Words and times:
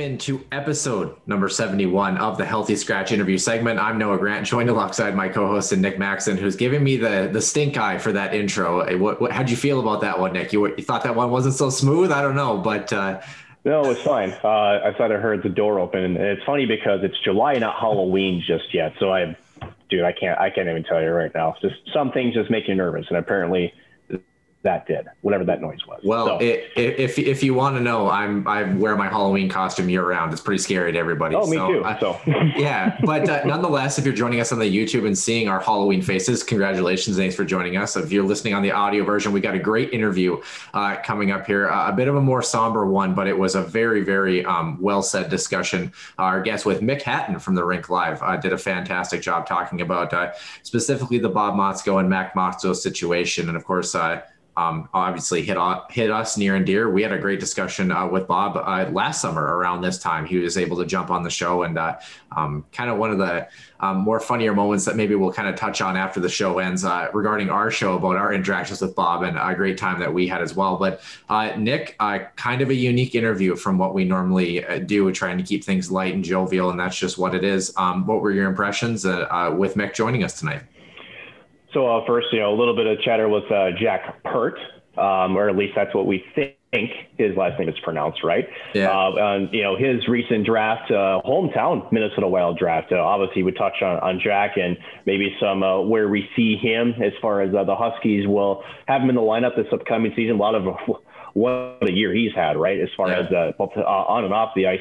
Welcome 0.00 0.12
into 0.12 0.42
episode 0.50 1.14
number 1.26 1.46
71 1.46 2.16
of 2.16 2.38
the 2.38 2.44
Healthy 2.44 2.74
Scratch 2.76 3.12
interview 3.12 3.36
segment. 3.36 3.78
I'm 3.78 3.98
Noah 3.98 4.16
Grant, 4.16 4.46
joined 4.46 4.70
alongside 4.70 5.14
my 5.14 5.28
co-host 5.28 5.72
and 5.72 5.82
Nick 5.82 5.98
Maxon, 5.98 6.38
who's 6.38 6.56
giving 6.56 6.82
me 6.82 6.96
the 6.96 7.28
the 7.30 7.42
stink 7.42 7.76
eye 7.76 7.98
for 7.98 8.10
that 8.12 8.34
intro. 8.34 8.80
Uh, 8.80 8.96
What, 8.96 9.20
what 9.20 9.30
how'd 9.30 9.50
you 9.50 9.58
feel 9.58 9.78
about 9.78 10.00
that 10.00 10.18
one, 10.18 10.32
Nick? 10.32 10.54
You, 10.54 10.68
you 10.74 10.82
thought 10.82 11.02
that 11.02 11.14
one 11.14 11.30
wasn't 11.30 11.54
so 11.54 11.68
smooth? 11.68 12.10
I 12.12 12.22
don't 12.22 12.34
know, 12.34 12.56
but 12.56 12.90
uh, 12.94 13.20
No, 13.66 13.90
it's 13.90 14.00
fine. 14.00 14.30
Uh, 14.42 14.80
I 14.84 14.94
thought 14.96 15.12
I 15.12 15.16
heard 15.16 15.42
the 15.42 15.50
door 15.50 15.78
open, 15.78 16.02
and 16.02 16.16
it's 16.16 16.44
funny 16.44 16.64
because 16.64 17.00
it's 17.02 17.18
July, 17.22 17.58
not 17.58 17.78
Halloween 17.78 18.42
just 18.46 18.72
yet. 18.72 18.94
So 18.98 19.12
I, 19.12 19.36
dude, 19.90 20.04
I 20.04 20.12
can't, 20.12 20.38
I 20.40 20.48
can't 20.48 20.68
even 20.68 20.82
tell 20.84 21.02
you 21.02 21.10
right 21.10 21.34
now. 21.34 21.56
Just 21.60 21.76
some 21.92 22.10
things 22.10 22.32
just 22.34 22.50
make 22.50 22.68
you 22.68 22.74
nervous, 22.74 23.04
and 23.10 23.18
apparently 23.18 23.74
that 24.62 24.86
did 24.86 25.06
whatever 25.22 25.42
that 25.44 25.62
noise 25.62 25.78
was. 25.86 26.00
well, 26.04 26.26
So- 26.26 26.38
i 26.40 26.68
i 26.76 26.80
if 26.80 27.18
if 27.18 27.42
you 27.42 27.54
want 27.54 27.76
to 27.76 27.82
know, 27.82 28.10
I'm 28.10 28.46
I 28.46 28.64
wear 28.64 28.94
my 28.94 29.08
Halloween 29.08 29.48
costume 29.48 29.88
year 29.88 30.04
round. 30.06 30.32
It's 30.32 30.42
pretty 30.42 30.62
scary 30.62 30.92
to 30.92 30.98
everybody. 30.98 31.34
oh, 31.34 31.46
me 31.46 31.56
too. 31.56 31.82
uh, 31.82 31.98
so 31.98 32.20
yeah, 32.56 32.98
but 33.04 33.26
uh, 33.28 33.42
nonetheless, 33.46 33.98
if 33.98 34.04
you're 34.04 34.14
joining 34.14 34.38
us 34.40 34.52
on 34.52 34.58
the 34.58 34.66
YouTube 34.70 35.06
and 35.06 35.16
seeing 35.16 35.48
our 35.48 35.60
Halloween 35.60 36.02
faces, 36.02 36.42
congratulations! 36.42 37.16
Thanks 37.16 37.34
for 37.34 37.44
joining 37.44 37.78
us. 37.78 37.96
If 37.96 38.12
you're 38.12 38.24
listening 38.24 38.52
on 38.52 38.62
the 38.62 38.70
audio 38.70 39.02
version, 39.02 39.32
we 39.32 39.40
got 39.40 39.54
a 39.54 39.58
great 39.58 39.92
interview 39.94 40.40
uh, 40.74 40.96
coming 41.02 41.30
up 41.30 41.46
here. 41.46 41.70
Uh, 41.70 41.88
a 41.88 41.92
bit 41.94 42.08
of 42.08 42.16
a 42.16 42.20
more 42.20 42.42
somber 42.42 42.86
one, 42.86 43.14
but 43.14 43.26
it 43.26 43.38
was 43.38 43.54
a 43.54 43.62
very, 43.62 44.02
very 44.02 44.44
um, 44.44 44.76
well 44.80 45.00
said 45.02 45.30
discussion. 45.30 45.90
Our 46.18 46.42
guest 46.42 46.66
with 46.66 46.82
Mick 46.82 47.00
Hatten 47.02 47.38
from 47.38 47.54
the 47.54 47.64
Rink 47.64 47.88
Live 47.88 48.22
uh, 48.22 48.36
did 48.36 48.52
a 48.52 48.58
fantastic 48.58 49.22
job 49.22 49.46
talking 49.46 49.80
about 49.80 50.12
uh, 50.12 50.32
specifically 50.64 51.18
the 51.18 51.30
Bob 51.30 51.54
Motzko 51.54 51.98
and 52.00 52.10
Mack 52.10 52.34
Motzko 52.34 52.76
situation, 52.76 53.48
and 53.48 53.56
of 53.56 53.64
course. 53.64 53.94
Um, 54.56 54.88
obviously 54.92 55.42
hit 55.42 55.56
hit 55.90 56.10
us 56.10 56.36
near 56.36 56.56
and 56.56 56.66
dear. 56.66 56.90
We 56.90 57.02
had 57.02 57.12
a 57.12 57.18
great 57.18 57.40
discussion 57.40 57.92
uh, 57.92 58.06
with 58.06 58.26
Bob 58.26 58.56
uh, 58.56 58.90
last 58.90 59.22
summer 59.22 59.56
around 59.56 59.80
this 59.80 59.98
time. 59.98 60.26
He 60.26 60.38
was 60.38 60.58
able 60.58 60.76
to 60.78 60.84
jump 60.84 61.10
on 61.10 61.22
the 61.22 61.30
show 61.30 61.62
and 61.62 61.78
uh, 61.78 61.98
um, 62.36 62.64
kind 62.72 62.90
of 62.90 62.98
one 62.98 63.10
of 63.10 63.18
the 63.18 63.48
um, 63.80 63.98
more 63.98 64.20
funnier 64.20 64.52
moments 64.52 64.84
that 64.84 64.96
maybe 64.96 65.14
we'll 65.14 65.32
kind 65.32 65.48
of 65.48 65.56
touch 65.56 65.80
on 65.80 65.96
after 65.96 66.20
the 66.20 66.28
show 66.28 66.58
ends 66.58 66.84
uh, 66.84 67.08
regarding 67.14 67.48
our 67.48 67.70
show 67.70 67.94
about 67.94 68.16
our 68.16 68.34
interactions 68.34 68.80
with 68.80 68.94
Bob 68.94 69.22
and 69.22 69.38
a 69.38 69.54
great 69.54 69.78
time 69.78 70.00
that 70.00 70.12
we 70.12 70.26
had 70.26 70.42
as 70.42 70.54
well. 70.54 70.76
But 70.76 71.00
uh, 71.28 71.52
Nick, 71.56 71.96
uh, 72.00 72.18
kind 72.36 72.60
of 72.60 72.70
a 72.70 72.74
unique 72.74 73.14
interview 73.14 73.56
from 73.56 73.78
what 73.78 73.94
we 73.94 74.04
normally 74.04 74.64
do, 74.84 75.10
trying 75.12 75.38
to 75.38 75.44
keep 75.44 75.64
things 75.64 75.90
light 75.90 76.14
and 76.14 76.24
jovial, 76.24 76.70
and 76.70 76.78
that's 76.78 76.98
just 76.98 77.18
what 77.18 77.34
it 77.34 77.44
is. 77.44 77.72
Um, 77.76 78.06
what 78.06 78.20
were 78.20 78.32
your 78.32 78.48
impressions 78.48 79.04
with 79.04 79.74
Mick 79.74 79.94
joining 79.94 80.24
us 80.24 80.38
tonight? 80.38 80.62
So 81.72 81.86
uh, 81.86 82.06
first, 82.06 82.28
you 82.32 82.40
know, 82.40 82.52
a 82.52 82.58
little 82.58 82.74
bit 82.74 82.86
of 82.86 83.00
chatter 83.00 83.28
with 83.28 83.50
uh, 83.50 83.70
Jack 83.80 84.22
Peart, 84.24 84.58
um, 84.96 85.36
or 85.36 85.48
at 85.48 85.56
least 85.56 85.74
that's 85.76 85.94
what 85.94 86.06
we 86.06 86.24
think 86.34 86.90
his 87.18 87.36
last 87.36 87.58
name 87.58 87.68
is 87.68 87.78
pronounced, 87.82 88.22
right? 88.22 88.48
Yeah. 88.74 88.90
Uh, 88.90 89.12
and 89.18 89.52
you 89.52 89.62
know, 89.62 89.76
his 89.76 90.06
recent 90.08 90.46
draft, 90.46 90.90
uh, 90.90 91.20
hometown 91.24 91.90
Minnesota 91.92 92.28
Wild 92.28 92.58
draft. 92.58 92.92
Uh, 92.92 92.96
obviously, 92.96 93.42
we 93.42 93.52
touched 93.52 93.82
on, 93.82 93.98
on 94.00 94.20
Jack 94.22 94.56
and 94.56 94.76
maybe 95.06 95.34
some 95.40 95.62
uh, 95.62 95.80
where 95.80 96.08
we 96.08 96.28
see 96.36 96.56
him 96.56 96.94
as 97.02 97.12
far 97.20 97.40
as 97.40 97.54
uh, 97.54 97.64
the 97.64 97.74
Huskies 97.74 98.26
will 98.26 98.62
have 98.86 99.02
him 99.02 99.08
in 99.08 99.16
the 99.16 99.20
lineup 99.20 99.56
this 99.56 99.66
upcoming 99.72 100.12
season. 100.14 100.36
A 100.36 100.38
lot 100.38 100.54
of 100.54 100.64
what 101.34 101.88
a 101.88 101.92
year 101.92 102.12
he's 102.12 102.32
had, 102.34 102.56
right? 102.56 102.80
As 102.80 102.88
far 102.96 103.08
Yeah. 103.08 103.20
as 103.20 103.32
uh, 103.32 103.52
both 103.58 103.72
uh, 103.76 103.80
on 103.80 104.24
and 104.24 104.34
off 104.34 104.52
the 104.54 104.66
ice. 104.66 104.80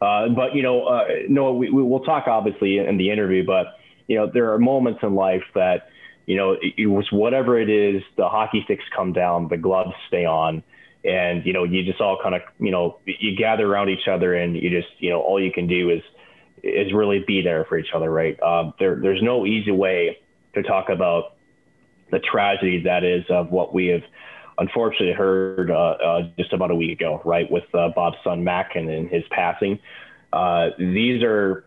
But 0.00 0.54
you 0.54 0.62
know, 0.62 0.84
uh, 0.84 1.04
no, 1.28 1.52
we, 1.52 1.70
we 1.70 1.82
will 1.82 2.00
talk 2.00 2.28
obviously 2.28 2.78
in 2.78 2.96
the 2.98 3.10
interview, 3.10 3.44
but 3.44 3.66
you 4.06 4.16
know, 4.16 4.30
there 4.32 4.52
are 4.52 4.58
moments 4.58 5.00
in 5.02 5.14
life 5.14 5.44
that 5.54 5.88
you 6.30 6.36
know, 6.36 6.52
it, 6.52 6.74
it 6.78 6.86
was 6.86 7.10
whatever 7.10 7.58
it 7.58 7.68
is, 7.68 8.04
the 8.16 8.28
hockey 8.28 8.62
sticks 8.64 8.84
come 8.94 9.12
down, 9.12 9.48
the 9.48 9.56
gloves 9.56 9.94
stay 10.06 10.24
on, 10.24 10.62
and 11.04 11.44
you 11.44 11.52
know, 11.52 11.64
you 11.64 11.82
just 11.82 12.00
all 12.00 12.20
kind 12.22 12.36
of, 12.36 12.42
you 12.60 12.70
know, 12.70 12.98
you 13.04 13.36
gather 13.36 13.66
around 13.66 13.88
each 13.88 14.06
other, 14.06 14.36
and 14.36 14.54
you 14.54 14.70
just, 14.70 14.92
you 15.00 15.10
know, 15.10 15.20
all 15.20 15.42
you 15.42 15.50
can 15.50 15.66
do 15.66 15.90
is 15.90 16.02
is 16.62 16.92
really 16.92 17.24
be 17.26 17.42
there 17.42 17.64
for 17.64 17.76
each 17.78 17.92
other, 17.92 18.08
right? 18.08 18.40
Um, 18.42 18.74
there, 18.78 18.94
there's 19.02 19.20
no 19.20 19.44
easy 19.44 19.72
way 19.72 20.18
to 20.54 20.62
talk 20.62 20.88
about 20.88 21.34
the 22.12 22.20
tragedy 22.20 22.82
that 22.84 23.02
is 23.02 23.24
of 23.28 23.50
what 23.50 23.74
we 23.74 23.88
have 23.88 24.02
unfortunately 24.58 25.12
heard 25.12 25.68
uh, 25.68 25.74
uh, 25.74 26.28
just 26.38 26.52
about 26.52 26.70
a 26.70 26.76
week 26.76 27.00
ago, 27.00 27.20
right, 27.24 27.50
with 27.50 27.64
uh, 27.74 27.88
Bob's 27.88 28.18
son 28.22 28.44
Mack 28.44 28.76
and, 28.76 28.88
and 28.88 29.08
his 29.08 29.24
passing. 29.30 29.80
Uh, 30.32 30.68
these 30.78 31.24
are 31.24 31.64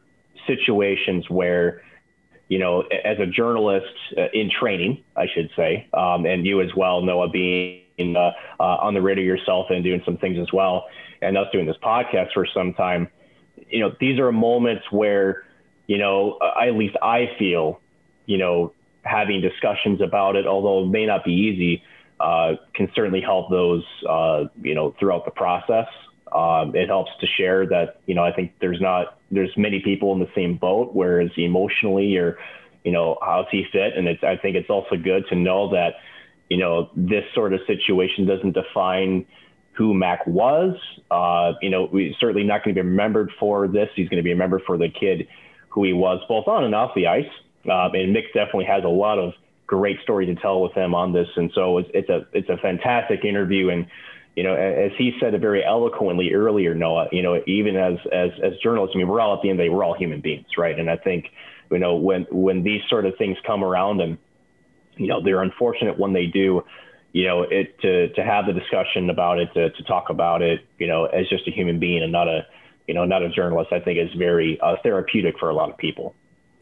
situations 0.48 1.30
where 1.30 1.82
you 2.54 2.60
know, 2.60 2.82
as 3.04 3.18
a 3.20 3.26
journalist 3.26 3.96
uh, 4.16 4.28
in 4.32 4.48
training, 4.52 5.04
I 5.16 5.26
should 5.34 5.50
say, 5.56 5.88
um, 5.92 6.28
and 6.28 6.46
you 6.46 6.62
as 6.62 6.70
well, 6.76 7.02
Noah, 7.02 7.30
being 7.30 8.16
uh, 8.16 8.32
uh, 8.60 8.86
on 8.86 8.94
the 8.94 9.02
radio 9.02 9.26
yourself 9.26 9.72
and 9.72 9.84
doing 9.84 10.04
some 10.06 10.18
things 10.18 10.38
as 10.38 10.54
well, 10.54 10.86
and 11.24 11.36
us 11.36 11.48
doing 11.52 11.66
this 11.66 11.78
podcast 11.82 12.32
for 12.32 12.46
some 12.46 12.76
time, 12.76 13.08
you 13.70 13.80
know, 13.80 13.92
these 14.00 14.20
are 14.20 14.32
moments 14.32 14.84
where, 14.92 15.46
you 15.88 15.98
know, 15.98 16.38
I, 16.42 16.68
at 16.68 16.76
least 16.76 16.96
I 17.02 17.32
feel, 17.40 17.82
you 18.28 18.38
know, 18.38 18.72
having 19.02 19.42
discussions 19.42 20.00
about 20.00 20.36
it, 20.36 20.46
although 20.46 20.84
it 20.84 20.90
may 20.90 21.08
not 21.08 21.26
be 21.26 21.34
easy, 21.34 21.82
uh, 22.20 22.54
can 22.76 22.88
certainly 22.94 23.22
help 23.22 23.50
those, 23.50 23.84
uh, 24.08 24.44
you 24.62 24.76
know, 24.76 24.94
throughout 25.00 25.26
the 25.26 25.32
process. 25.32 25.88
Um, 26.32 26.76
it 26.76 26.88
helps 26.88 27.10
to 27.22 27.26
share 27.26 27.66
that, 27.66 28.00
you 28.06 28.14
know, 28.14 28.24
I 28.24 28.32
think 28.32 28.54
there's 28.62 28.80
not, 28.80 29.18
there's 29.34 29.56
many 29.58 29.80
people 29.80 30.14
in 30.14 30.20
the 30.20 30.30
same 30.36 30.58
boat, 30.58 30.92
whereas 30.94 31.30
emotionally 31.38 32.16
or, 32.18 32.38
you 32.84 32.92
know, 32.92 33.18
how's 33.22 33.46
he 33.52 33.66
fit? 33.72 33.98
And 33.98 34.08
it's, 34.08 34.24
I 34.24 34.38
think 34.38 34.56
it's 34.56 34.70
also 34.70 34.96
good 34.96 35.26
to 35.30 35.36
know 35.36 35.72
that, 35.72 35.96
you 36.50 36.58
know, 36.58 36.90
this 36.96 37.24
sort 37.34 37.54
of 37.54 37.62
situation 37.68 38.26
doesn't 38.26 38.54
define 38.54 39.26
who 39.74 39.94
Mack 39.94 40.26
was. 40.28 40.76
Uh, 41.10 41.54
you 41.62 41.70
know, 41.70 41.90
we 41.92 42.16
certainly 42.20 42.44
not 42.44 42.64
going 42.64 42.76
to 42.76 42.82
be 42.82 42.88
remembered 42.88 43.32
for 43.40 43.68
this. 43.68 43.90
He's 43.96 44.08
going 44.10 44.18
to 44.18 44.24
be 44.24 44.32
remembered 44.32 44.62
for 44.68 44.78
the 44.78 44.90
kid 44.90 45.28
who 45.70 45.84
he 45.84 45.94
was, 45.94 46.22
both 46.28 46.48
on 46.48 46.64
and 46.64 46.76
off 46.76 46.92
the 46.96 47.08
ice. 47.08 47.30
Um, 47.66 47.96
and 47.96 48.16
Mick 48.16 48.28
definitely 48.34 48.66
has 48.66 48.84
a 48.84 48.90
lot 48.90 49.18
of 49.18 49.34
great 49.66 50.00
story 50.04 50.26
to 50.28 50.36
tell 50.36 50.62
with 50.62 50.74
him 50.74 50.94
on 50.94 51.14
this. 51.14 51.28
And 51.36 51.52
so 51.56 51.80
it's, 51.80 51.90
it's 51.94 52.10
a 52.10 52.28
it's 52.34 52.50
a 52.50 52.58
fantastic 52.58 53.26
interview. 53.26 53.70
And 53.70 53.88
you 54.36 54.44
know, 54.44 54.56
as 54.56 54.92
he 54.98 55.14
said 55.20 55.34
it 55.34 55.42
very 55.42 55.64
eloquently 55.64 56.34
earlier, 56.34 56.74
Noah. 56.74 57.08
You 57.12 57.22
know, 57.22 57.42
even 57.46 57.76
as 57.76 58.00
as 58.12 58.32
as 58.44 58.54
journalists, 58.64 58.96
I 58.96 58.98
mean, 58.98 59.08
we're 59.08 59.22
all 59.22 59.36
at 59.36 59.42
the 59.44 59.50
end 59.50 59.60
of 59.60 59.64
the 59.64 59.70
day, 59.70 59.74
we're 59.74 59.84
all 59.84 59.96
human 59.96 60.22
beings, 60.22 60.48
right? 60.58 60.78
And 60.78 60.90
I 60.90 60.98
think 60.98 61.26
you 61.72 61.80
know 61.80 61.96
when 61.96 62.26
when 62.32 62.64
these 62.64 62.82
sort 62.90 63.06
of 63.06 63.16
things 63.18 63.38
come 63.46 63.64
around 63.64 64.02
and 64.02 64.18
you 64.98 65.08
know 65.08 65.22
they're 65.24 65.42
unfortunate 65.42 66.00
when 66.00 66.14
they 66.14 66.26
do 66.28 66.64
you 67.12 67.26
know 67.26 67.44
it 67.44 67.80
to 67.82 68.10
to 68.14 68.24
have 68.24 68.46
the 68.46 68.54
discussion 68.54 69.10
about 69.10 69.40
it 69.40 69.50
to, 69.54 69.70
to 69.72 69.84
talk 69.84 70.10
about 70.10 70.42
it 70.42 70.62
you 70.78 70.88
know 70.88 71.06
as 71.06 71.28
just 71.30 71.48
a 71.48 71.52
human 71.52 71.80
being 71.80 72.04
and 72.04 72.12
not 72.12 72.28
a 72.28 72.46
you 72.88 72.94
know 72.94 73.06
not 73.06 73.24
a 73.24 73.30
journalist 73.30 73.72
i 73.72 73.80
think 73.80 73.98
is 73.98 74.14
very 74.18 74.60
uh, 74.62 74.76
therapeutic 74.84 75.36
for 75.40 75.50
a 75.50 75.54
lot 75.54 75.70
of 75.70 75.78
people 75.78 76.14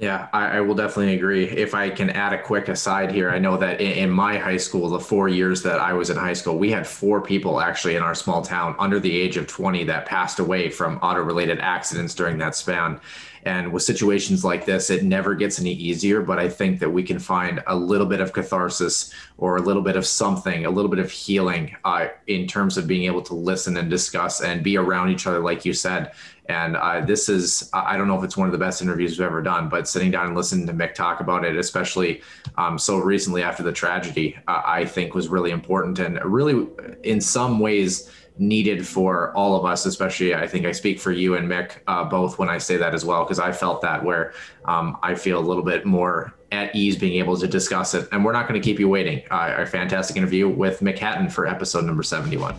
Yeah, 0.01 0.29
I, 0.33 0.57
I, 0.57 0.61
will 0.61 0.73
definitely 0.73 1.13
agree. 1.13 1.47
If 1.47 1.75
I 1.75 1.91
can 1.91 2.09
add 2.09 2.33
a 2.33 2.41
quick 2.41 2.69
aside 2.69 3.11
here, 3.11 3.29
I 3.29 3.37
know 3.37 3.55
that 3.57 3.79
in, 3.79 3.91
in, 3.91 4.09
my 4.09 4.35
high 4.35 4.57
school, 4.57 4.89
the 4.89 4.99
four 4.99 5.29
years 5.29 5.61
that 5.61 5.79
I 5.79 5.93
was 5.93 6.09
in 6.09 6.17
high 6.17 6.33
school, 6.33 6.57
we 6.57 6.71
had 6.71 6.87
four 6.87 7.21
people 7.21 7.61
actually 7.61 7.95
in 7.95 8.01
our 8.01 8.15
small 8.15 8.41
town 8.41 8.75
under 8.79 8.99
the 8.99 9.15
age 9.15 9.37
of 9.37 9.45
20 9.45 9.83
that 9.83 10.07
passed 10.07 10.39
away 10.39 10.71
from 10.71 10.97
auto 11.03 11.21
related 11.21 11.59
accidents 11.59 12.15
during 12.15 12.39
that 12.39 12.55
span. 12.55 12.99
And 13.43 13.71
with 13.73 13.83
situations 13.83 14.45
like 14.45 14.65
this, 14.65 14.89
it 14.89 15.03
never 15.03 15.35
gets 15.35 15.59
any 15.59 15.73
easier. 15.73 16.21
But 16.21 16.39
I 16.39 16.49
think 16.49 16.79
that 16.79 16.89
we 16.89 17.03
can 17.03 17.19
find 17.19 17.63
a 17.67 17.75
little 17.75 18.07
bit 18.07 18.21
of 18.21 18.33
catharsis 18.33 19.13
or 19.37 19.57
a 19.57 19.61
little 19.61 19.81
bit 19.81 19.95
of 19.95 20.05
something, 20.05 20.65
a 20.65 20.69
little 20.69 20.91
bit 20.91 20.99
of 20.99 21.09
healing 21.09 21.75
uh, 21.83 22.07
in 22.27 22.47
terms 22.47 22.77
of 22.77 22.87
being 22.87 23.05
able 23.05 23.21
to 23.23 23.33
listen 23.33 23.77
and 23.77 23.89
discuss 23.89 24.41
and 24.41 24.63
be 24.63 24.77
around 24.77 25.09
each 25.09 25.25
other, 25.27 25.39
like 25.39 25.65
you 25.65 25.73
said. 25.73 26.11
And 26.47 26.75
uh, 26.75 27.01
this 27.01 27.29
is, 27.29 27.69
I 27.73 27.95
don't 27.95 28.07
know 28.07 28.17
if 28.17 28.23
it's 28.23 28.35
one 28.35 28.47
of 28.47 28.51
the 28.51 28.57
best 28.57 28.81
interviews 28.81 29.11
we've 29.11 29.25
ever 29.25 29.41
done, 29.41 29.69
but 29.69 29.87
sitting 29.87 30.11
down 30.11 30.27
and 30.27 30.35
listening 30.35 30.67
to 30.67 30.73
Mick 30.73 30.93
talk 30.93 31.21
about 31.21 31.45
it, 31.45 31.55
especially 31.55 32.21
um, 32.57 32.77
so 32.77 32.97
recently 32.97 33.41
after 33.41 33.63
the 33.63 33.71
tragedy, 33.71 34.37
uh, 34.47 34.61
I 34.65 34.85
think 34.85 35.13
was 35.13 35.29
really 35.29 35.51
important 35.51 35.99
and 35.99 36.19
really, 36.25 36.67
in 37.03 37.21
some 37.21 37.59
ways, 37.59 38.11
needed 38.37 38.87
for 38.87 39.35
all 39.35 39.55
of 39.55 39.65
us, 39.65 39.85
especially 39.85 40.33
I 40.33 40.47
think 40.47 40.65
I 40.65 40.71
speak 40.71 40.99
for 40.99 41.11
you 41.11 41.35
and 41.35 41.47
Mick 41.47 41.79
uh, 41.87 42.03
both 42.03 42.39
when 42.39 42.49
I 42.49 42.57
say 42.57 42.77
that 42.77 42.93
as 42.93 43.05
well, 43.05 43.23
because 43.23 43.39
I 43.39 43.51
felt 43.51 43.81
that 43.81 44.03
where 44.03 44.33
um, 44.65 44.97
I 45.03 45.15
feel 45.15 45.39
a 45.39 45.45
little 45.45 45.63
bit 45.63 45.85
more 45.85 46.33
at 46.51 46.75
ease 46.75 46.97
being 46.97 47.19
able 47.19 47.37
to 47.37 47.47
discuss 47.47 47.93
it. 47.93 48.07
And 48.11 48.25
we're 48.25 48.33
not 48.33 48.47
going 48.47 48.59
to 48.59 48.63
keep 48.63 48.79
you 48.79 48.89
waiting. 48.89 49.23
Uh, 49.31 49.53
our 49.57 49.65
fantastic 49.65 50.17
interview 50.17 50.49
with 50.49 50.79
Mick 50.81 50.97
Hatten 50.97 51.29
for 51.29 51.47
episode 51.47 51.85
number 51.85 52.03
71. 52.03 52.55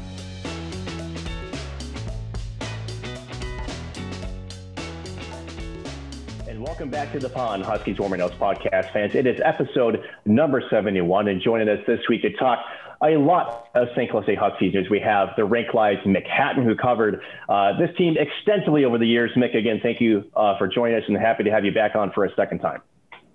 Welcome 6.82 6.90
back 6.90 7.12
to 7.12 7.20
the 7.20 7.28
Pond 7.28 7.64
Huskies 7.64 8.00
Warming 8.00 8.18
House 8.18 8.32
podcast, 8.32 8.92
fans. 8.92 9.14
It 9.14 9.24
is 9.24 9.40
episode 9.44 10.02
number 10.24 10.60
71, 10.68 11.28
and 11.28 11.40
joining 11.40 11.68
us 11.68 11.78
this 11.86 12.00
week 12.08 12.22
to 12.22 12.32
talk 12.32 12.58
a 13.02 13.16
lot 13.16 13.68
of 13.74 13.88
St. 13.96 14.10
Cloud 14.10 14.24
State 14.24 14.38
Huskies 14.38 14.74
as 14.76 14.88
we 14.88 15.00
have 15.00 15.30
the 15.36 15.44
Rink 15.44 15.74
Live's 15.74 16.00
Mick 16.06 16.26
Hatten, 16.26 16.64
who 16.64 16.76
covered 16.76 17.20
uh, 17.48 17.76
this 17.78 17.90
team 17.96 18.16
extensively 18.16 18.84
over 18.84 18.98
the 18.98 19.06
years. 19.06 19.32
Mick, 19.36 19.56
again, 19.56 19.80
thank 19.82 20.00
you 20.00 20.24
uh, 20.36 20.56
for 20.56 20.68
joining 20.68 20.96
us 20.96 21.02
and 21.08 21.16
happy 21.16 21.42
to 21.44 21.50
have 21.50 21.64
you 21.64 21.72
back 21.72 21.96
on 21.96 22.12
for 22.12 22.24
a 22.24 22.34
second 22.34 22.60
time. 22.60 22.80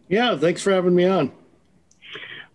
Yeah, 0.08 0.38
thanks 0.38 0.62
for 0.62 0.72
having 0.72 0.96
me 0.96 1.06
on. 1.06 1.32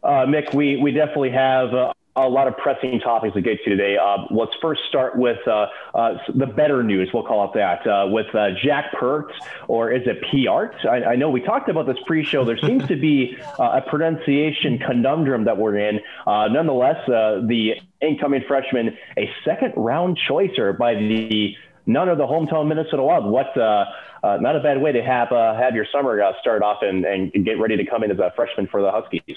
Uh, 0.03 0.27
Mick, 0.27 0.55
we, 0.55 0.77
we 0.77 0.91
definitely 0.91 1.31
have 1.31 1.75
uh, 1.75 1.92
a 2.15 2.29
lot 2.29 2.47
of 2.47 2.57
pressing 2.59 3.01
topics 3.01 3.35
to 3.35 3.41
get 3.41 3.63
to 3.65 3.71
today. 3.71 3.97
Uh, 3.97 4.27
let's 4.31 4.53
first 4.61 4.83
start 4.89 5.17
with 5.17 5.39
uh, 5.49 5.67
uh, 5.95 6.19
the 6.35 6.47
better 6.47 6.83
news, 6.83 7.11
we'll 7.13 7.23
call 7.23 7.45
it 7.47 7.53
that, 7.55 7.87
uh, 7.87 8.07
with 8.09 8.33
uh, 8.35 8.51
Jack 8.63 8.93
Pertz, 8.93 9.33
or 9.67 9.91
is 9.91 10.07
it 10.07 10.23
P-Art? 10.31 10.77
I, 10.85 11.05
I, 11.05 11.17
know 11.17 11.31
we 11.31 11.41
talked 11.41 11.71
about 11.71 11.87
this 11.87 11.97
pre-show. 12.07 12.45
There 12.45 12.59
seems 12.59 12.87
to 12.89 12.97
be 12.97 13.39
uh, 13.59 13.81
a 13.83 13.89
pronunciation 13.89 14.79
conundrum 14.79 15.45
that 15.45 15.57
we're 15.57 15.79
in. 15.79 16.01
nonetheless, 16.27 17.03
the 17.07 17.75
incoming 18.03 18.43
freshman, 18.47 18.97
a 19.17 19.31
second-round 19.45 20.19
choicer 20.29 20.77
by 20.77 20.95
the 20.95 21.57
none 21.87 22.09
of 22.09 22.19
the 22.19 22.27
hometown 22.27 22.69
Minnesota 22.69 23.03
Wild. 23.03 23.25
What 23.25 23.57
not 23.57 24.57
a 24.57 24.61
bad 24.61 24.83
way 24.83 24.93
to 24.93 25.03
have 25.03 25.29
have 25.31 25.75
your 25.75 25.87
summer 25.91 26.21
start 26.41 26.63
off 26.63 26.83
and, 26.83 27.07
and 27.07 27.33
get 27.45 27.59
ready 27.59 27.79
to 27.79 27.87
come 27.87 28.05
in 28.05 28.11
as 28.11 28.19
a 28.19 28.33
freshman 28.37 28.67
for 28.67 28.83
the 28.83 28.91
Huskies. 28.91 29.37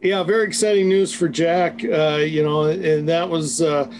Yeah, 0.00 0.22
very 0.22 0.46
exciting 0.46 0.88
news 0.88 1.12
for 1.12 1.28
Jack. 1.28 1.82
Uh, 1.84 2.22
you 2.24 2.44
know, 2.44 2.66
and 2.66 3.08
that 3.08 3.28
was 3.28 3.60
uh, 3.60 3.90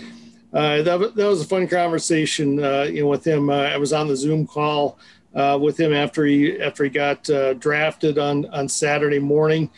uh, 0.52 0.82
that, 0.82 1.12
that 1.16 1.26
was 1.26 1.42
a 1.42 1.44
fun 1.44 1.66
conversation. 1.66 2.62
Uh, 2.62 2.82
you 2.82 3.02
know, 3.02 3.08
with 3.08 3.26
him. 3.26 3.50
Uh, 3.50 3.64
I 3.64 3.76
was 3.78 3.92
on 3.92 4.06
the 4.06 4.14
Zoom 4.14 4.46
call 4.46 5.00
uh, 5.34 5.58
with 5.60 5.78
him 5.78 5.92
after 5.92 6.24
he 6.24 6.60
after 6.60 6.84
he 6.84 6.90
got 6.90 7.24
drafted 7.58 8.16
on 8.16 8.46
on 8.50 8.68
Saturday 8.68 9.18
morning. 9.18 9.70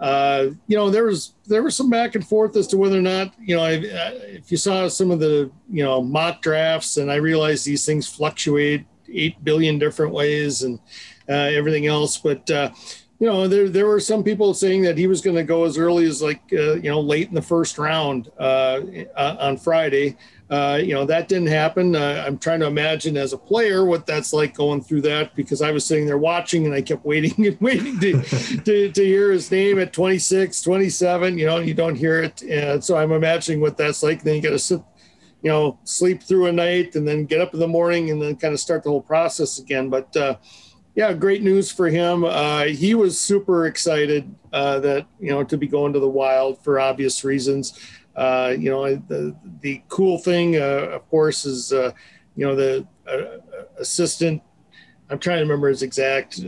you 0.00 0.76
know, 0.76 0.90
there 0.90 1.04
was 1.04 1.34
there 1.46 1.62
was 1.62 1.76
some 1.76 1.90
back 1.90 2.16
and 2.16 2.26
forth 2.26 2.56
as 2.56 2.66
to 2.68 2.76
whether 2.76 2.98
or 2.98 3.02
not 3.02 3.32
you 3.38 3.54
know 3.54 3.62
I, 3.62 3.74
if 3.74 4.50
you 4.50 4.56
saw 4.56 4.88
some 4.88 5.12
of 5.12 5.20
the 5.20 5.48
you 5.70 5.84
know 5.84 6.02
mock 6.02 6.42
drafts, 6.42 6.96
and 6.96 7.08
I 7.08 7.16
realized 7.16 7.64
these 7.64 7.86
things 7.86 8.08
fluctuate 8.08 8.84
eight 9.08 9.44
billion 9.44 9.78
different 9.78 10.12
ways 10.12 10.64
and 10.64 10.80
everything 11.28 11.86
else, 11.86 12.18
but 12.18 12.50
you 13.20 13.26
know, 13.26 13.48
there 13.48 13.68
there 13.68 13.86
were 13.86 13.98
some 13.98 14.22
people 14.22 14.54
saying 14.54 14.82
that 14.82 14.96
he 14.96 15.08
was 15.08 15.20
going 15.20 15.34
to 15.34 15.42
go 15.42 15.64
as 15.64 15.76
early 15.76 16.06
as 16.06 16.22
like 16.22 16.40
uh, 16.52 16.74
you 16.74 16.88
know 16.88 17.00
late 17.00 17.28
in 17.28 17.34
the 17.34 17.42
first 17.42 17.76
round 17.76 18.30
uh, 18.38 18.80
on 19.16 19.56
Friday. 19.56 20.16
Uh, 20.50 20.80
you 20.82 20.94
know 20.94 21.04
that 21.04 21.26
didn't 21.26 21.48
happen. 21.48 21.96
Uh, 21.96 22.24
I'm 22.24 22.38
trying 22.38 22.60
to 22.60 22.66
imagine 22.66 23.16
as 23.16 23.32
a 23.32 23.38
player 23.38 23.84
what 23.84 24.06
that's 24.06 24.32
like 24.32 24.54
going 24.54 24.80
through 24.82 25.02
that 25.02 25.34
because 25.34 25.62
I 25.62 25.72
was 25.72 25.84
sitting 25.84 26.06
there 26.06 26.16
watching 26.16 26.64
and 26.64 26.72
I 26.74 26.80
kept 26.80 27.04
waiting 27.04 27.34
and 27.46 27.60
waiting 27.60 27.98
to 27.98 28.22
to, 28.22 28.92
to 28.92 29.04
hear 29.04 29.32
his 29.32 29.50
name 29.50 29.80
at 29.80 29.92
26, 29.92 30.62
27. 30.62 31.38
You 31.38 31.46
know, 31.46 31.58
you 31.58 31.74
don't 31.74 31.96
hear 31.96 32.22
it, 32.22 32.42
and 32.42 32.82
so 32.82 32.96
I'm 32.96 33.10
imagining 33.10 33.60
what 33.60 33.76
that's 33.76 34.04
like. 34.04 34.22
Then 34.22 34.36
you 34.36 34.42
got 34.42 34.50
to 34.50 34.60
sit, 34.60 34.80
you 35.42 35.50
know, 35.50 35.76
sleep 35.82 36.22
through 36.22 36.46
a 36.46 36.52
night 36.52 36.94
and 36.94 37.06
then 37.06 37.26
get 37.26 37.40
up 37.40 37.52
in 37.52 37.58
the 37.58 37.66
morning 37.66 38.10
and 38.10 38.22
then 38.22 38.36
kind 38.36 38.54
of 38.54 38.60
start 38.60 38.84
the 38.84 38.90
whole 38.90 39.02
process 39.02 39.58
again. 39.58 39.90
But 39.90 40.16
uh, 40.16 40.36
yeah, 40.98 41.12
great 41.12 41.44
news 41.44 41.70
for 41.70 41.88
him. 41.88 42.24
Uh, 42.24 42.64
he 42.64 42.96
was 42.96 43.20
super 43.20 43.66
excited 43.66 44.34
uh, 44.52 44.80
that 44.80 45.06
you 45.20 45.30
know 45.30 45.44
to 45.44 45.56
be 45.56 45.68
going 45.68 45.92
to 45.92 46.00
the 46.00 46.08
Wild 46.08 46.58
for 46.64 46.80
obvious 46.80 47.22
reasons. 47.22 47.78
Uh, 48.16 48.52
you 48.58 48.68
know, 48.68 48.96
the 49.06 49.36
the 49.60 49.80
cool 49.86 50.18
thing, 50.18 50.56
uh, 50.56 50.88
of 50.90 51.08
course, 51.08 51.44
is 51.44 51.72
uh, 51.72 51.92
you 52.34 52.44
know 52.44 52.56
the 52.56 52.84
uh, 53.06 53.38
assistant. 53.78 54.42
I'm 55.08 55.20
trying 55.20 55.36
to 55.36 55.42
remember 55.42 55.68
his 55.68 55.84
exact 55.84 56.40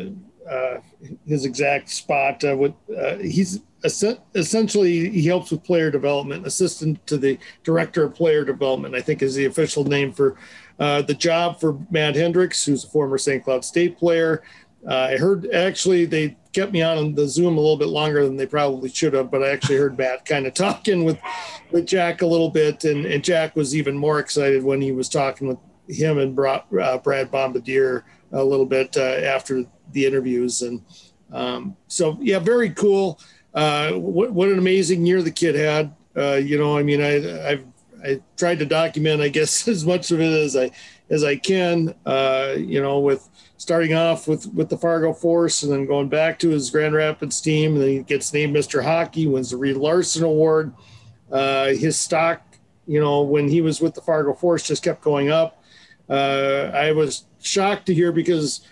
his 1.29 1.45
exact 1.45 1.89
spot. 1.89 2.43
with 2.43 2.75
he's 3.21 3.61
essentially 3.85 5.11
he 5.11 5.27
helps 5.27 5.53
with 5.53 5.63
player 5.63 5.93
development, 5.93 6.45
assistant 6.45 7.07
to 7.07 7.17
the 7.17 7.39
director 7.63 8.03
of 8.03 8.17
player 8.17 8.45
development. 8.45 8.97
I 8.97 9.01
think 9.01 9.23
is 9.23 9.37
the 9.37 9.45
official 9.45 9.85
name 9.85 10.11
for 10.11 10.37
uh, 10.81 11.03
the 11.03 11.15
job 11.15 11.61
for 11.61 11.79
Matt 11.91 12.17
Hendricks, 12.17 12.65
who's 12.65 12.85
a 12.85 12.89
former 12.89 13.19
St. 13.19 13.45
Cloud 13.45 13.65
State 13.65 13.99
player. 13.99 14.43
Uh, 14.89 15.11
I 15.13 15.17
heard 15.19 15.47
actually 15.53 16.07
they 16.07 16.39
kept 16.55 16.73
me 16.73 16.83
on 16.83 17.15
the 17.15 17.29
Zoom 17.29 17.59
a 17.59 17.61
little 17.61 17.77
bit 17.77 17.89
longer 17.89 18.25
than 18.25 18.37
they 18.37 18.47
probably 18.47 18.89
should 18.89 19.13
have, 19.13 19.31
but 19.31 19.43
I 19.43 19.51
actually 19.51 19.77
heard 19.77 19.99
Matt 19.99 20.25
kind 20.25 20.47
of 20.47 20.55
talking 20.55 21.05
with 21.05 21.19
with 21.71 21.87
Jack 21.87 22.23
a 22.23 22.27
little 22.27 22.49
bit, 22.49 22.85
and, 22.85 23.05
and 23.05 23.23
Jack 23.23 23.55
was 23.55 23.77
even 23.77 23.97
more 23.97 24.19
excited 24.19 24.65
when 24.65 24.81
he 24.81 24.93
was 24.93 25.09
talking 25.09 25.49
with 25.49 25.59
him 25.87 26.19
and 26.19 26.35
Brad, 26.35 26.63
uh, 26.81 26.99
Brad 26.99 27.31
Bombardier 27.31 28.05
a 28.33 28.43
little 28.43 28.67
bit 28.67 28.97
uh, 28.97 29.01
after 29.01 29.65
the 29.93 30.07
interviews, 30.07 30.63
and 30.63 30.83
um, 31.31 31.77
so 31.89 32.17
yeah, 32.21 32.39
very 32.39 32.71
cool. 32.71 33.21
Uh, 33.53 33.93
what, 33.93 34.33
what 34.33 34.49
an 34.49 34.59
amazing 34.59 35.05
year 35.05 35.23
the 35.23 35.31
kid 35.31 35.55
had. 35.55 35.95
Uh, 36.17 36.35
you 36.35 36.59
know, 36.59 36.77
I 36.77 36.83
mean, 36.83 37.03
I 37.03 37.51
I've 37.51 37.65
I 38.05 38.21
tried 38.37 38.59
to 38.61 38.67
document, 38.67 39.21
I 39.21 39.29
guess, 39.29 39.67
as 39.69 39.85
much 39.85 40.11
of 40.11 40.21
it 40.21 40.33
as 40.33 40.57
I 40.57 40.71
as 41.09 41.25
I 41.25 41.37
can. 41.37 41.95
Uh, 42.07 42.55
you 42.57 42.81
know, 42.81 43.01
with 43.01 43.29
starting 43.57 43.95
off 43.95 44.27
with 44.27 44.47
with 44.55 44.69
the 44.69 44.79
Fargo 44.79 45.13
Force 45.13 45.63
and 45.63 45.73
then 45.73 45.87
going 45.87 46.09
back 46.09 46.39
to 46.41 46.51
his 46.51 46.71
Grand 46.71 46.95
Rapids 46.95 47.41
team, 47.41 47.75
and 47.75 47.83
then 47.83 47.89
he 47.89 47.99
gets 48.01 48.33
named 48.33 48.55
Mr. 48.57 48.83
Hockey, 48.83 49.27
wins 49.27 49.51
the 49.51 49.57
Reed 49.57 49.77
Larson 49.77 50.25
Award. 50.25 50.73
Uh, 51.31 51.69
his 51.69 51.99
stock, 51.99 52.43
you 52.87 53.01
know, 53.01 53.23
when 53.23 53.49
he 53.49 53.61
was 53.61 53.81
with 53.81 53.95
the 53.95 54.01
Fargo 54.01 54.35
Force, 54.35 54.67
just 54.67 54.83
kept 54.83 55.03
going 55.03 55.31
up. 55.31 55.63
Uh, 56.09 56.71
I 56.75 56.91
was 56.91 57.25
shocked 57.41 57.87
to 57.87 57.95
hear 57.95 58.11
because 58.11 58.67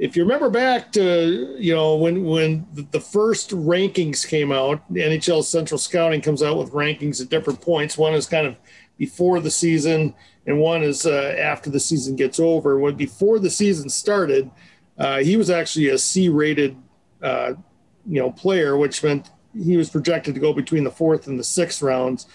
if 0.00 0.16
you 0.16 0.22
remember 0.22 0.48
back 0.48 0.90
to 0.90 1.54
you 1.58 1.74
know 1.74 1.94
when 1.94 2.24
when 2.24 2.66
the 2.90 3.00
first 3.00 3.50
rankings 3.50 4.26
came 4.26 4.50
out 4.50 4.82
nhl 4.94 5.44
central 5.44 5.76
scouting 5.76 6.22
comes 6.22 6.42
out 6.42 6.56
with 6.56 6.72
rankings 6.72 7.20
at 7.20 7.28
different 7.28 7.60
points. 7.60 7.98
One 7.98 8.14
is 8.14 8.26
kind 8.26 8.46
of 8.46 8.56
before 8.96 9.40
the 9.40 9.50
season 9.50 10.14
and 10.46 10.58
one 10.58 10.82
is 10.82 11.04
uh, 11.04 11.36
after 11.38 11.68
the 11.68 11.78
season 11.78 12.16
gets 12.16 12.40
over. 12.40 12.78
When 12.78 12.96
before 12.96 13.38
the 13.38 13.50
season 13.50 13.90
started 13.90 14.50
uh, 14.98 15.18
he 15.18 15.36
was 15.36 15.50
actually 15.50 15.88
a 15.88 15.98
c 15.98 16.30
rated 16.30 16.78
uh, 17.22 17.52
you 18.06 18.20
know 18.20 18.30
player 18.30 18.78
which 18.78 19.04
meant 19.04 19.30
he 19.54 19.76
was 19.76 19.90
projected 19.90 20.34
to 20.34 20.40
go 20.40 20.54
between 20.54 20.82
the 20.82 20.90
fourth 20.90 21.26
and 21.26 21.38
the 21.38 21.44
sixth 21.44 21.82
rounds. 21.82 22.26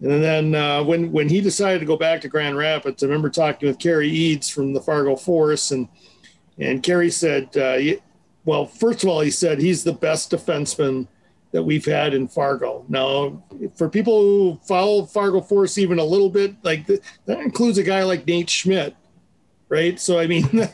And 0.00 0.22
then 0.22 0.54
uh, 0.54 0.84
when 0.84 1.10
when 1.10 1.28
he 1.28 1.40
decided 1.40 1.80
to 1.80 1.86
go 1.86 1.96
back 1.96 2.20
to 2.20 2.28
grand 2.28 2.56
rapids 2.56 3.02
i 3.02 3.06
remember 3.06 3.30
talking 3.30 3.68
with 3.68 3.80
Cary 3.80 4.08
Eades 4.08 4.48
from 4.48 4.72
the 4.72 4.80
fargo 4.80 5.16
force 5.16 5.72
and 5.72 5.88
and 6.58 6.82
Cary 6.82 7.10
said, 7.10 7.56
uh, 7.56 7.78
well, 8.44 8.66
first 8.66 9.02
of 9.02 9.08
all, 9.08 9.20
he 9.20 9.30
said 9.30 9.58
he's 9.60 9.84
the 9.84 9.92
best 9.92 10.30
defenseman 10.30 11.06
that 11.52 11.62
we've 11.62 11.84
had 11.84 12.14
in 12.14 12.28
Fargo. 12.28 12.84
Now, 12.88 13.42
for 13.74 13.88
people 13.88 14.20
who 14.20 14.60
follow 14.62 15.04
Fargo 15.04 15.40
Force 15.40 15.78
even 15.78 15.98
a 15.98 16.04
little 16.04 16.30
bit, 16.30 16.54
like 16.62 16.86
that 16.86 17.40
includes 17.40 17.78
a 17.78 17.82
guy 17.82 18.04
like 18.04 18.26
Nate 18.26 18.48
Schmidt, 18.48 18.94
right? 19.68 19.98
So, 19.98 20.18
I 20.18 20.26
mean, 20.26 20.48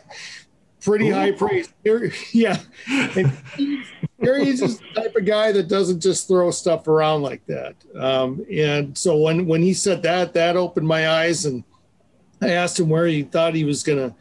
pretty 0.80 1.10
Ooh. 1.10 1.14
high 1.14 1.32
praise. 1.32 1.72
Yeah. 2.32 2.58
Cary's 4.22 4.60
just 4.60 4.80
the 4.80 5.02
type 5.02 5.16
of 5.16 5.24
guy 5.24 5.52
that 5.52 5.68
doesn't 5.68 6.00
just 6.00 6.26
throw 6.28 6.50
stuff 6.50 6.88
around 6.88 7.22
like 7.22 7.44
that. 7.46 7.74
Um, 7.94 8.44
and 8.50 8.96
so 8.96 9.16
when, 9.16 9.46
when 9.46 9.62
he 9.62 9.74
said 9.74 10.02
that, 10.02 10.32
that 10.34 10.56
opened 10.56 10.86
my 10.86 11.10
eyes 11.10 11.44
and 11.44 11.64
I 12.40 12.50
asked 12.50 12.78
him 12.78 12.88
where 12.88 13.06
he 13.06 13.22
thought 13.22 13.54
he 13.54 13.64
was 13.64 13.82
going 13.82 13.98
to 13.98 14.16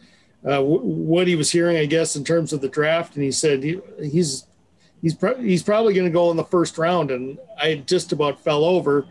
uh, 0.48 0.62
what 0.62 1.28
he 1.28 1.36
was 1.36 1.52
hearing, 1.52 1.78
I 1.78 1.86
guess, 1.86 2.16
in 2.16 2.24
terms 2.24 2.54
of 2.54 2.62
the 2.62 2.70
draft, 2.70 3.16
and 3.16 3.24
he 3.24 3.32
said 3.32 3.64
he, 3.64 3.80
he's 4.00 4.46
he's 5.02 5.16
pro- 5.16 5.42
he's 5.42 5.64
probably 5.64 5.94
going 5.94 6.08
to 6.08 6.14
go 6.14 6.32
in 6.32 6.38
the 6.38 6.44
first 6.44 6.78
round, 6.78 7.12
and 7.12 7.40
I 7.60 7.75
just 7.86 8.12
about 8.12 8.40
fell 8.40 8.64
over. 8.64 9.08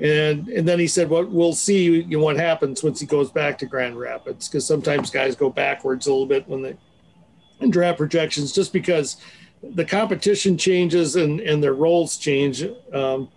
And 0.00 0.48
and 0.48 0.68
then 0.68 0.78
he 0.78 0.86
said, 0.86 1.08
"Well, 1.08 1.24
we'll 1.24 1.54
see 1.54 1.84
you 1.84 2.18
know, 2.18 2.24
what 2.24 2.36
happens 2.36 2.82
once 2.82 3.00
he 3.00 3.06
goes 3.06 3.30
back 3.30 3.56
to 3.58 3.66
Grand 3.66 3.98
Rapids, 3.98 4.48
because 4.48 4.66
sometimes 4.66 5.10
guys 5.10 5.34
go 5.34 5.48
backwards 5.48 6.06
a 6.06 6.10
little 6.10 6.26
bit 6.26 6.46
when 6.46 6.60
they 6.60 6.76
in 7.60 7.70
draft 7.70 7.96
projections, 7.96 8.52
just 8.52 8.72
because 8.72 9.16
the 9.62 9.84
competition 9.84 10.58
changes 10.58 11.16
and 11.16 11.40
and 11.40 11.62
their 11.62 11.72
roles 11.72 12.18
change 12.18 12.62
um, 12.92 13.30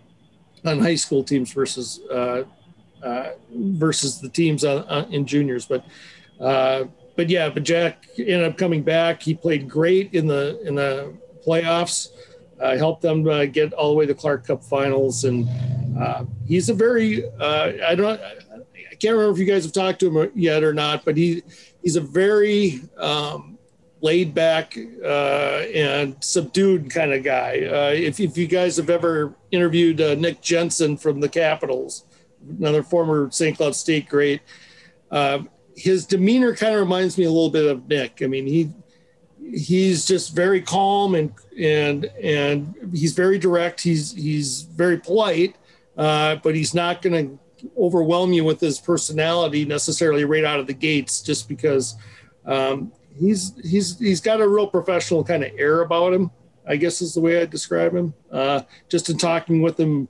on 0.66 0.78
high 0.78 0.94
school 0.94 1.24
teams 1.24 1.52
versus 1.52 2.00
uh, 2.10 2.42
uh, 3.02 3.30
versus 3.50 4.20
the 4.20 4.28
teams 4.28 4.62
on, 4.62 4.82
on, 4.84 5.10
in 5.12 5.24
juniors. 5.24 5.64
But 5.64 5.86
uh, 6.38 6.84
but 7.20 7.28
yeah, 7.28 7.50
but 7.50 7.64
Jack 7.64 8.06
ended 8.16 8.44
up 8.44 8.56
coming 8.56 8.82
back. 8.82 9.22
He 9.22 9.34
played 9.34 9.68
great 9.68 10.14
in 10.14 10.26
the 10.26 10.58
in 10.66 10.74
the 10.74 11.14
playoffs. 11.46 12.08
Uh, 12.58 12.78
helped 12.78 13.02
them 13.02 13.28
uh, 13.28 13.44
get 13.44 13.74
all 13.74 13.90
the 13.90 13.94
way 13.94 14.06
to 14.06 14.14
Clark 14.14 14.46
Cup 14.46 14.64
finals, 14.64 15.24
and 15.24 15.46
uh, 16.00 16.24
he's 16.46 16.70
a 16.70 16.74
very 16.74 17.26
uh, 17.38 17.72
I 17.86 17.94
don't 17.94 18.18
I 18.18 18.94
can't 18.94 19.12
remember 19.12 19.32
if 19.32 19.38
you 19.38 19.44
guys 19.44 19.64
have 19.64 19.74
talked 19.74 20.00
to 20.00 20.18
him 20.18 20.32
yet 20.34 20.64
or 20.64 20.72
not, 20.72 21.04
but 21.04 21.14
he 21.14 21.42
he's 21.82 21.96
a 21.96 22.00
very 22.00 22.80
um, 22.96 23.58
laid 24.00 24.32
back 24.32 24.78
uh, 25.04 25.66
and 25.74 26.16
subdued 26.24 26.88
kind 26.88 27.12
of 27.12 27.22
guy. 27.22 27.66
Uh, 27.66 27.92
if, 27.92 28.18
if 28.18 28.38
you 28.38 28.46
guys 28.46 28.78
have 28.78 28.88
ever 28.88 29.34
interviewed 29.50 29.98
Nick 30.18 30.40
Jensen 30.40 30.96
from 30.96 31.20
the 31.20 31.28
Capitals, 31.28 32.04
another 32.58 32.82
former 32.82 33.30
St. 33.30 33.58
Cloud 33.58 33.76
State 33.76 34.08
great, 34.08 34.40
his 35.76 36.06
demeanor 36.06 36.54
kind 36.54 36.74
of 36.74 36.80
reminds 36.80 37.16
me 37.16 37.24
a 37.24 37.30
little 37.30 37.50
bit 37.50 37.66
of 37.66 37.88
Nick. 37.88 38.20
I 38.22 38.26
mean, 38.26 38.46
he 38.46 38.70
he's 39.52 40.06
just 40.06 40.34
very 40.34 40.60
calm 40.60 41.14
and 41.14 41.32
and 41.58 42.04
and 42.22 42.74
he's 42.92 43.12
very 43.12 43.38
direct. 43.38 43.80
He's 43.80 44.12
he's 44.12 44.62
very 44.62 44.98
polite, 44.98 45.56
uh, 45.96 46.36
but 46.36 46.54
he's 46.54 46.74
not 46.74 47.02
going 47.02 47.38
to 47.60 47.70
overwhelm 47.78 48.32
you 48.32 48.44
with 48.44 48.60
his 48.60 48.78
personality 48.78 49.64
necessarily 49.64 50.24
right 50.24 50.44
out 50.44 50.60
of 50.60 50.66
the 50.66 50.74
gates, 50.74 51.20
just 51.22 51.48
because 51.48 51.94
um, 52.46 52.92
he's 53.18 53.52
he's 53.62 53.98
he's 53.98 54.20
got 54.20 54.40
a 54.40 54.48
real 54.48 54.66
professional 54.66 55.24
kind 55.24 55.44
of 55.44 55.50
air 55.56 55.82
about 55.82 56.12
him. 56.12 56.30
I 56.66 56.76
guess 56.76 57.02
is 57.02 57.14
the 57.14 57.20
way 57.20 57.40
I 57.40 57.46
describe 57.46 57.94
him. 57.94 58.14
Uh, 58.30 58.62
just 58.88 59.10
in 59.10 59.18
talking 59.18 59.60
with 59.60 59.78
him, 59.80 60.08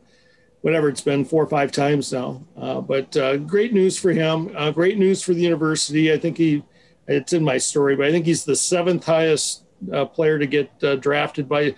whatever 0.62 0.88
it's 0.88 1.00
been 1.00 1.25
four 1.25 1.43
or 1.43 1.49
five 1.49 1.73
times 1.73 2.12
now. 2.12 2.45
Uh, 2.57 2.81
but 2.81 3.17
uh, 3.17 3.37
great 3.38 3.73
news 3.73 3.99
for 3.99 4.12
him. 4.12 4.50
Uh, 4.57 4.71
great 4.71 4.99
news 4.99 5.23
for 5.23 5.35
the 5.35 5.40
university. 5.40 6.12
I 6.12 6.19
think 6.19 6.37
he 6.37 6.62
it's 7.07 7.33
in 7.33 7.43
my 7.43 7.59
story, 7.59 7.97
but 7.97 8.07
I 8.07 8.12
think 8.12 8.26
he's 8.26 8.45
the 8.45 8.55
seventh 8.55 9.05
highest 9.05 9.64
uh, 9.93 10.05
player 10.05 10.38
to 10.38 10.47
get 10.47 10.71
uh, 10.85 10.95
drafted 10.97 11.49
by, 11.49 11.75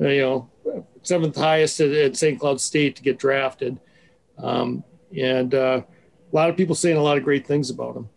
uh, 0.00 0.08
you 0.08 0.20
know, 0.20 0.84
seventh 1.02 1.34
highest 1.34 1.80
at, 1.80 1.90
at, 1.90 2.16
St. 2.16 2.38
Cloud 2.38 2.60
State 2.60 2.94
to 2.96 3.02
get 3.02 3.18
drafted. 3.18 3.80
Um, 4.38 4.84
and 5.16 5.54
a 5.54 5.84
lot 6.30 6.50
of 6.50 6.56
people 6.56 6.76
saying 6.76 6.96
a 6.96 7.02
lot 7.02 7.16
of 7.16 7.24
great 7.24 7.46
things 7.46 7.70
about 7.70 7.96
him. 7.96 8.08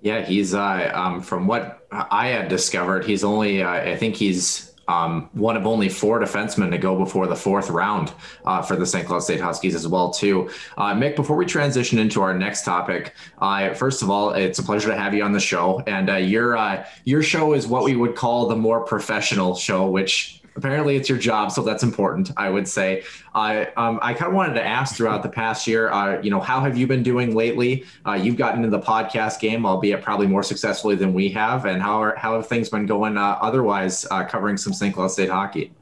Yeah, 0.00 0.24
he's 0.24 0.54
um, 0.54 1.22
from 1.22 1.46
what 1.46 1.86
I 1.90 2.28
had 2.28 2.48
discovered, 2.48 3.04
he's 3.04 3.24
only, 3.24 3.64
I 3.64 3.96
think 3.96 4.14
he's 4.14 4.71
um, 4.92 5.30
one 5.32 5.56
of 5.56 5.66
only 5.66 5.88
four 5.88 6.20
defensemen 6.20 6.70
to 6.70 6.78
go 6.78 6.96
before 6.96 7.26
the 7.26 7.36
fourth 7.36 7.70
round 7.70 8.12
uh, 8.44 8.60
for 8.62 8.76
the 8.76 8.86
St. 8.86 9.06
Cloud 9.06 9.20
State 9.20 9.40
Huskies 9.40 9.74
as 9.74 9.88
well 9.88 10.10
too. 10.10 10.50
Uh, 10.76 10.94
Mick, 10.94 11.16
before 11.16 11.36
we 11.36 11.46
transition 11.46 11.98
into 11.98 12.20
our 12.20 12.34
next 12.36 12.64
topic, 12.64 13.14
uh, 13.38 13.72
first 13.74 14.02
of 14.02 14.10
all, 14.10 14.32
it's 14.34 14.58
a 14.58 14.62
pleasure 14.62 14.88
to 14.88 14.96
have 14.96 15.14
you 15.14 15.22
on 15.22 15.32
the 15.32 15.40
show. 15.40 15.82
And 15.86 16.10
uh, 16.10 16.16
your 16.16 16.56
uh, 16.56 16.86
your 17.04 17.22
show 17.22 17.54
is 17.54 17.66
what 17.66 17.84
we 17.84 17.96
would 17.96 18.14
call 18.14 18.48
the 18.48 18.56
more 18.56 18.84
professional 18.84 19.54
show, 19.54 19.88
which 19.88 20.41
apparently 20.56 20.96
it's 20.96 21.08
your 21.08 21.18
job, 21.18 21.50
so 21.50 21.62
that's 21.62 21.82
important. 21.82 22.30
I 22.36 22.50
would 22.50 22.68
say. 22.68 23.04
I 23.34 23.66
um, 23.76 23.98
I 24.02 24.14
kind 24.14 24.28
of 24.28 24.34
wanted 24.34 24.54
to 24.54 24.64
ask 24.64 24.96
throughout 24.96 25.22
the 25.22 25.28
past 25.28 25.66
year, 25.66 25.90
uh, 25.90 26.20
you 26.20 26.30
know, 26.30 26.40
how 26.40 26.60
have 26.60 26.76
you 26.76 26.86
been 26.86 27.02
doing 27.02 27.34
lately? 27.34 27.84
Uh, 28.06 28.14
you've 28.14 28.36
gotten 28.36 28.64
into 28.64 28.76
the 28.76 28.82
podcast 28.82 29.40
game, 29.40 29.64
albeit 29.64 30.02
probably 30.02 30.26
more 30.26 30.42
successfully 30.42 30.94
than 30.94 31.12
we 31.12 31.28
have, 31.30 31.64
and 31.64 31.82
how 31.82 32.02
are 32.02 32.14
how 32.16 32.34
have 32.36 32.46
things 32.46 32.68
been 32.68 32.86
going 32.86 33.16
uh, 33.16 33.38
otherwise, 33.40 34.06
uh, 34.10 34.24
covering 34.24 34.56
some 34.56 34.72
St. 34.72 34.94
Cloud 34.94 35.10
State 35.10 35.30
hockey? 35.30 35.72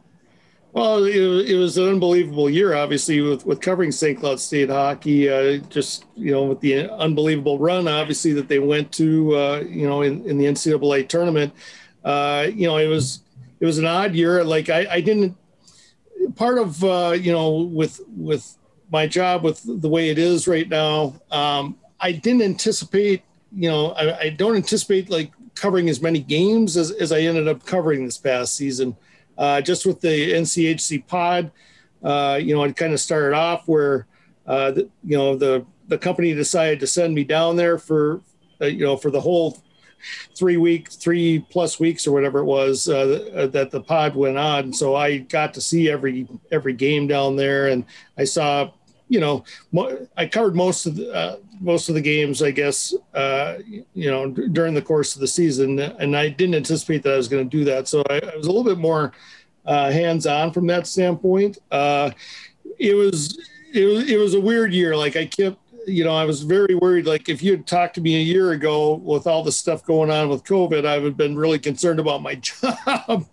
Well, 0.73 1.03
it, 1.03 1.50
it, 1.50 1.57
was 1.57 1.79
an 1.79 1.89
unbelievable 1.89 2.49
year, 2.49 2.75
obviously, 2.77 3.21
with, 3.21 3.45
with 3.45 3.61
covering 3.61 3.91
St. 3.91 4.17
Cloud 4.17 4.39
State 4.39 4.71
hockey. 4.71 5.29
Uh, 5.29 5.57
just 5.69 6.05
you 6.15 6.31
know, 6.31 6.45
with 6.45 6.61
the 6.61 6.89
unbelievable 6.89 7.59
run, 7.59 7.89
obviously 7.89 8.33
that 8.35 8.47
they 8.47 8.61
went 8.61 8.93
to, 8.93 9.37
uh, 9.37 9.65
you 9.69 9.89
know, 9.89 10.03
in, 10.03 10.25
in 10.27 10.39
the 10.39 10.45
NCAA 10.45 11.09
tournament. 11.09 11.53
you 12.05 12.69
know, 12.69 12.77
it 12.77 12.87
was 12.87 13.23
it 13.61 13.67
was 13.67 13.79
an 13.79 13.87
odd 13.87 14.14
year. 14.14 14.43
Like 14.43 14.69
I, 14.69 14.87
I 14.90 15.00
didn't 15.00 15.37
part 16.37 16.59
of 16.59 16.83
uh, 16.83 17.17
you 17.19 17.33
know 17.33 17.52
with 17.52 18.00
with 18.09 18.57
my 18.90 19.07
job 19.07 19.45
with 19.45 19.62
the 19.64 19.88
way 19.88 20.11
it 20.11 20.19
is 20.19 20.49
right 20.49 20.69
now. 20.69 21.14
Um, 21.31 21.79
I 22.00 22.12
didn't 22.12 22.43
anticipate. 22.43 23.23
You 23.52 23.71
know, 23.71 23.90
I, 23.93 24.19
I, 24.19 24.29
don't 24.31 24.55
anticipate 24.55 25.11
like 25.11 25.33
covering 25.57 25.88
as 25.88 26.00
many 26.00 26.21
games 26.21 26.76
as, 26.76 26.93
as 26.93 27.11
I 27.11 27.21
ended 27.21 27.49
up 27.49 27.64
covering 27.67 28.05
this 28.05 28.17
past 28.17 28.55
season. 28.55 28.97
Uh, 29.37 29.61
just 29.61 29.87
with 29.87 30.00
the 30.00 30.33
NCHC 30.33 31.07
pod, 31.07 31.50
uh, 32.05 32.38
you 32.40 32.55
know, 32.55 32.62
it 32.62 32.76
kind 32.76 32.93
of 32.93 33.00
started 33.00 33.35
off 33.35 33.67
where, 33.67 34.07
uh, 34.47 34.71
the, 34.71 34.88
you 35.05 35.17
know, 35.17 35.37
the 35.37 35.64
the 35.88 35.99
company 35.99 36.33
decided 36.33 36.79
to 36.81 36.87
send 36.87 37.14
me 37.14 37.25
down 37.25 37.57
there 37.57 37.76
for, 37.76 38.21
uh, 38.61 38.67
you 38.67 38.85
know, 38.85 38.97
for 38.97 39.11
the 39.11 39.21
whole 39.21 39.59
three 40.37 40.57
weeks, 40.57 40.97
three 40.97 41.40
plus 41.50 41.78
weeks 41.80 42.07
or 42.07 42.12
whatever 42.12 42.40
it 42.40 42.45
was 42.45 42.88
uh, 42.88 43.49
that 43.52 43.71
the 43.71 43.80
pod 43.80 44.14
went 44.14 44.38
on. 44.38 44.73
So 44.73 44.97
I 44.97 45.19
got 45.19 45.54
to 45.54 45.61
see 45.61 45.90
every 45.90 46.28
every 46.50 46.73
game 46.73 47.07
down 47.07 47.37
there, 47.37 47.69
and 47.69 47.85
I 48.19 48.25
saw, 48.25 48.71
you 49.09 49.21
know, 49.21 49.45
mo- 49.73 50.07
I 50.16 50.26
covered 50.26 50.54
most 50.57 50.87
of 50.87 50.97
the 50.97 51.12
uh, 51.12 51.37
most 51.61 51.88
of 51.88 51.95
the 51.95 52.00
games, 52.00 52.42
I 52.42 52.50
guess, 52.50 52.95
uh, 53.14 53.59
you 53.66 54.11
know, 54.11 54.30
d- 54.30 54.49
during 54.49 54.75
the 54.75 54.83
course 54.83 55.14
of 55.14 55.21
the 55.21 55.28
season, 55.28 55.78
and 55.78 56.16
I 56.16 56.30
didn't 56.30 56.54
anticipate 56.54 57.02
that 57.02 57.14
I 57.14 57.16
was 57.16 57.28
going 57.28 57.49
to 57.49 57.57
do 57.57 57.64
that. 57.64 57.87
So 57.87 58.02
I, 58.09 58.21
I, 58.21 58.37
was 58.37 58.47
a 58.47 58.50
little 58.50 58.64
bit 58.64 58.78
more 58.78 59.12
uh, 59.66 59.90
hands 59.90 60.26
on 60.26 60.52
from 60.52 60.66
that 60.69 60.87
standpoint. 60.87 61.59
Uh, 61.71 62.11
it 62.78 62.95
was 62.95 63.38
it 63.73 63.85
was 63.85 64.11
it 64.11 64.19
was 64.19 64.35
a 64.35 64.40
weird 64.40 64.73
year. 64.73 64.97
Like 64.97 65.16
I 65.16 65.26
kept 65.26 65.59
you 65.90 66.04
know, 66.04 66.14
I 66.14 66.25
was 66.25 66.42
very 66.42 66.75
worried. 66.75 67.06
Like, 67.06 67.28
if 67.28 67.42
you 67.42 67.52
had 67.52 67.66
talked 67.66 67.94
to 67.97 68.00
me 68.00 68.16
a 68.16 68.23
year 68.23 68.52
ago 68.52 68.94
with 68.94 69.26
all 69.26 69.42
the 69.42 69.52
stuff 69.52 69.85
going 69.85 70.11
on 70.11 70.28
with 70.28 70.44
COVID, 70.44 70.87
I 70.87 70.99
would 70.99 71.04
have 71.04 71.16
been 71.16 71.37
really 71.37 71.59
concerned 71.59 72.00
about 72.00 72.23
my 72.23 72.35
job 72.37 73.26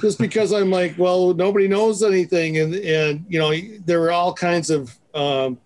just 0.00 0.18
because 0.18 0.52
I'm 0.52 0.70
like, 0.70 0.96
well, 0.98 1.34
nobody 1.34 1.68
knows 1.68 2.02
anything. 2.02 2.58
And, 2.58 2.74
and, 2.74 3.24
you 3.28 3.38
know, 3.38 3.52
there 3.84 4.00
were 4.00 4.10
all 4.10 4.32
kinds 4.32 4.70
of 4.70 4.96
um, 5.14 5.58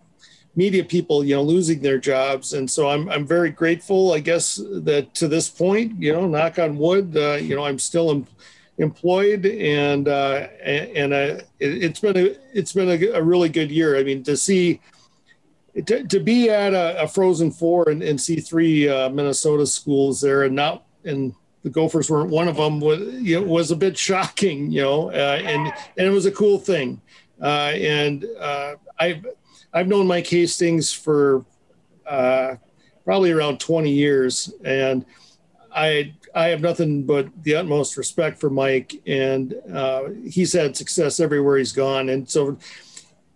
media 0.56 0.84
people, 0.84 1.24
you 1.24 1.34
know, 1.34 1.42
losing 1.42 1.80
their 1.80 1.98
jobs. 1.98 2.52
And 2.52 2.70
so 2.70 2.88
I'm, 2.88 3.08
I'm 3.08 3.26
very 3.26 3.50
grateful, 3.50 4.12
I 4.12 4.20
guess, 4.20 4.56
that 4.56 5.14
to 5.14 5.28
this 5.28 5.48
point, 5.48 6.00
you 6.00 6.12
know, 6.12 6.26
knock 6.26 6.58
on 6.58 6.76
wood, 6.76 7.16
uh, 7.16 7.34
you 7.34 7.56
know, 7.56 7.64
I'm 7.64 7.78
still 7.78 8.10
em- 8.10 8.26
employed 8.78 9.46
and, 9.46 10.08
uh, 10.08 10.48
and, 10.62 11.12
uh, 11.12 11.38
it, 11.60 11.82
has 11.82 12.00
been 12.00 12.16
a, 12.16 12.36
it's 12.52 12.72
been 12.72 12.90
a, 12.90 13.18
a 13.18 13.22
really 13.22 13.48
good 13.48 13.70
year. 13.70 13.96
I 13.96 14.02
mean, 14.02 14.22
to 14.24 14.36
see, 14.36 14.80
to, 15.86 16.04
to 16.06 16.20
be 16.20 16.50
at 16.50 16.74
a, 16.74 17.02
a 17.02 17.08
Frozen 17.08 17.52
Four 17.52 17.88
and, 17.88 18.02
and 18.02 18.20
see 18.20 18.36
three 18.36 18.88
uh, 18.88 19.08
Minnesota 19.08 19.66
schools 19.66 20.20
there, 20.20 20.42
and 20.44 20.54
not 20.54 20.84
and 21.04 21.34
the 21.62 21.70
Gophers 21.70 22.10
weren't 22.10 22.30
one 22.30 22.48
of 22.48 22.56
them 22.56 22.80
was 22.80 23.00
you 23.14 23.40
know, 23.40 23.46
was 23.46 23.70
a 23.70 23.76
bit 23.76 23.96
shocking, 23.96 24.70
you 24.70 24.82
know, 24.82 25.10
uh, 25.10 25.40
and 25.42 25.72
and 25.96 26.06
it 26.06 26.10
was 26.10 26.26
a 26.26 26.32
cool 26.32 26.58
thing. 26.58 27.00
Uh, 27.40 27.72
and 27.74 28.26
uh, 28.38 28.74
I've 28.98 29.26
I've 29.72 29.88
known 29.88 30.06
Mike 30.06 30.26
Hastings 30.26 30.92
for 30.92 31.44
uh, 32.06 32.56
probably 33.04 33.30
around 33.30 33.58
20 33.58 33.90
years, 33.90 34.52
and 34.64 35.06
I 35.74 36.14
I 36.34 36.48
have 36.48 36.60
nothing 36.60 37.04
but 37.04 37.28
the 37.42 37.54
utmost 37.54 37.96
respect 37.96 38.38
for 38.38 38.50
Mike, 38.50 39.00
and 39.06 39.54
uh, 39.72 40.10
he's 40.28 40.52
had 40.52 40.76
success 40.76 41.20
everywhere 41.20 41.56
he's 41.56 41.72
gone, 41.72 42.10
and 42.10 42.28
so 42.28 42.58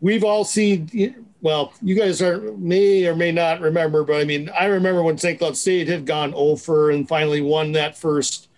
we've 0.01 0.25
all 0.25 0.45
seen 0.45 1.26
well, 1.47 1.73
you 1.81 1.95
guys 1.95 2.21
are 2.21 2.41
may 2.57 3.07
or 3.07 3.15
may 3.15 3.31
not 3.31 3.61
remember, 3.61 4.03
but 4.03 4.17
I 4.17 4.25
mean, 4.25 4.49
I 4.49 4.65
remember 4.65 5.05
when 5.05 5.17
St. 5.17 5.39
Cloud 5.39 5.57
State 5.57 5.87
had 5.87 6.05
gone 6.05 6.35
over 6.35 6.91
and 6.91 7.07
finally 7.07 7.41
won 7.41 7.71
that 7.71 7.97
first 7.97 8.49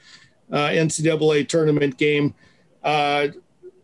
uh, 0.51 0.69
NCAA 0.69 1.47
tournament 1.49 1.99
game. 1.99 2.35
Uh, 2.83 3.29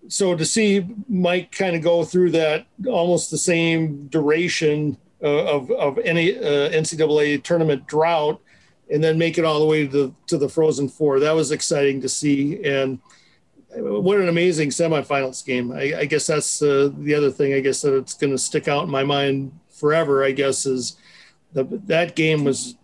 so 0.09 0.35
to 0.35 0.47
see 0.47 0.87
Mike 1.07 1.53
kind 1.53 1.77
of 1.77 1.83
go 1.83 2.03
through 2.03 2.31
that 2.31 2.67
almost 2.87 3.31
the 3.31 3.37
same 3.37 4.07
duration 4.07 4.97
of, 5.21 5.71
of 5.71 5.99
any 5.99 6.39
uh, 6.39 6.71
NCAA 6.71 7.43
tournament 7.43 7.87
drought 7.87 8.41
and 8.91 9.05
then 9.05 9.19
make 9.19 9.37
it 9.37 9.45
all 9.45 9.61
the 9.61 9.67
way 9.67 9.87
to 9.87 9.93
the, 10.07 10.15
to 10.29 10.39
the 10.39 10.49
Frozen 10.49 10.89
Four, 10.89 11.21
that 11.21 11.33
was 11.33 11.51
exciting 11.53 12.01
to 12.01 12.09
see. 12.09 12.65
And 12.65 13.01
what 13.77 14.19
an 14.19 14.29
amazing 14.29 14.71
semifinals 14.71 15.45
game. 15.45 15.73
I, 15.73 16.01
I 16.01 16.05
guess 16.05 16.27
that's 16.27 16.63
uh, 16.63 16.91
the 16.99 17.15
other 17.15 17.31
thing. 17.31 17.55
I 17.55 17.61
guess 17.61 17.83
that 17.83 17.97
it's 17.97 18.15
going 18.15 18.33
to 18.33 18.39
stick 18.39 18.69
out 18.69 18.85
in 18.85 18.91
my 18.91 19.05
mind 19.05 19.59
forever. 19.71 20.25
I 20.25 20.33
guess 20.33 20.67
is 20.67 20.97
the, 21.53 21.65
that 21.87 22.17
game 22.17 22.45
was 22.45 22.77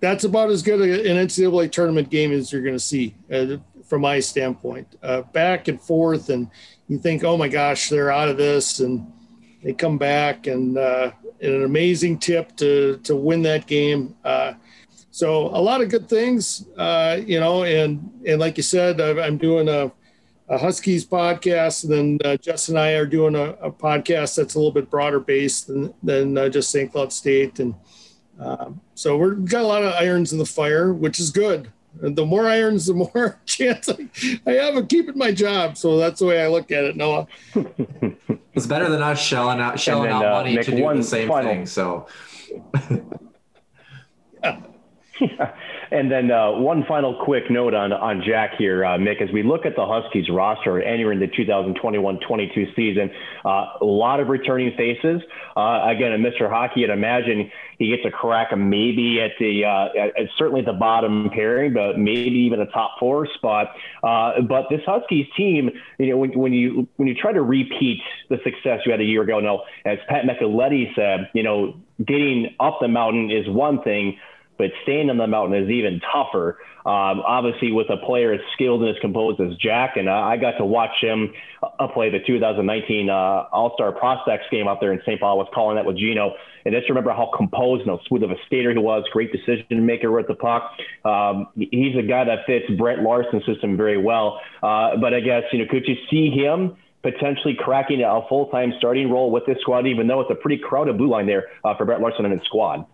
that's 0.00 0.24
about 0.24 0.50
as 0.50 0.62
good 0.62 0.80
an 0.80 1.26
NCAA 1.26 1.72
tournament 1.72 2.08
game 2.10 2.32
as 2.32 2.52
you're 2.52 2.62
going 2.62 2.74
to 2.74 2.80
see 2.80 3.14
uh, 3.32 3.56
from 3.84 4.02
my 4.02 4.20
standpoint. 4.20 4.96
Uh, 5.02 5.22
back 5.22 5.68
and 5.68 5.80
forth, 5.80 6.28
and 6.28 6.50
you 6.88 6.98
think, 6.98 7.24
oh 7.24 7.36
my 7.36 7.48
gosh, 7.48 7.88
they're 7.88 8.10
out 8.10 8.28
of 8.28 8.36
this, 8.36 8.80
and 8.80 9.10
they 9.62 9.72
come 9.72 9.98
back 9.98 10.46
and, 10.46 10.78
uh, 10.78 11.10
an 11.40 11.64
amazing 11.64 12.18
tip 12.18 12.56
to 12.56 12.98
to 13.04 13.14
win 13.14 13.42
that 13.42 13.66
game. 13.66 14.14
Uh, 14.24 14.54
so 15.10 15.46
a 15.46 15.60
lot 15.60 15.80
of 15.80 15.88
good 15.88 16.08
things, 16.08 16.66
uh, 16.76 17.18
you 17.24 17.40
know, 17.40 17.64
and 17.64 18.10
and 18.26 18.40
like 18.40 18.56
you 18.56 18.62
said, 18.62 19.00
I'm 19.00 19.38
doing 19.38 19.68
a, 19.68 19.90
a 20.48 20.58
Huskies 20.58 21.04
podcast, 21.04 21.84
and 21.84 21.92
then 21.92 22.18
uh, 22.24 22.36
Jess 22.36 22.68
and 22.68 22.78
I 22.78 22.92
are 22.92 23.06
doing 23.06 23.34
a, 23.34 23.50
a, 23.60 23.70
podcast 23.70 24.36
that's 24.36 24.54
a 24.54 24.58
little 24.58 24.72
bit 24.72 24.90
broader 24.90 25.20
based 25.20 25.66
than 25.66 25.92
than 26.02 26.38
uh, 26.38 26.48
just 26.48 26.70
St. 26.70 26.90
Cloud 26.90 27.12
State, 27.12 27.60
and 27.60 27.74
um, 28.38 28.80
so 28.94 29.16
we've 29.16 29.44
got 29.44 29.62
a 29.62 29.66
lot 29.66 29.82
of 29.82 29.92
irons 29.94 30.32
in 30.32 30.38
the 30.38 30.46
fire, 30.46 30.92
which 30.92 31.20
is 31.20 31.30
good. 31.30 31.70
And 32.00 32.14
the 32.14 32.24
more 32.24 32.48
irons, 32.48 32.86
the 32.86 32.94
more 32.94 33.40
chance 33.46 33.88
I, 33.88 34.08
I 34.46 34.52
have 34.52 34.76
of 34.76 34.88
keeping 34.88 35.18
my 35.18 35.32
job. 35.32 35.76
So 35.76 35.96
that's 35.96 36.20
the 36.20 36.26
way 36.26 36.42
I 36.42 36.48
look 36.48 36.70
at 36.70 36.84
it, 36.84 36.96
Noah. 36.96 37.26
it's 38.54 38.66
better 38.66 38.88
than 38.88 39.02
us 39.02 39.20
shelling 39.20 39.58
out 39.60 39.80
shelling 39.80 40.04
then, 40.04 40.12
out 40.12 40.24
uh, 40.24 40.30
money 40.30 40.54
Nick, 40.54 40.66
to 40.66 40.76
do 40.76 40.94
the 40.94 41.02
same 41.02 41.28
final. 41.28 41.50
thing. 41.50 41.66
So. 41.66 42.06
yeah. 45.20 45.54
And 45.90 46.10
then 46.10 46.30
uh, 46.30 46.52
one 46.52 46.84
final 46.86 47.14
quick 47.24 47.50
note 47.50 47.74
on 47.74 47.92
on 47.92 48.22
Jack 48.26 48.52
here, 48.58 48.84
uh, 48.84 48.98
Mick. 48.98 49.22
As 49.22 49.30
we 49.32 49.42
look 49.42 49.64
at 49.64 49.74
the 49.76 49.86
Huskies 49.86 50.28
roster 50.28 50.80
entering 50.82 51.20
the 51.20 51.26
2021-22 51.26 52.74
season, 52.76 53.10
uh, 53.44 53.66
a 53.80 53.84
lot 53.84 54.20
of 54.20 54.28
returning 54.28 54.76
faces. 54.76 55.22
Uh, 55.56 55.88
again, 55.88 56.12
in 56.12 56.22
Mr. 56.22 56.48
Hockey, 56.48 56.84
I'd 56.84 56.90
imagine 56.90 57.50
he 57.78 57.88
gets 57.88 58.04
a 58.04 58.10
crack 58.10 58.56
maybe 58.56 59.20
at 59.20 59.32
the 59.38 59.64
uh, 59.64 59.88
at, 59.98 60.28
certainly 60.36 60.62
the 60.62 60.72
bottom 60.72 61.30
pairing, 61.32 61.72
but 61.72 61.98
maybe 61.98 62.36
even 62.38 62.60
a 62.60 62.66
top 62.66 62.92
four 62.98 63.26
spot. 63.34 63.68
Uh, 64.02 64.40
but 64.42 64.66
this 64.70 64.80
Huskies 64.84 65.26
team, 65.36 65.70
you 65.98 66.10
know, 66.10 66.16
when, 66.18 66.38
when 66.38 66.52
you 66.52 66.88
when 66.96 67.08
you 67.08 67.14
try 67.14 67.32
to 67.32 67.42
repeat 67.42 68.00
the 68.28 68.38
success 68.44 68.80
you 68.84 68.92
had 68.92 69.00
a 69.00 69.04
year 69.04 69.22
ago, 69.22 69.40
no, 69.40 69.62
as 69.84 69.98
Pat 70.08 70.24
Micheletti 70.24 70.94
said, 70.94 71.30
you 71.34 71.42
know, 71.42 71.74
getting 72.04 72.54
up 72.60 72.78
the 72.80 72.88
mountain 72.88 73.30
is 73.30 73.48
one 73.48 73.82
thing 73.82 74.18
but 74.58 74.70
staying 74.82 75.08
on 75.08 75.16
the 75.16 75.26
mountain 75.26 75.62
is 75.62 75.70
even 75.70 76.00
tougher. 76.12 76.58
Um, 76.84 77.20
obviously, 77.20 77.70
with 77.70 77.90
a 77.90 77.96
player 77.96 78.32
as 78.32 78.40
skilled 78.54 78.82
and 78.82 78.90
as 78.90 79.00
composed 79.00 79.40
as 79.40 79.56
Jack, 79.56 79.96
and 79.96 80.08
I, 80.08 80.36
got 80.36 80.52
to 80.52 80.64
watch 80.64 81.00
him 81.00 81.32
uh, 81.62 81.86
play 81.88 82.10
the 82.10 82.18
2019 82.26 83.10
uh, 83.10 83.12
All 83.12 83.72
Star 83.74 83.92
Prospects 83.92 84.46
game 84.50 84.66
out 84.66 84.80
there 84.80 84.92
in 84.92 85.00
St. 85.06 85.20
Paul. 85.20 85.38
I 85.38 85.42
was 85.42 85.48
calling 85.54 85.76
that 85.76 85.84
with 85.84 85.96
Gino, 85.96 86.34
and 86.64 86.74
just 86.74 86.88
remember 86.88 87.12
how 87.12 87.30
composed 87.36 87.82
and 87.82 87.90
how 87.90 88.00
smooth 88.08 88.22
of 88.22 88.30
a 88.30 88.36
skater 88.46 88.72
he 88.72 88.78
was. 88.78 89.04
Great 89.12 89.32
decision 89.32 89.84
maker 89.86 90.10
with 90.10 90.28
the 90.28 90.34
puck. 90.34 90.72
Um, 91.04 91.48
he's 91.56 91.96
a 91.96 92.02
guy 92.02 92.24
that 92.24 92.46
fits 92.46 92.66
Brett 92.76 93.00
Larson's 93.00 93.44
system 93.46 93.76
very 93.76 93.98
well. 93.98 94.40
Uh, 94.62 94.96
but 94.96 95.14
I 95.14 95.20
guess 95.20 95.42
you 95.52 95.60
know, 95.60 95.66
could 95.70 95.86
you 95.86 95.96
see 96.10 96.30
him? 96.30 96.76
potentially 97.00 97.54
cracking 97.56 98.02
a 98.02 98.20
full-time 98.28 98.72
starting 98.76 99.08
role 99.08 99.30
with 99.30 99.46
this 99.46 99.56
squad, 99.60 99.86
even 99.86 100.08
though 100.08 100.20
it's 100.20 100.30
a 100.30 100.34
pretty 100.34 100.58
crowded 100.58 100.98
blue 100.98 101.08
line 101.08 101.26
there 101.26 101.46
uh, 101.64 101.76
for 101.76 101.84
Brett 101.84 102.00
Larson 102.00 102.24
and 102.24 102.34
his 102.34 102.42
squad. 102.44 102.84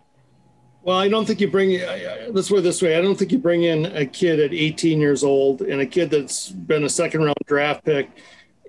Well, 0.85 0.99
I 0.99 1.07
don't 1.07 1.25
think 1.25 1.41
you 1.41 1.49
bring. 1.49 1.81
Let's 2.29 2.49
put 2.49 2.59
it 2.59 2.61
this 2.61 2.79
way: 2.79 2.95
I 2.95 3.01
don't 3.01 3.17
think 3.17 3.31
you 3.31 3.39
bring 3.39 3.63
in 3.63 3.87
a 3.87 4.05
kid 4.05 4.39
at 4.39 4.53
18 4.53 4.99
years 4.99 5.23
old 5.23 5.63
and 5.63 5.81
a 5.81 5.85
kid 5.85 6.11
that's 6.11 6.49
been 6.49 6.83
a 6.83 6.89
second 6.89 7.23
round 7.23 7.37
draft 7.47 7.83
pick, 7.83 8.07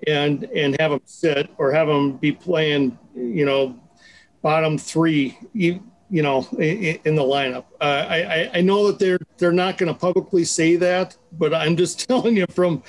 and 0.07 0.43
and 0.45 0.75
have 0.79 0.93
him 0.93 1.01
sit 1.05 1.47
or 1.59 1.71
have 1.71 1.87
him 1.87 2.17
be 2.17 2.31
playing, 2.31 2.97
you 3.15 3.45
know, 3.45 3.79
bottom 4.41 4.79
three, 4.79 5.37
you, 5.53 5.83
you 6.09 6.23
know, 6.23 6.47
in, 6.53 6.97
in 7.05 7.15
the 7.15 7.21
lineup. 7.21 7.65
Uh, 7.79 8.07
I 8.09 8.49
I 8.51 8.61
know 8.61 8.87
that 8.87 8.97
they're 8.97 9.19
they're 9.37 9.51
not 9.51 9.77
going 9.77 9.93
to 9.93 9.99
publicly 9.99 10.43
say 10.43 10.75
that, 10.77 11.15
but 11.33 11.53
I'm 11.53 11.77
just 11.77 11.99
telling 12.09 12.35
you 12.35 12.47
from 12.49 12.81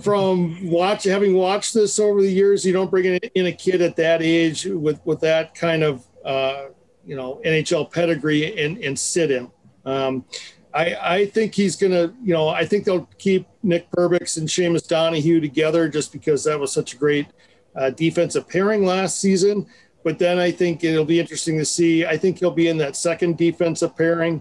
from 0.00 0.68
watch 0.68 1.04
having 1.04 1.34
watched 1.34 1.72
this 1.72 2.00
over 2.00 2.20
the 2.20 2.32
years, 2.32 2.66
you 2.66 2.72
don't 2.72 2.90
bring 2.90 3.04
in 3.32 3.46
a 3.46 3.52
kid 3.52 3.80
at 3.80 3.94
that 3.94 4.22
age 4.22 4.64
with 4.64 5.00
with 5.06 5.20
that 5.20 5.54
kind 5.54 5.84
of. 5.84 6.04
Uh, 6.24 6.64
you 7.10 7.16
know 7.16 7.40
NHL 7.44 7.92
pedigree 7.92 8.56
and 8.56 8.78
and 8.78 8.96
sit 8.96 9.30
him. 9.32 9.50
Um, 9.84 10.24
I 10.72 10.94
I 10.94 11.26
think 11.26 11.52
he's 11.56 11.74
gonna 11.74 12.14
you 12.22 12.32
know 12.32 12.48
I 12.48 12.64
think 12.64 12.84
they'll 12.84 13.08
keep 13.18 13.48
Nick 13.64 13.90
Perbix 13.90 14.38
and 14.38 14.46
Seamus 14.46 14.86
Donahue 14.86 15.40
together 15.40 15.88
just 15.88 16.12
because 16.12 16.44
that 16.44 16.58
was 16.58 16.72
such 16.72 16.94
a 16.94 16.96
great 16.96 17.26
uh, 17.74 17.90
defensive 17.90 18.48
pairing 18.48 18.84
last 18.86 19.20
season. 19.20 19.66
But 20.04 20.20
then 20.20 20.38
I 20.38 20.52
think 20.52 20.84
it'll 20.84 21.04
be 21.04 21.18
interesting 21.18 21.58
to 21.58 21.64
see. 21.64 22.06
I 22.06 22.16
think 22.16 22.38
he'll 22.38 22.52
be 22.52 22.68
in 22.68 22.78
that 22.78 22.94
second 22.94 23.36
defensive 23.36 23.96
pairing, 23.96 24.40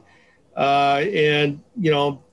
uh, 0.55 1.03
and 1.11 1.63
you 1.75 1.89
know 1.89 2.23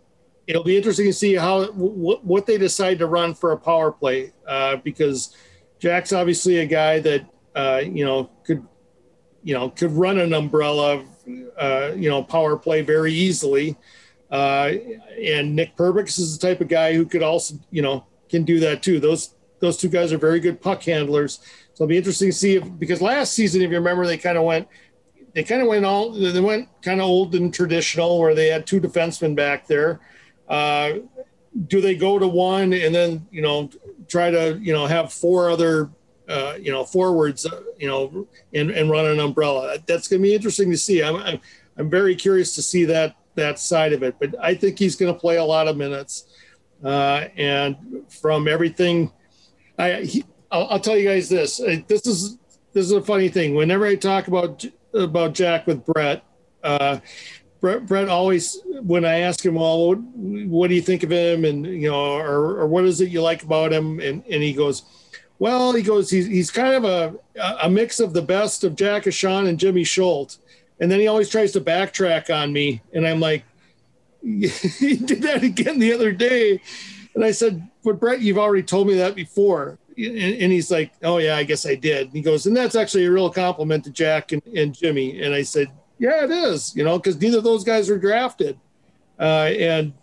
it'll 0.47 0.65
be 0.65 0.77
interesting 0.77 1.07
to 1.07 1.15
see 1.15 1.35
how 1.35 1.65
what 1.73 2.45
they 2.45 2.59
decide 2.59 2.99
to 2.99 3.07
run 3.07 3.33
for 3.33 3.53
a 3.53 3.57
power 3.57 3.91
play 3.91 4.35
uh, 4.47 4.77
because 4.77 5.35
Jack's 5.79 6.13
obviously 6.13 6.59
a 6.59 6.67
guy 6.67 7.01
that 7.01 7.25
uh, 7.55 7.81
you 7.83 8.05
know 8.05 8.31
could 8.45 8.63
you 9.47 9.55
know, 9.55 9.71
could 9.71 9.93
run 9.93 10.19
an 10.19 10.35
umbrella, 10.35 11.05
uh, 11.57 11.93
you 11.95 12.11
know, 12.11 12.21
power 12.21 12.57
play 12.57 12.83
very 12.83 13.13
easily. 13.13 13.77
Uh, 14.29 14.73
and 15.23 15.55
Nick 15.55 15.77
Perbix 15.77 16.19
is 16.19 16.37
the 16.37 16.45
type 16.49 16.61
of 16.61 16.67
guy 16.67 16.95
who 16.95 17.07
could 17.07 17.23
also, 17.23 17.55
you 17.71 17.81
know, 17.81 18.05
can 18.29 18.43
do 18.43 18.59
that 18.59 18.83
too. 18.83 18.99
Those 18.99 19.37
those 19.61 19.77
two 19.77 19.89
guys 19.89 20.13
are 20.13 20.19
very 20.19 20.41
good 20.41 20.61
puck 20.61 20.83
handlers. 20.83 21.39
So 21.75 21.85
it'll 21.85 21.87
be 21.87 21.97
interesting 21.97 22.31
to 22.31 22.37
see 22.37 22.57
if 22.57 22.65
because 22.77 23.01
last 23.01 23.35
season, 23.35 23.63
if 23.63 23.71
you 23.71 23.77
remember, 23.77 24.05
they 24.05 24.19
kind 24.19 24.37
of 24.37 24.43
went 24.43 24.67
they 25.33 25.45
kind 25.45 25.63
of 25.63 25.69
went 25.69 25.85
all 25.85 26.11
they 26.11 26.41
went 26.41 26.69
kind 26.83 27.01
of 27.01 27.07
old 27.07 27.37
and 27.37 27.55
traditional 27.55 28.19
where 28.19 28.35
they 28.35 28.49
had 28.49 28.67
two 28.67 28.81
defensemen 28.81 29.37
back 29.37 29.69
there. 29.69 30.01
Uh, 30.49 30.95
do 31.69 31.81
they 31.81 31.95
go 31.95 32.19
to 32.19 32.27
one 32.27 32.73
and 32.73 32.93
then 32.93 33.25
you 33.31 33.43
know 33.43 33.71
try 34.09 34.29
to 34.29 34.59
you 34.61 34.73
know 34.73 34.87
have 34.87 35.13
four 35.13 35.51
other 35.51 35.89
uh, 36.29 36.55
you 36.61 36.73
know, 36.73 36.85
forwards, 36.85 37.47
uh, 37.47 37.63
you 37.79 37.87
know, 37.87 38.27
and, 38.53 38.71
and 38.71 38.91
run 38.91 39.07
an 39.07 39.21
umbrella. 39.21 39.79
That's 39.87 40.09
going 40.09 40.21
to 40.21 40.29
be 40.29 40.35
interesting 40.35 40.71
to 40.71 40.79
see. 40.79 41.03
I'm, 41.03 41.17
I'm, 41.17 41.41
I'm 41.79 41.91
very 41.91 42.17
curious 42.17 42.55
to 42.57 42.63
see 42.63 42.85
that 42.87 43.17
that 43.37 43.59
side 43.59 43.93
of 43.93 44.03
it. 44.03 44.17
But 44.19 44.35
I 44.41 44.55
think 44.55 44.79
he's 44.79 44.97
going 44.97 45.13
to 45.13 45.19
play 45.19 45.37
a 45.37 45.45
lot 45.45 45.69
of 45.69 45.77
minutes. 45.77 46.25
Uh, 46.83 47.29
and 47.37 47.77
from 48.09 48.49
everything, 48.49 49.13
I 49.79 50.03
he, 50.03 50.25
I'll, 50.51 50.67
I'll, 50.69 50.81
tell 50.81 50.97
you 50.97 51.09
guys 51.09 51.29
this. 51.29 51.59
This 51.87 52.07
is 52.07 52.39
this 52.73 52.87
is 52.87 52.93
a 52.93 53.03
funny 53.03 53.29
thing. 53.29 53.55
Whenever 53.55 53.87
I 53.87 53.95
talk 53.95 54.29
about 54.29 54.65
about 54.93 55.35
Jack 55.35 55.67
with 55.67 55.85
Brett, 55.85 56.25
uh, 56.63 56.99
Brett, 57.61 57.87
Brett 57.87 58.09
always 58.09 58.61
when 58.83 59.05
I 59.05 59.21
ask 59.21 59.45
him, 59.45 59.55
well, 59.55 59.89
what, 59.89 59.99
what 59.99 60.69
do 60.69 60.75
you 60.75 60.83
think 60.83 61.03
of 61.03 61.11
him, 61.11 61.45
and 61.45 61.65
you 61.65 61.91
know, 61.91 62.17
or, 62.17 62.61
or 62.61 62.67
what 62.67 62.85
is 62.85 63.01
it 63.01 63.11
you 63.11 63.23
like 63.23 63.43
about 63.43 63.73
him, 63.73 64.01
and 64.01 64.25
and 64.27 64.43
he 64.43 64.53
goes 64.53 64.83
well, 65.39 65.73
he 65.73 65.83
goes, 65.83 66.11
he's, 66.11 66.27
he's 66.27 66.51
kind 66.51 66.75
of 66.75 66.85
a, 66.85 67.15
a 67.63 67.69
mix 67.69 68.01
of 68.01 68.13
the 68.13 68.23
best 68.23 68.65
of 68.65 68.75
Jack 68.75 69.05
Ahcan 69.05 69.49
and 69.49 69.59
Jimmy 69.59 69.85
Schuldt. 69.85 70.39
And 70.81 70.91
then 70.91 71.01
he 71.01 71.07
always 71.07 71.29
tries 71.29 71.53
to 71.53 71.61
backtrack 71.61 72.35
on 72.35 72.53
me. 72.53 72.83
And 72.93 73.07
I'm 73.07 73.21
like, 73.21 73.45
he 74.23 74.97
did 74.97 75.23
that 75.23 75.43
again 75.43 75.79
the 75.79 75.93
other 75.93 76.13
day. 76.13 76.61
And 77.15 77.25
I 77.25 77.31
said, 77.31 77.67
but 77.85 78.01
Brett, 78.01 78.21
you've 78.21 78.39
already 78.39 78.63
told 78.63 78.89
me 78.89 78.95
that 78.95 79.15
before. 79.15 79.79
And, 79.97 80.17
and 80.17 80.53
he's 80.53 80.71
like, 80.71 80.93
oh, 81.03 81.19
yeah, 81.19 81.37
I 81.37 81.45
guess 81.45 81.67
I 81.67 81.75
did. 81.75 82.09
And 82.09 82.13
he 82.13 82.23
goes, 82.23 82.47
and 82.47 82.57
that's 82.57 82.75
actually 82.75 83.07
a 83.07 83.11
real 83.11 83.31
compliment 83.31 83.85
to 83.85 83.91
Jack 83.91 84.33
and, 84.33 84.43
and 84.55 84.75
Jimmy. 84.75 85.23
And 85.23 85.35
I 85.35 85.43
said, 85.43 85.69
yeah, 85.99 86.25
it 86.25 86.31
is, 86.31 86.77
you 86.77 86.85
know, 86.85 86.99
because 86.99 87.21
neither 87.21 87.39
of 87.39 87.45
those 87.45 87.65
guys 87.65 87.89
were 87.89 87.99
drafted. 87.99 88.59
Uh, 89.19 89.51
and 89.59 89.95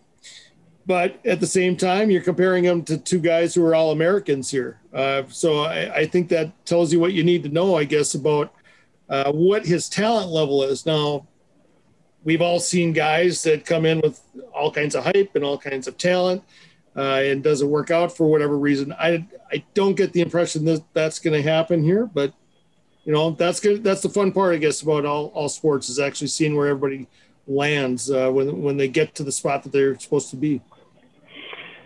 but 0.86 1.20
at 1.26 1.40
the 1.40 1.48
same 1.48 1.78
time, 1.78 2.12
you're 2.12 2.22
comparing 2.22 2.64
him 2.64 2.84
to 2.84 2.98
two 2.98 3.20
guys 3.20 3.56
who 3.56 3.66
are 3.66 3.74
all 3.74 3.92
Americans 3.92 4.52
here. 4.52 4.80
Uh, 4.94 5.24
so 5.30 5.62
I, 5.62 5.96
I, 5.96 6.06
think 6.06 6.30
that 6.30 6.52
tells 6.66 6.92
you 6.92 7.00
what 7.00 7.14
you 7.14 7.24
need 7.24 7.44
to 7.44 7.50
know, 7.50 7.76
I 7.76 7.86
guess, 7.86 8.16
about 8.16 8.54
uh, 9.10 9.32
what 9.32 9.66
his 9.66 9.88
talent 9.88 10.30
level 10.30 10.64
is. 10.64 10.86
Now, 10.86 11.26
we've 12.24 12.42
all 12.42 12.60
seen 12.60 12.94
guys 12.94 13.44
that 13.44 13.66
come 13.66 13.86
in 13.86 14.02
with 14.02 14.22
all 14.54 14.72
kinds 14.72 14.96
of 14.96 15.04
hype 15.04 15.36
and 15.36 15.44
all 15.44 15.58
kinds 15.58 15.88
of 15.88 15.98
talent, 15.98 16.44
uh, 16.96 17.22
and 17.24 17.44
doesn't 17.44 17.70
work 17.70 17.92
out 17.92 18.16
for 18.16 18.30
whatever 18.30 18.58
reason. 18.58 18.94
I 18.94 19.26
I 19.52 19.64
don't 19.74 19.96
get 19.96 20.14
the 20.14 20.22
impression 20.22 20.66
that 20.66 20.84
that's 20.94 21.20
going 21.20 21.42
to 21.42 21.48
happen 21.48 21.84
here, 21.84 22.06
but 22.06 22.34
you 23.06 23.14
know 23.14 23.32
that's 23.32 23.60
good. 23.60 23.84
That's 23.84 24.02
the 24.02 24.10
fun 24.10 24.32
part, 24.32 24.54
I 24.54 24.58
guess, 24.58 24.82
about 24.82 25.06
all 25.06 25.28
all 25.28 25.50
sports 25.50 25.90
is 25.90 26.00
actually 26.00 26.28
seeing 26.28 26.56
where 26.56 26.68
everybody 26.68 27.08
lands 27.48 28.12
uh, 28.12 28.30
when 28.30 28.62
when 28.62 28.78
they 28.78 28.88
get 28.88 29.16
to 29.16 29.24
the 29.24 29.32
spot 29.32 29.64
that 29.64 29.72
they're 29.72 29.98
supposed 29.98 30.30
to 30.32 30.36
be. 30.36 30.62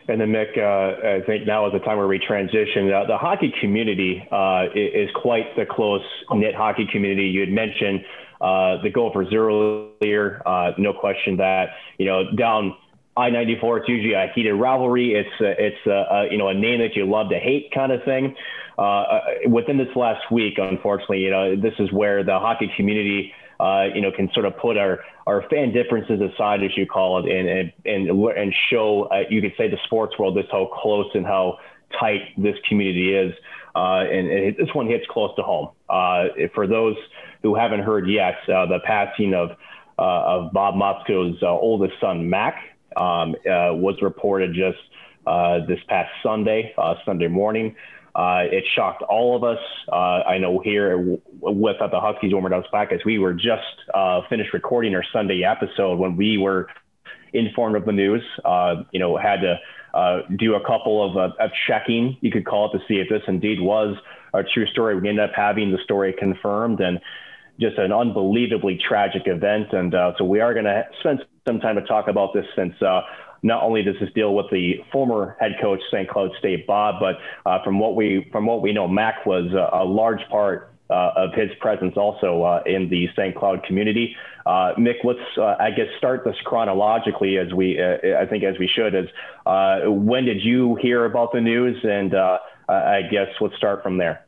And 0.09 0.21
then 0.21 0.29
Mick, 0.29 0.57
uh, 0.57 1.21
I 1.21 1.25
think 1.25 1.45
now 1.45 1.67
is 1.67 1.73
the 1.73 1.79
time 1.79 1.97
where 1.97 2.07
we 2.07 2.17
transition. 2.17 2.91
Uh, 2.91 3.05
the 3.05 3.17
hockey 3.17 3.53
community 3.59 4.25
uh, 4.31 4.67
is 4.73 5.09
quite 5.15 5.55
the 5.57 5.65
close 5.65 6.01
knit 6.31 6.55
hockey 6.55 6.87
community. 6.89 7.27
You 7.27 7.41
had 7.41 7.49
mentioned 7.49 8.05
uh, 8.39 8.81
the 8.81 8.89
Gophers 8.89 9.33
earlier. 9.33 10.41
Uh, 10.45 10.71
no 10.77 10.93
question 10.93 11.37
that 11.37 11.71
you 11.97 12.05
know 12.05 12.31
down 12.35 12.75
I-94, 13.17 13.79
it's 13.79 13.89
usually 13.89 14.13
a 14.13 14.31
heated 14.33 14.53
rivalry. 14.53 15.13
It's 15.13 15.29
it's 15.39 15.87
a, 15.87 16.27
you 16.31 16.37
know 16.37 16.47
a 16.47 16.53
name 16.53 16.79
that 16.79 16.95
you 16.95 17.05
love 17.05 17.29
to 17.29 17.39
hate 17.39 17.71
kind 17.73 17.91
of 17.91 18.03
thing. 18.03 18.35
Uh, 18.77 19.19
within 19.49 19.77
this 19.77 19.93
last 19.95 20.31
week, 20.31 20.53
unfortunately, 20.57 21.19
you 21.19 21.31
know 21.31 21.55
this 21.55 21.73
is 21.79 21.91
where 21.91 22.23
the 22.23 22.39
hockey 22.39 22.71
community 22.77 23.33
uh, 23.59 23.85
you 23.93 24.01
know, 24.01 24.11
can 24.11 24.29
sort 24.33 24.45
of 24.45 24.57
put 24.57 24.77
our, 24.77 24.99
our 25.25 25.47
fan 25.49 25.71
differences 25.73 26.21
aside, 26.21 26.63
as 26.63 26.75
you 26.77 26.85
call 26.85 27.19
it, 27.19 27.31
and 27.31 27.49
and 27.49 27.73
and, 27.85 28.09
and 28.09 28.53
show, 28.69 29.03
uh, 29.05 29.23
you 29.29 29.41
could 29.41 29.53
say, 29.57 29.69
the 29.69 29.77
sports 29.85 30.17
world 30.19 30.35
just 30.35 30.45
how 30.51 30.69
close 30.81 31.07
and 31.13 31.25
how 31.25 31.57
tight 31.99 32.21
this 32.37 32.55
community 32.67 33.15
is. 33.15 33.33
Uh, 33.75 34.03
and, 34.11 34.29
and 34.29 34.57
this 34.57 34.73
one 34.73 34.87
hits 34.87 35.05
close 35.09 35.35
to 35.35 35.43
home. 35.43 35.69
Uh, 35.89 36.25
for 36.55 36.67
those 36.67 36.95
who 37.43 37.55
haven't 37.55 37.81
heard 37.81 38.09
yet, 38.09 38.35
uh, 38.49 38.65
the 38.65 38.79
passing 38.83 39.33
of 39.33 39.51
uh, 39.99 40.01
of 40.01 40.53
Bob 40.53 40.75
Motzko's 40.75 41.41
oldest 41.41 41.93
son, 41.99 42.29
Mack, 42.29 42.55
um, 42.95 43.35
was 43.45 43.95
reported 44.01 44.53
just 44.53 44.77
this 45.67 45.79
past 45.87 46.11
Sunday, 46.21 46.73
Sunday 47.05 47.27
morning. 47.27 47.75
Uh, 48.17 48.45
it 48.51 48.63
shocked 48.75 49.03
all 49.03 49.35
of 49.35 49.43
us. 49.43 49.59
Uh, 49.87 50.23
I 50.25 50.39
know 50.39 50.57
here 50.57 50.97
with 51.39 51.79
at 51.79 51.91
the 51.91 51.99
Huskies 51.99 52.33
Warming 52.33 52.51
House 52.51 52.65
as 52.91 52.99
we 53.05 53.19
were 53.19 53.33
just 53.33 53.61
uh, 53.93 54.21
finished 54.27 54.53
recording 54.53 54.95
our 54.95 55.03
Sunday 55.13 55.43
episode 55.43 55.99
when 55.99 56.17
we 56.17 56.39
were 56.39 56.67
informed 57.31 57.75
of 57.75 57.85
the 57.85 57.91
news. 57.91 58.23
Uh, 58.43 58.77
you 58.91 58.99
know, 58.99 59.17
had 59.17 59.41
to 59.41 59.59
uh, 59.93 60.21
do 60.35 60.55
a 60.55 60.65
couple 60.65 61.07
of, 61.07 61.15
uh, 61.15 61.35
of 61.39 61.51
checking, 61.67 62.17
you 62.21 62.31
could 62.31 62.43
call 62.43 62.73
it, 62.73 62.79
to 62.79 62.83
see 62.87 62.95
if 62.95 63.07
this 63.07 63.21
indeed 63.27 63.61
was 63.61 63.95
a 64.33 64.41
true 64.43 64.65
story. 64.65 64.99
We 64.99 65.09
ended 65.09 65.29
up 65.29 65.35
having 65.35 65.71
the 65.71 65.79
story 65.83 66.15
confirmed 66.17 66.79
and 66.79 66.99
just 67.59 67.77
an 67.77 67.91
unbelievably 67.91 68.79
tragic 68.87 69.27
event. 69.27 69.73
And 69.73 69.93
so 70.17 70.25
we 70.25 70.39
are 70.39 70.53
going 70.53 70.65
to 70.65 70.87
spend 71.01 71.23
some 71.47 71.59
time 71.59 71.75
to 71.75 71.81
talk 71.83 72.07
about 72.07 72.33
this 72.33 72.45
since 72.55 72.73
not 73.47 73.63
only 73.63 73.81
does 73.81 73.95
this 73.99 74.11
deal 74.13 74.35
with 74.35 74.45
the 74.51 74.75
former 74.91 75.37
head 75.39 75.53
coach 75.61 75.79
St. 75.89 76.07
Cloud 76.07 76.31
State 76.37 76.67
Bob, 76.67 76.95
but 76.99 77.15
uh, 77.49 77.63
from 77.63 77.79
what 77.79 77.95
we 77.95 78.27
from 78.31 78.45
what 78.45 78.61
we 78.61 78.73
know, 78.73 78.87
Mack 78.87 79.25
was 79.25 79.51
a, 79.53 79.77
a 79.77 79.85
large 79.85 80.21
part 80.29 80.73
uh, 80.89 81.11
of 81.15 81.33
his 81.33 81.49
presence 81.59 81.95
also 81.97 82.43
uh, 82.43 82.61
in 82.65 82.89
the 82.89 83.07
St. 83.15 83.35
Cloud 83.35 83.63
community. 83.63 84.15
Uh, 84.45 84.73
Mick, 84.77 85.03
let's 85.03 85.19
uh, 85.37 85.55
I 85.59 85.71
guess 85.71 85.87
start 85.97 86.23
this 86.25 86.35
chronologically 86.43 87.37
as 87.37 87.53
we 87.53 87.81
uh, 87.81 88.19
I 88.21 88.25
think 88.25 88.43
as 88.43 88.59
we 88.59 88.67
should. 88.67 88.93
As 88.93 89.05
when 89.85 90.25
did 90.25 90.43
you 90.43 90.75
hear 90.75 91.05
about 91.05 91.31
the 91.31 91.41
news? 91.41 91.77
And 91.83 92.13
I 92.69 93.01
guess 93.09 93.29
let's 93.39 93.55
start 93.55 93.81
from 93.81 93.97
there. 93.97 94.26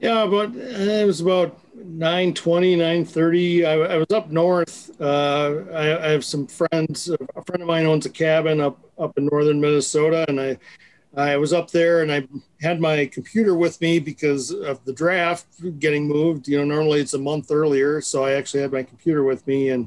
Yeah, 0.00 0.24
but 0.24 0.56
it 0.56 1.06
was 1.06 1.20
about 1.20 1.58
920, 1.74 2.76
930. 2.76 3.66
I, 3.66 3.72
I 3.72 3.96
was 3.98 4.10
up 4.12 4.30
north. 4.30 4.90
Uh, 4.98 5.64
I, 5.74 6.06
I, 6.06 6.10
have 6.10 6.24
some 6.24 6.46
friends. 6.46 7.10
A 7.10 7.44
friend 7.44 7.60
of 7.60 7.68
mine 7.68 7.84
owns 7.84 8.06
a 8.06 8.10
cabin 8.10 8.62
up, 8.62 8.78
up 8.98 9.18
in 9.18 9.26
northern 9.26 9.60
Minnesota. 9.60 10.24
And 10.28 10.40
I, 10.40 10.58
I 11.14 11.36
was 11.36 11.52
up 11.52 11.70
there 11.70 12.00
and 12.00 12.10
I 12.10 12.26
had 12.62 12.80
my 12.80 13.04
computer 13.12 13.54
with 13.54 13.78
me 13.82 13.98
because 13.98 14.50
of 14.50 14.82
the 14.86 14.92
draft 14.94 15.46
getting 15.78 16.08
moved. 16.08 16.48
You 16.48 16.56
know, 16.58 16.64
normally 16.64 17.00
it's 17.00 17.14
a 17.14 17.18
month 17.18 17.50
earlier. 17.50 18.00
So 18.00 18.24
I 18.24 18.32
actually 18.32 18.62
had 18.62 18.72
my 18.72 18.82
computer 18.82 19.22
with 19.22 19.46
me. 19.46 19.68
And, 19.68 19.86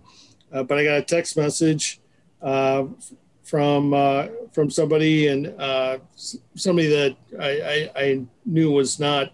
uh, 0.51 0.61
but 0.61 0.77
I 0.77 0.83
got 0.83 0.97
a 0.99 1.01
text 1.01 1.37
message 1.37 1.99
uh, 2.39 2.85
from, 3.41 3.95
uh, 3.95 4.27
from 4.51 4.69
somebody 4.69 5.29
and 5.29 5.47
uh, 5.59 5.97
somebody 6.15 6.87
that 6.89 7.17
I, 7.39 7.49
I, 7.49 8.03
I 8.03 8.25
knew 8.45 8.69
was 8.69 8.99
not 8.99 9.33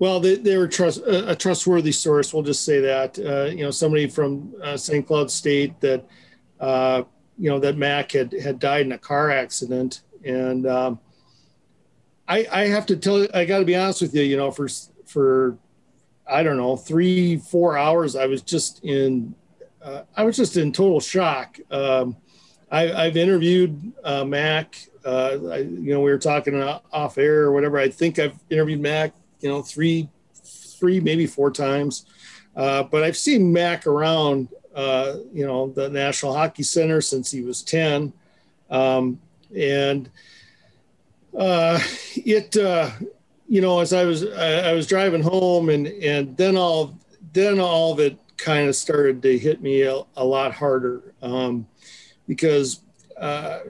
well, 0.00 0.18
they, 0.18 0.36
they 0.36 0.56
were 0.56 0.66
trust, 0.66 1.02
a 1.06 1.36
trustworthy 1.36 1.92
source. 1.92 2.32
We'll 2.32 2.42
just 2.42 2.64
say 2.64 2.80
that. 2.80 3.18
Uh, 3.18 3.50
you 3.50 3.62
know, 3.62 3.70
somebody 3.70 4.06
from 4.06 4.54
uh, 4.62 4.78
St. 4.78 5.06
Cloud 5.06 5.30
State 5.30 5.78
that, 5.82 6.06
uh, 6.58 7.02
you 7.38 7.50
know, 7.50 7.60
that 7.60 7.76
Mack 7.76 8.12
had 8.12 8.32
had 8.32 8.58
died 8.58 8.86
in 8.86 8.92
a 8.92 8.98
car 8.98 9.30
accident, 9.30 10.00
and 10.24 10.66
um, 10.66 10.98
I, 12.26 12.46
I 12.50 12.66
have 12.68 12.86
to 12.86 12.96
tell 12.96 13.20
you, 13.20 13.28
I 13.34 13.44
got 13.44 13.58
to 13.58 13.66
be 13.66 13.76
honest 13.76 14.00
with 14.00 14.14
you. 14.14 14.22
You 14.22 14.38
know, 14.38 14.50
for 14.50 14.68
for 15.04 15.58
I 16.26 16.42
don't 16.42 16.56
know 16.56 16.76
three 16.76 17.36
four 17.36 17.76
hours, 17.76 18.16
I 18.16 18.24
was 18.24 18.40
just 18.40 18.82
in, 18.82 19.34
uh, 19.82 20.02
I 20.16 20.24
was 20.24 20.34
just 20.34 20.56
in 20.56 20.72
total 20.72 21.00
shock. 21.00 21.58
Um, 21.70 22.16
I, 22.70 22.86
have 23.04 23.18
interviewed 23.18 23.92
uh, 24.02 24.24
Mack. 24.24 24.76
Uh, 25.04 25.36
I, 25.50 25.56
you 25.58 25.92
know, 25.92 26.00
we 26.00 26.10
were 26.10 26.18
talking 26.18 26.62
off 26.62 27.18
air 27.18 27.42
or 27.42 27.52
whatever. 27.52 27.78
I 27.78 27.90
think 27.90 28.18
I've 28.18 28.38
interviewed 28.48 28.80
Mack 28.80 29.12
you 29.40 29.48
know, 29.48 29.62
three, 29.62 30.08
three, 30.34 31.00
maybe 31.00 31.26
four 31.26 31.50
times. 31.50 32.06
Uh, 32.56 32.82
but 32.82 33.02
I've 33.02 33.16
seen 33.16 33.52
Mack 33.52 33.86
around, 33.86 34.48
uh, 34.74 35.16
you 35.32 35.46
know, 35.46 35.70
the 35.70 35.88
National 35.88 36.34
Hockey 36.34 36.62
Center 36.62 37.00
since 37.00 37.30
he 37.30 37.42
was 37.42 37.62
10. 37.62 38.12
Um, 38.70 39.20
and 39.56 40.10
uh, 41.38 41.80
it, 42.14 42.56
uh, 42.56 42.90
you 43.48 43.60
know, 43.60 43.80
as 43.80 43.92
I 43.92 44.04
was, 44.04 44.24
I, 44.24 44.70
I, 44.70 44.72
was 44.72 44.86
driving 44.86 45.22
home 45.22 45.70
and, 45.70 45.86
and 45.86 46.36
then 46.36 46.56
all, 46.56 46.96
then 47.32 47.58
all 47.58 47.92
of 47.92 48.00
it 48.00 48.18
kind 48.36 48.68
of 48.68 48.76
started 48.76 49.22
to 49.22 49.38
hit 49.38 49.60
me 49.60 49.82
a, 49.82 50.02
a 50.16 50.24
lot 50.24 50.52
harder 50.52 51.14
um, 51.22 51.66
because 52.28 52.80
uh, 53.18 53.60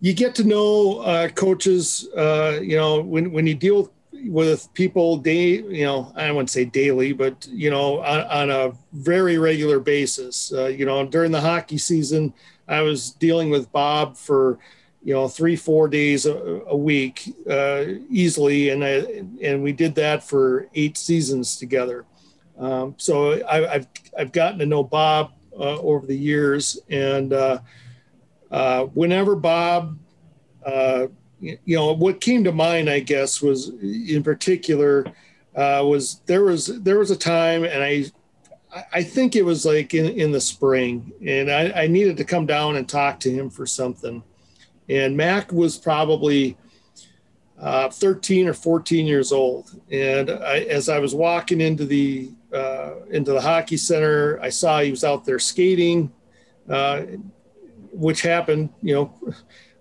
you 0.00 0.12
get 0.12 0.34
to 0.34 0.44
know 0.44 0.98
uh, 0.98 1.28
coaches, 1.28 2.08
uh, 2.16 2.58
you 2.60 2.76
know, 2.76 3.00
when, 3.00 3.30
when 3.32 3.46
you 3.46 3.54
deal 3.54 3.92
with 4.26 4.72
people 4.74 5.16
day 5.16 5.62
you 5.62 5.84
know 5.84 6.12
i 6.16 6.30
wouldn't 6.30 6.50
say 6.50 6.64
daily 6.64 7.12
but 7.12 7.46
you 7.50 7.70
know 7.70 8.00
on, 8.00 8.20
on 8.26 8.50
a 8.50 8.72
very 8.92 9.38
regular 9.38 9.80
basis. 9.80 10.52
Uh, 10.52 10.66
you 10.66 10.86
know 10.86 11.04
during 11.06 11.32
the 11.32 11.40
hockey 11.40 11.78
season 11.78 12.32
i 12.68 12.80
was 12.80 13.10
dealing 13.10 13.50
with 13.50 13.70
bob 13.72 14.16
for 14.16 14.58
you 15.04 15.12
know 15.12 15.28
three 15.28 15.56
four 15.56 15.88
days 15.88 16.26
a, 16.26 16.34
a 16.66 16.76
week 16.76 17.34
uh, 17.50 17.84
easily 18.08 18.70
and 18.70 18.84
I, 18.84 19.24
and 19.42 19.62
we 19.62 19.72
did 19.72 19.94
that 19.96 20.22
for 20.22 20.68
eight 20.74 20.96
seasons 20.96 21.56
together. 21.56 22.04
Um, 22.58 22.94
so 22.98 23.44
I, 23.46 23.60
have 23.66 23.88
I've 24.16 24.32
gotten 24.32 24.58
to 24.60 24.66
know 24.66 24.84
bob 24.84 25.32
uh, 25.52 25.78
over 25.80 26.06
the 26.06 26.16
years 26.16 26.78
and 26.88 27.32
uh, 27.32 27.58
uh, 28.50 28.84
whenever 28.84 29.34
bob 29.34 29.98
uh, 30.64 31.06
you 31.42 31.76
know 31.76 31.92
what 31.92 32.20
came 32.20 32.44
to 32.44 32.52
mind 32.52 32.88
i 32.88 33.00
guess 33.00 33.42
was 33.42 33.70
in 33.82 34.22
particular 34.22 35.04
uh, 35.56 35.84
was 35.84 36.20
there 36.26 36.44
was 36.44 36.66
there 36.82 36.98
was 36.98 37.10
a 37.10 37.16
time 37.16 37.64
and 37.64 37.82
i 37.82 38.04
i 38.92 39.02
think 39.02 39.36
it 39.36 39.44
was 39.44 39.66
like 39.66 39.92
in, 39.92 40.06
in 40.06 40.32
the 40.32 40.40
spring 40.40 41.12
and 41.26 41.50
I, 41.50 41.82
I 41.82 41.86
needed 41.88 42.16
to 42.18 42.24
come 42.24 42.46
down 42.46 42.76
and 42.76 42.88
talk 42.88 43.20
to 43.20 43.30
him 43.30 43.50
for 43.50 43.66
something. 43.66 44.22
And 44.88 45.16
mack 45.16 45.52
was 45.52 45.78
probably 45.78 46.56
uh, 47.62 47.88
13 47.88 48.48
or 48.48 48.54
14 48.54 49.06
years 49.06 49.30
old 49.30 49.80
and 49.90 50.30
I, 50.30 50.60
as 50.60 50.88
i 50.88 50.98
was 50.98 51.14
walking 51.14 51.60
into 51.60 51.84
the 51.84 52.30
uh, 52.52 52.94
into 53.10 53.32
the 53.32 53.40
hockey 53.40 53.76
center 53.76 54.40
i 54.42 54.48
saw 54.48 54.80
he 54.80 54.90
was 54.90 55.04
out 55.04 55.24
there 55.24 55.38
skating 55.38 56.12
uh, 56.68 57.02
which 57.92 58.20
happened 58.22 58.70
you 58.82 58.94
know 58.94 59.34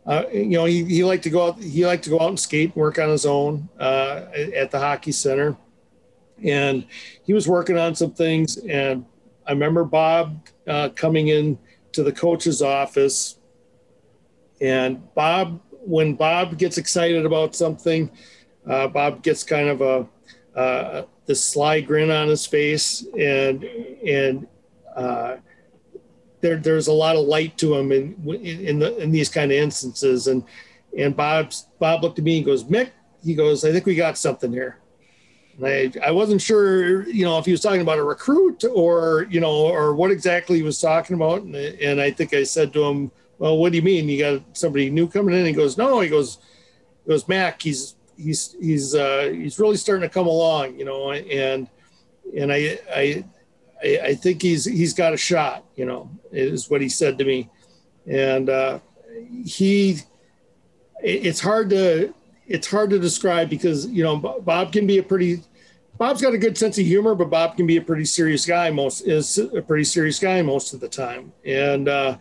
uh, 0.06 0.24
you 0.34 0.50
know, 0.50 0.66
he, 0.66 0.84
he 0.86 1.04
liked 1.04 1.24
to 1.24 1.30
go 1.30 1.48
out. 1.48 1.60
He 1.60 1.86
liked 1.86 2.04
to 2.06 2.10
go 2.10 2.20
out 2.20 2.30
and 2.30 2.40
skate, 2.40 2.74
and 2.74 2.76
work 2.76 2.98
on 2.98 3.10
his 3.10 3.26
own 3.26 3.70
uh, 3.80 4.26
at 4.56 4.72
the 4.72 4.80
hockey 4.80 5.12
center, 5.12 5.56
and 6.44 6.86
he 7.24 7.34
was 7.34 7.48
working 7.48 7.78
on 7.78 7.94
some 7.94 8.12
things. 8.12 8.58
And 8.58 9.06
I 9.46 9.52
remember 9.52 9.84
Bob 9.84 10.48
uh, 10.68 10.90
coming 10.96 11.28
in 11.28 11.58
to 11.92 12.04
the 12.04 12.12
coach's 12.12 12.62
office, 12.62 13.38
and 14.60 15.14
Bob, 15.14 15.62
when 15.70 16.16
Bob 16.16 16.58
gets 16.58 16.78
excited 16.78 17.26
about 17.26 17.56
something, 17.56 18.10
uh, 18.68 18.88
Bob 18.88 19.22
gets 19.22 19.44
kind 19.44 19.70
of 19.70 19.82
a 19.82 20.08
uh, 20.58 21.04
this 21.28 21.44
sly 21.46 21.80
grin 21.80 22.10
on 22.10 22.28
his 22.28 22.46
face, 22.48 23.06
and 23.18 23.64
and 23.64 24.48
uh, 24.96 25.36
there, 26.42 26.58
there's 26.58 26.88
a 26.88 26.94
lot 26.94 27.16
of 27.16 27.26
light 27.26 27.58
to 27.60 27.76
him 27.76 27.92
in 27.92 28.16
in, 28.44 28.80
the, 28.80 28.98
in 28.98 29.12
these 29.12 29.30
kind 29.30 29.52
of 29.52 29.58
instances. 29.58 30.28
And 30.28 30.44
and 30.98 31.16
Bob 31.16 31.54
Bob 31.80 32.04
looked 32.04 32.20
at 32.20 32.26
me 32.26 32.38
and 32.38 32.46
goes, 32.46 32.64
Mick, 32.66 32.90
he 33.24 33.36
goes, 33.36 33.64
I 33.64 33.72
think 33.72 33.86
we 33.86 33.96
got 33.96 34.18
something 34.18 34.52
here. 34.52 34.78
I, 35.64 35.92
I 36.04 36.12
wasn't 36.12 36.42
sure, 36.42 37.08
you 37.08 37.24
know, 37.24 37.38
if 37.38 37.46
he 37.46 37.52
was 37.52 37.62
talking 37.62 37.82
about 37.82 38.00
a 38.00 38.04
recruit 38.04 38.64
or, 38.64 39.28
you 39.30 39.40
know, 39.40 39.68
or 39.68 39.94
what 39.94 40.10
exactly 40.10 40.58
he 40.58 40.64
was 40.64 40.82
talking 40.82 41.16
about. 41.16 41.44
And, 41.44 41.56
and 41.56 42.02
I 42.02 42.10
think 42.10 42.34
I 42.34 42.44
said 42.44 42.74
to 42.74 42.84
him, 42.84 43.12
well, 43.38 43.58
what 43.58 43.72
do 43.72 43.76
you 43.76 43.84
mean? 43.84 44.10
You 44.10 44.18
got 44.18 44.58
somebody 44.58 44.90
new 44.90 45.08
coming 45.08 45.36
in? 45.36 45.46
He 45.46 45.52
goes, 45.52 45.78
no, 45.78 46.00
he 46.00 46.10
goes, 46.10 46.40
he 47.06 47.10
goes, 47.10 47.28
Mack, 47.28 47.62
he's, 47.62 47.96
he's, 48.18 48.56
he's, 48.60 48.96
uh, 48.96 49.30
he's 49.34 49.60
really 49.60 49.78
starting 49.78 50.08
to 50.08 50.14
come 50.14 50.26
along, 50.26 50.80
you 50.80 50.86
know, 50.86 51.12
and, 51.12 51.68
and 52.36 52.52
I, 52.52 52.80
I, 52.96 53.24
I, 53.84 54.00
I, 54.04 54.16
think 54.16 54.42
he's 54.42 54.66
he's 54.66 54.94
got 54.94 55.14
a 55.14 55.18
shot. 55.18 55.66
You 55.76 55.86
know, 55.86 56.10
is 56.32 56.70
what 56.70 56.82
he 56.82 56.90
said 56.90 57.18
to 57.18 57.26
me, 57.26 57.50
and 58.08 58.50
uh, 58.50 58.80
he. 59.46 60.00
It's 61.04 61.40
hard 61.40 61.72
to 61.72 62.14
it's 62.48 62.70
hard 62.70 62.92
to 62.92 63.00
describe 63.00 63.50
because 63.50 63.88
you 63.88 64.04
know 64.04 64.18
Bob 64.18 64.72
can 64.72 64.86
be 64.86 65.00
a 65.00 65.04
pretty 65.04 65.42
Bob's 65.98 66.20
got 66.20 66.34
a 66.34 66.38
good 66.40 66.58
sense 66.58 66.80
of 66.80 66.86
humor, 66.86 67.14
but 67.14 67.30
Bob 67.30 67.56
can 67.56 67.68
be 67.68 67.78
a 67.78 67.82
pretty 67.82 68.06
serious 68.06 68.44
guy 68.44 68.72
most 68.72 69.02
is 69.02 69.38
a 69.38 69.62
pretty 69.62 69.84
serious 69.84 70.18
guy 70.18 70.42
most 70.42 70.74
of 70.74 70.80
the 70.80 70.90
time. 70.90 71.32
And 71.46 71.88
uh, 71.88 72.18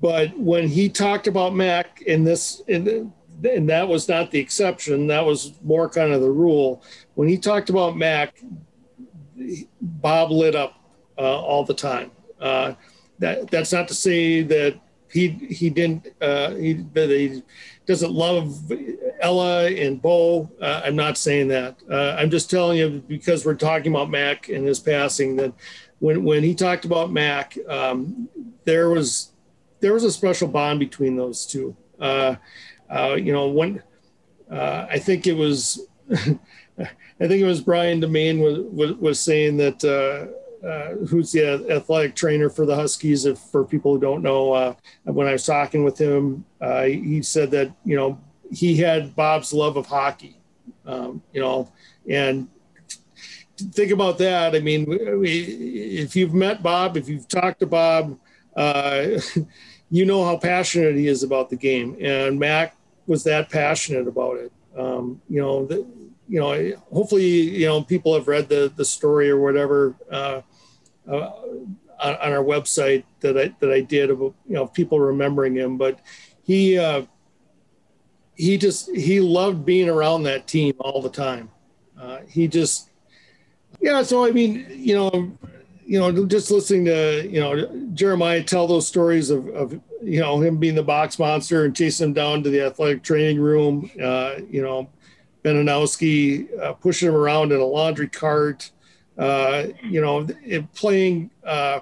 but 0.00 0.34
when 0.38 0.68
he 0.68 0.88
talked 0.88 1.26
about 1.26 1.54
Mack 1.54 2.00
in 2.02 2.24
this 2.24 2.62
in, 2.66 3.12
and 3.44 3.68
that 3.68 3.86
was 3.86 4.08
not 4.08 4.30
the 4.30 4.38
exception, 4.38 5.06
that 5.08 5.24
was 5.24 5.52
more 5.62 5.86
kind 5.88 6.14
of 6.14 6.22
the 6.22 6.30
rule. 6.30 6.82
When 7.14 7.28
he 7.28 7.36
talked 7.36 7.68
about 7.68 7.94
Mack, 7.94 8.40
Bob 9.82 10.30
lit 10.30 10.54
up 10.54 10.79
all 11.22 11.64
the 11.64 11.74
time. 11.74 12.10
Uh, 12.40 12.74
that 13.18 13.50
that's 13.50 13.72
not 13.72 13.88
to 13.88 13.94
say 13.94 14.42
that 14.42 14.80
he 15.12 15.28
he 15.28 15.70
didn't 15.70 16.08
uh, 16.20 16.54
he 16.54 16.74
that 16.94 17.10
he 17.10 17.42
doesn't 17.86 18.12
love 18.12 18.70
Ella 19.20 19.70
and 19.70 20.00
Bo. 20.00 20.50
Uh, 20.60 20.82
I'm 20.84 20.96
not 20.96 21.18
saying 21.18 21.48
that. 21.48 21.76
Uh, 21.90 22.16
I'm 22.18 22.30
just 22.30 22.50
telling 22.50 22.78
you 22.78 23.02
because 23.06 23.44
we're 23.44 23.54
talking 23.54 23.92
about 23.92 24.10
Mack 24.10 24.48
and 24.48 24.66
his 24.66 24.78
passing 24.78 25.36
that 25.36 25.52
when 25.98 26.24
when 26.24 26.42
he 26.42 26.54
talked 26.54 26.84
about 26.84 27.12
Mack, 27.12 27.58
um, 27.68 28.28
there 28.64 28.90
was 28.90 29.32
there 29.80 29.92
was 29.92 30.04
a 30.04 30.12
special 30.12 30.48
bond 30.48 30.78
between 30.78 31.16
those 31.16 31.46
two. 31.46 31.76
Uh, 31.98 32.36
uh, 32.88 33.14
you 33.14 33.32
know, 33.32 33.48
when 33.48 33.82
uh, 34.50 34.86
I 34.88 34.98
think 34.98 35.26
it 35.26 35.34
was, 35.34 35.86
I 36.10 36.26
think 37.18 37.42
it 37.42 37.44
was 37.44 37.60
Brian 37.60 38.00
Demain 38.00 38.40
was, 38.42 38.58
was, 38.72 38.92
was 38.98 39.20
saying 39.20 39.56
that, 39.58 39.84
uh, 40.62 40.66
uh, 40.66 40.94
who's 41.06 41.32
the 41.32 41.66
athletic 41.70 42.14
trainer 42.14 42.50
for 42.50 42.66
the 42.66 42.74
Huskies. 42.74 43.24
If 43.24 43.38
for 43.38 43.64
people 43.64 43.94
who 43.94 44.00
don't 44.00 44.22
know, 44.22 44.52
uh, 44.52 44.74
when 45.04 45.26
I 45.26 45.32
was 45.32 45.46
talking 45.46 45.84
with 45.84 45.98
him, 45.98 46.44
he 46.60 47.22
said 47.22 47.50
that, 47.52 47.72
you 47.84 47.96
know, 47.96 48.20
he 48.52 48.76
had 48.76 49.14
Bob's 49.14 49.52
love 49.52 49.76
of 49.76 49.86
hockey, 49.86 50.36
um, 50.86 51.22
you 51.32 51.40
know, 51.40 51.70
and 52.08 52.48
think 53.56 53.92
about 53.92 54.18
that. 54.18 54.54
I 54.54 54.60
mean, 54.60 54.86
if 54.88 56.16
you've 56.16 56.34
met 56.34 56.62
Bob, 56.62 56.96
if 56.96 57.08
you've 57.08 57.28
talked 57.28 57.60
to 57.60 57.66
Bob, 57.66 58.18
uh, 58.56 59.06
you 59.90 60.04
know 60.04 60.24
how 60.24 60.36
passionate 60.36 60.96
he 60.96 61.06
is 61.06 61.22
about 61.22 61.50
the 61.50 61.56
game. 61.56 61.96
And 62.00 62.38
Mac 62.38 62.76
was 63.06 63.24
that 63.24 63.50
passionate 63.50 64.08
about 64.08 64.36
it. 64.38 64.52
Um, 64.76 65.20
you 65.28 65.40
know, 65.40 65.66
you 66.30 66.38
know, 66.38 66.72
hopefully, 66.92 67.26
you 67.26 67.66
know, 67.66 67.82
people 67.82 68.14
have 68.14 68.28
read 68.28 68.48
the 68.48 68.72
the 68.76 68.84
story 68.84 69.28
or 69.28 69.40
whatever 69.40 69.96
uh, 70.12 70.42
uh, 71.10 71.30
on, 72.00 72.32
our 72.32 72.44
website 72.44 73.02
that 73.18 73.36
I 73.36 73.52
that 73.58 73.72
I 73.72 73.80
did 73.80 74.10
about 74.10 74.34
you 74.46 74.54
know 74.54 74.68
people 74.68 75.00
remembering 75.00 75.56
him. 75.56 75.76
But 75.76 75.98
he 76.44 76.78
uh, 76.78 77.02
he 78.36 78.56
just 78.58 78.94
he 78.94 79.18
loved 79.18 79.66
being 79.66 79.88
around 79.88 80.22
that 80.22 80.46
team 80.46 80.74
all 80.78 81.02
the 81.02 81.10
time. 81.10 81.50
Uh, 82.00 82.20
he 82.28 82.46
just 82.46 82.90
yeah. 83.80 84.04
So 84.04 84.24
I 84.24 84.30
mean, 84.30 84.66
you 84.70 84.94
know, 84.94 85.32
you 85.84 85.98
know, 85.98 86.26
just 86.26 86.52
listening 86.52 86.84
to 86.84 87.28
you 87.28 87.40
know 87.40 87.88
Jeremiah 87.92 88.44
tell 88.44 88.68
those 88.68 88.86
stories 88.86 89.30
of, 89.30 89.48
of 89.48 89.72
you 90.00 90.20
know 90.20 90.40
him 90.40 90.58
being 90.58 90.76
the 90.76 90.84
box 90.84 91.18
monster 91.18 91.64
and 91.64 91.74
chasing 91.74 92.10
him 92.10 92.12
down 92.12 92.44
to 92.44 92.50
the 92.50 92.64
athletic 92.64 93.02
training 93.02 93.40
room. 93.40 93.90
Uh, 94.00 94.36
you 94.48 94.62
know, 94.62 94.88
Ben 95.42 95.56
Hanowski 95.56 96.48
uh, 96.60 96.72
pushing 96.74 97.08
him 97.08 97.14
around 97.14 97.52
in 97.52 97.60
a 97.60 97.64
laundry 97.64 98.08
cart. 98.08 98.70
Uh, 99.18 99.68
you 99.82 100.00
know, 100.00 100.26
playing. 100.74 101.30
Uh, 101.44 101.80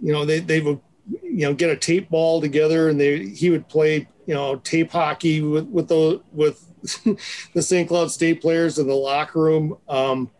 you 0.00 0.12
know, 0.12 0.24
they 0.24 0.40
they 0.40 0.60
would 0.60 0.80
you 1.22 1.46
know 1.46 1.54
get 1.54 1.70
a 1.70 1.76
tape 1.76 2.08
ball 2.10 2.40
together 2.40 2.88
and 2.88 2.98
they 2.98 3.26
he 3.26 3.50
would 3.50 3.68
play 3.68 4.08
you 4.26 4.34
know 4.34 4.56
tape 4.56 4.90
hockey 4.90 5.42
with 5.42 5.66
with 5.66 5.88
the 5.88 6.20
with 6.32 6.64
the 7.54 7.62
St. 7.62 7.88
Cloud 7.88 8.10
State 8.10 8.40
players 8.40 8.78
in 8.78 8.86
the 8.86 8.94
locker 8.94 9.40
room. 9.40 9.76
Um, 9.88 10.30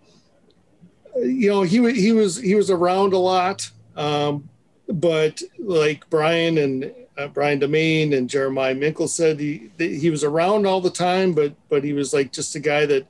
you 1.17 1.49
know, 1.49 1.63
he 1.63 1.93
he 1.93 2.13
was 2.13 2.37
he 2.37 2.55
was 2.55 2.71
around 2.71 3.13
a 3.13 3.19
lot, 3.19 3.71
um, 3.97 4.49
but 4.89 5.41
like 5.59 6.09
Brian 6.11 6.59
and 6.59 6.93
uh, 7.17 7.29
Brian 7.29 7.61
Demain 7.61 8.17
and 8.17 8.29
Jeremiah 8.29 8.75
Minkle 8.75 9.09
said, 9.09 9.39
he 9.39 9.71
he 9.79 10.11
was 10.11 10.25
around 10.25 10.67
all 10.67 10.81
the 10.81 10.91
time, 10.91 11.33
but 11.33 11.55
but 11.69 11.85
he 11.85 11.93
was 11.93 12.13
like 12.13 12.33
just 12.33 12.55
a 12.57 12.61
guy 12.61 12.87
that 12.87 13.07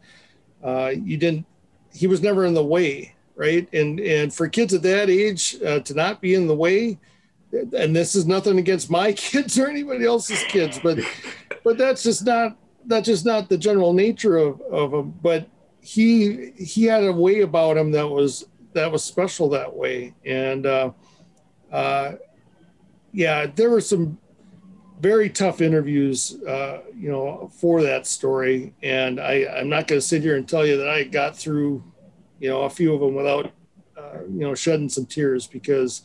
uh, 0.63 0.93
you 0.95 1.17
didn't. 1.17 1.47
He 1.93 2.07
was 2.07 2.23
never 2.23 2.45
in 2.45 2.55
the 2.55 2.65
way, 2.65 3.15
right? 3.37 3.69
And 3.73 4.01
and 4.01 4.35
for 4.35 4.49
kids 4.49 4.75
at 4.75 4.83
that 4.83 5.09
age 5.09 5.57
uh, 5.65 5.81
to 5.81 5.95
not 5.95 6.21
be 6.21 6.35
in 6.35 6.47
the 6.47 6.55
way, 6.55 6.99
and 7.53 7.95
this 7.95 8.15
is 8.15 8.27
nothing 8.27 8.59
against 8.59 8.91
my 8.91 9.13
kids 9.15 9.59
or 9.59 9.69
anybody 9.69 10.05
else's 10.05 10.43
kids, 10.45 10.79
but 10.83 10.99
but 11.63 11.79
that's 11.79 12.03
just 12.03 12.25
not 12.27 12.57
that's 12.87 13.07
just 13.07 13.25
not 13.25 13.49
the 13.49 13.59
general 13.59 13.93
nature 13.93 14.37
of 14.37 14.61
of 14.63 14.91
them. 14.91 15.15
But 15.23 15.49
he 15.81 16.53
he 16.57 16.85
had 16.85 17.05
a 17.05 17.13
way 17.13 17.41
about 17.41 17.77
him 17.77 17.93
that 17.93 18.09
was 18.09 18.47
that 18.73 18.91
was 18.91 19.05
special 19.05 19.49
that 19.51 19.75
way 19.75 20.15
and 20.25 20.67
uh, 20.67 20.91
uh, 21.71 22.13
yeah 23.15 23.47
there 23.47 23.71
were 23.71 23.81
some 23.81 24.19
very 25.01 25.31
tough 25.31 25.61
interviews 25.61 26.43
uh, 26.45 26.81
you 26.95 27.11
know 27.11 27.51
for 27.59 27.83
that 27.83 28.07
story 28.07 28.75
and 28.83 29.21
i 29.21 29.47
i'm 29.57 29.69
not 29.69 29.87
going 29.87 30.01
to 30.01 30.07
sit 30.07 30.23
here 30.23 30.37
and 30.37 30.49
tell 30.49 30.67
you 30.67 30.77
that 30.77 30.89
i 30.89 31.03
got 31.03 31.37
through 31.37 31.83
you 32.41 32.49
know 32.49 32.63
a 32.63 32.71
few 32.71 32.93
of 32.93 33.01
them 33.01 33.15
without 33.15 33.53
uh, 33.97 34.19
you 34.25 34.41
know 34.41 34.55
shedding 34.55 34.89
some 34.89 35.07
tears 35.07 35.47
because 35.47 36.03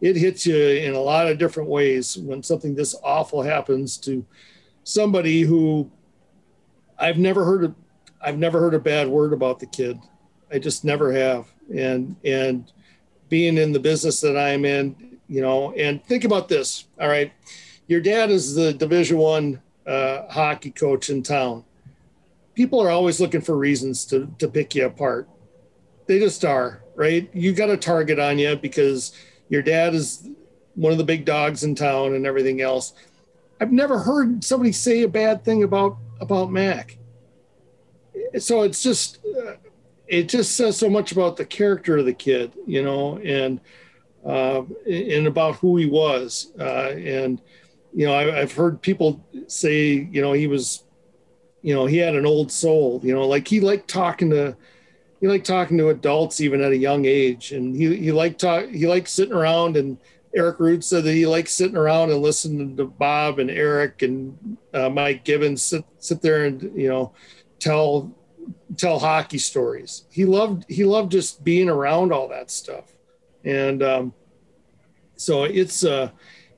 it 0.00 0.16
hits 0.16 0.46
you 0.46 0.56
in 0.56 0.94
a 0.94 1.00
lot 1.00 1.26
of 1.26 1.38
different 1.38 1.68
ways 1.68 2.16
when 2.18 2.42
something 2.42 2.74
this 2.74 2.94
awful 3.02 3.42
happens 3.42 3.96
to 3.96 4.24
somebody 4.84 5.40
who 5.42 5.90
i've 6.98 7.18
never 7.18 7.44
heard 7.44 7.64
of 7.64 7.74
I've 8.20 8.38
never 8.38 8.60
heard 8.60 8.74
a 8.74 8.78
bad 8.80 9.08
word 9.08 9.32
about 9.32 9.58
the 9.58 9.66
kid. 9.66 9.98
I 10.52 10.58
just 10.58 10.84
never 10.84 11.12
have. 11.12 11.46
And 11.74 12.16
and 12.24 12.70
being 13.28 13.56
in 13.56 13.72
the 13.72 13.80
business 13.80 14.20
that 14.20 14.36
I'm 14.36 14.64
in, 14.64 15.09
you 15.30 15.40
know, 15.40 15.72
and 15.72 16.04
think 16.04 16.24
about 16.24 16.48
this. 16.48 16.86
All 17.00 17.08
right, 17.08 17.32
your 17.86 18.00
dad 18.00 18.30
is 18.30 18.54
the 18.54 18.74
Division 18.74 19.16
One 19.16 19.62
uh, 19.86 20.28
hockey 20.28 20.70
coach 20.70 21.08
in 21.08 21.22
town. 21.22 21.64
People 22.54 22.82
are 22.82 22.90
always 22.90 23.20
looking 23.20 23.40
for 23.40 23.56
reasons 23.56 24.04
to 24.06 24.30
to 24.38 24.48
pick 24.48 24.74
you 24.74 24.84
apart. 24.84 25.28
They 26.06 26.18
just 26.18 26.44
are, 26.44 26.82
right? 26.94 27.30
You 27.32 27.52
got 27.52 27.70
a 27.70 27.76
target 27.76 28.18
on 28.18 28.38
you 28.38 28.56
because 28.56 29.12
your 29.48 29.62
dad 29.62 29.94
is 29.94 30.28
one 30.74 30.92
of 30.92 30.98
the 30.98 31.04
big 31.04 31.24
dogs 31.24 31.64
in 31.64 31.74
town 31.74 32.14
and 32.14 32.26
everything 32.26 32.60
else. 32.60 32.92
I've 33.60 33.72
never 33.72 33.98
heard 33.98 34.42
somebody 34.44 34.72
say 34.72 35.02
a 35.02 35.08
bad 35.08 35.44
thing 35.44 35.62
about 35.62 35.96
about 36.20 36.50
Mack 36.50 36.98
so 38.38 38.62
it's 38.62 38.82
just 38.82 39.18
uh, 39.24 39.54
it 40.06 40.28
just 40.28 40.56
says 40.56 40.76
so 40.76 40.88
much 40.88 41.12
about 41.12 41.36
the 41.36 41.44
character 41.44 41.98
of 41.98 42.04
the 42.04 42.12
kid, 42.12 42.52
you 42.66 42.82
know, 42.82 43.18
and 43.18 43.60
uh, 44.24 44.62
and 44.86 45.26
about 45.26 45.56
who 45.56 45.76
he 45.76 45.86
was. 45.86 46.52
Uh, 46.58 46.90
and 46.90 47.40
you 47.92 48.06
know, 48.06 48.14
I, 48.14 48.40
I've 48.40 48.52
heard 48.52 48.80
people 48.80 49.24
say, 49.48 50.08
you 50.10 50.20
know, 50.20 50.32
he 50.32 50.46
was, 50.46 50.84
you 51.62 51.74
know, 51.74 51.86
he 51.86 51.96
had 51.96 52.14
an 52.14 52.26
old 52.26 52.52
soul. 52.52 53.00
You 53.02 53.14
know, 53.14 53.26
like 53.26 53.48
he 53.48 53.60
liked 53.60 53.88
talking 53.88 54.30
to 54.30 54.56
he 55.20 55.28
liked 55.28 55.46
talking 55.46 55.76
to 55.78 55.90
adults 55.90 56.40
even 56.40 56.62
at 56.62 56.72
a 56.72 56.76
young 56.76 57.04
age, 57.04 57.52
and 57.52 57.76
he 57.76 57.96
he 57.96 58.12
liked 58.12 58.40
talk 58.40 58.68
he 58.68 58.86
liked 58.86 59.08
sitting 59.08 59.34
around 59.34 59.76
and. 59.76 59.98
Eric 60.32 60.60
Root 60.60 60.84
said 60.84 61.02
that 61.02 61.12
he 61.12 61.26
liked 61.26 61.48
sitting 61.48 61.76
around 61.76 62.12
and 62.12 62.22
listening 62.22 62.76
to 62.76 62.84
Bob 62.84 63.40
and 63.40 63.50
Eric 63.50 64.02
and 64.02 64.56
uh, 64.72 64.88
Mike 64.88 65.24
Gibbons 65.24 65.60
sit 65.60 65.84
sit 65.98 66.22
there 66.22 66.44
and 66.44 66.62
you 66.76 66.88
know 66.88 67.12
tell 67.58 68.14
tell 68.76 68.98
hockey 68.98 69.38
stories. 69.38 70.04
He 70.10 70.24
loved 70.24 70.64
he 70.68 70.84
loved 70.84 71.12
just 71.12 71.44
being 71.44 71.68
around 71.68 72.12
all 72.12 72.28
that 72.28 72.50
stuff, 72.50 72.92
and 73.44 73.82
um, 73.82 74.14
so 75.16 75.44
it's 75.44 75.82
a 75.84 75.94
uh, 75.94 76.10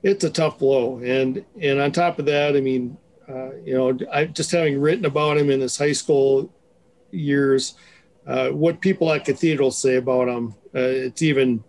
it's 0.03 0.23
a 0.23 0.29
tough 0.29 0.59
blow. 0.59 0.99
And 0.99 1.43
and 1.59 1.79
on 1.79 1.91
top 1.91 2.19
of 2.19 2.25
that, 2.25 2.55
I 2.55 2.61
mean, 2.61 2.97
uh, 3.27 3.55
you 3.63 3.73
know, 3.73 3.97
I 4.11 4.25
just 4.25 4.51
having 4.51 4.79
written 4.79 5.05
about 5.05 5.37
him 5.37 5.49
in 5.49 5.61
his 5.61 5.77
high 5.77 5.93
school 5.93 6.53
years, 7.11 7.75
uh, 8.27 8.49
what 8.49 8.81
people 8.81 9.11
at 9.11 9.25
Cathedral 9.25 9.71
say 9.71 9.95
about 9.95 10.27
him, 10.27 10.55
uh, 10.75 10.79
it's 10.79 11.21
even 11.21 11.63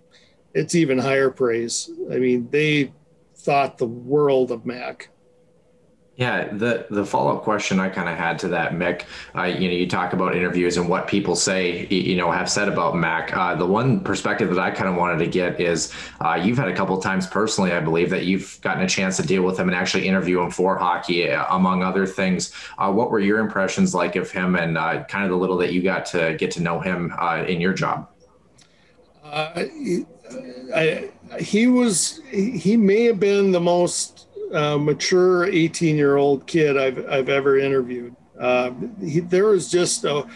it's 0.52 0.74
even 0.74 0.98
higher 0.98 1.30
praise. 1.30 1.90
I 2.12 2.18
mean, 2.18 2.48
they 2.50 2.92
thought 3.36 3.78
the 3.78 3.86
world 3.86 4.50
of 4.50 4.66
Mack. 4.66 5.08
Yeah, 6.16 6.46
the 6.52 6.86
the 6.90 7.04
follow 7.04 7.36
up 7.36 7.42
question 7.42 7.80
I 7.80 7.88
kind 7.88 8.08
of 8.08 8.16
had 8.16 8.38
to 8.40 8.48
that, 8.48 8.72
Mick. 8.72 9.02
Uh, 9.34 9.44
you 9.44 9.66
know, 9.66 9.74
you 9.74 9.88
talk 9.88 10.12
about 10.12 10.36
interviews 10.36 10.76
and 10.76 10.88
what 10.88 11.08
people 11.08 11.34
say, 11.34 11.86
you 11.88 12.14
know, 12.14 12.30
have 12.30 12.48
said 12.48 12.68
about 12.68 12.94
Mack. 12.94 13.36
Uh, 13.36 13.56
the 13.56 13.66
one 13.66 13.98
perspective 13.98 14.48
that 14.50 14.60
I 14.60 14.70
kind 14.70 14.88
of 14.88 14.94
wanted 14.94 15.18
to 15.24 15.26
get 15.26 15.60
is 15.60 15.92
uh, 16.20 16.40
you've 16.40 16.56
had 16.56 16.68
a 16.68 16.74
couple 16.74 16.96
times 17.00 17.26
personally, 17.26 17.72
I 17.72 17.80
believe, 17.80 18.10
that 18.10 18.26
you've 18.26 18.60
gotten 18.60 18.84
a 18.84 18.88
chance 18.88 19.16
to 19.16 19.26
deal 19.26 19.42
with 19.42 19.58
him 19.58 19.68
and 19.68 19.74
actually 19.74 20.06
interview 20.06 20.40
him 20.40 20.52
for 20.52 20.78
hockey, 20.78 21.32
uh, 21.32 21.46
among 21.50 21.82
other 21.82 22.06
things. 22.06 22.52
Uh, 22.78 22.92
what 22.92 23.10
were 23.10 23.18
your 23.18 23.40
impressions 23.40 23.92
like 23.92 24.14
of 24.14 24.30
him, 24.30 24.54
and 24.54 24.78
uh, 24.78 25.02
kind 25.04 25.24
of 25.24 25.30
the 25.30 25.36
little 25.36 25.56
that 25.56 25.72
you 25.72 25.82
got 25.82 26.06
to 26.06 26.36
get 26.38 26.52
to 26.52 26.62
know 26.62 26.78
him 26.78 27.12
in 27.48 27.60
your 27.60 27.72
job? 27.72 28.08
I, 29.24 31.10
he 31.40 31.66
was 31.66 32.20
he 32.30 32.76
may 32.76 33.04
have 33.04 33.18
been 33.18 33.50
the 33.50 33.60
most 33.60 34.28
uh, 34.54 34.78
mature 34.78 35.44
18 35.46 35.96
year 35.96 36.16
old 36.16 36.46
kid 36.46 36.76
I've, 36.76 37.06
I've 37.08 37.28
ever 37.28 37.58
interviewed. 37.58 38.14
Uh, 38.38 38.70
he, 39.00 39.20
there 39.20 39.46
was 39.46 39.70
just 39.70 40.04
a, 40.04 40.26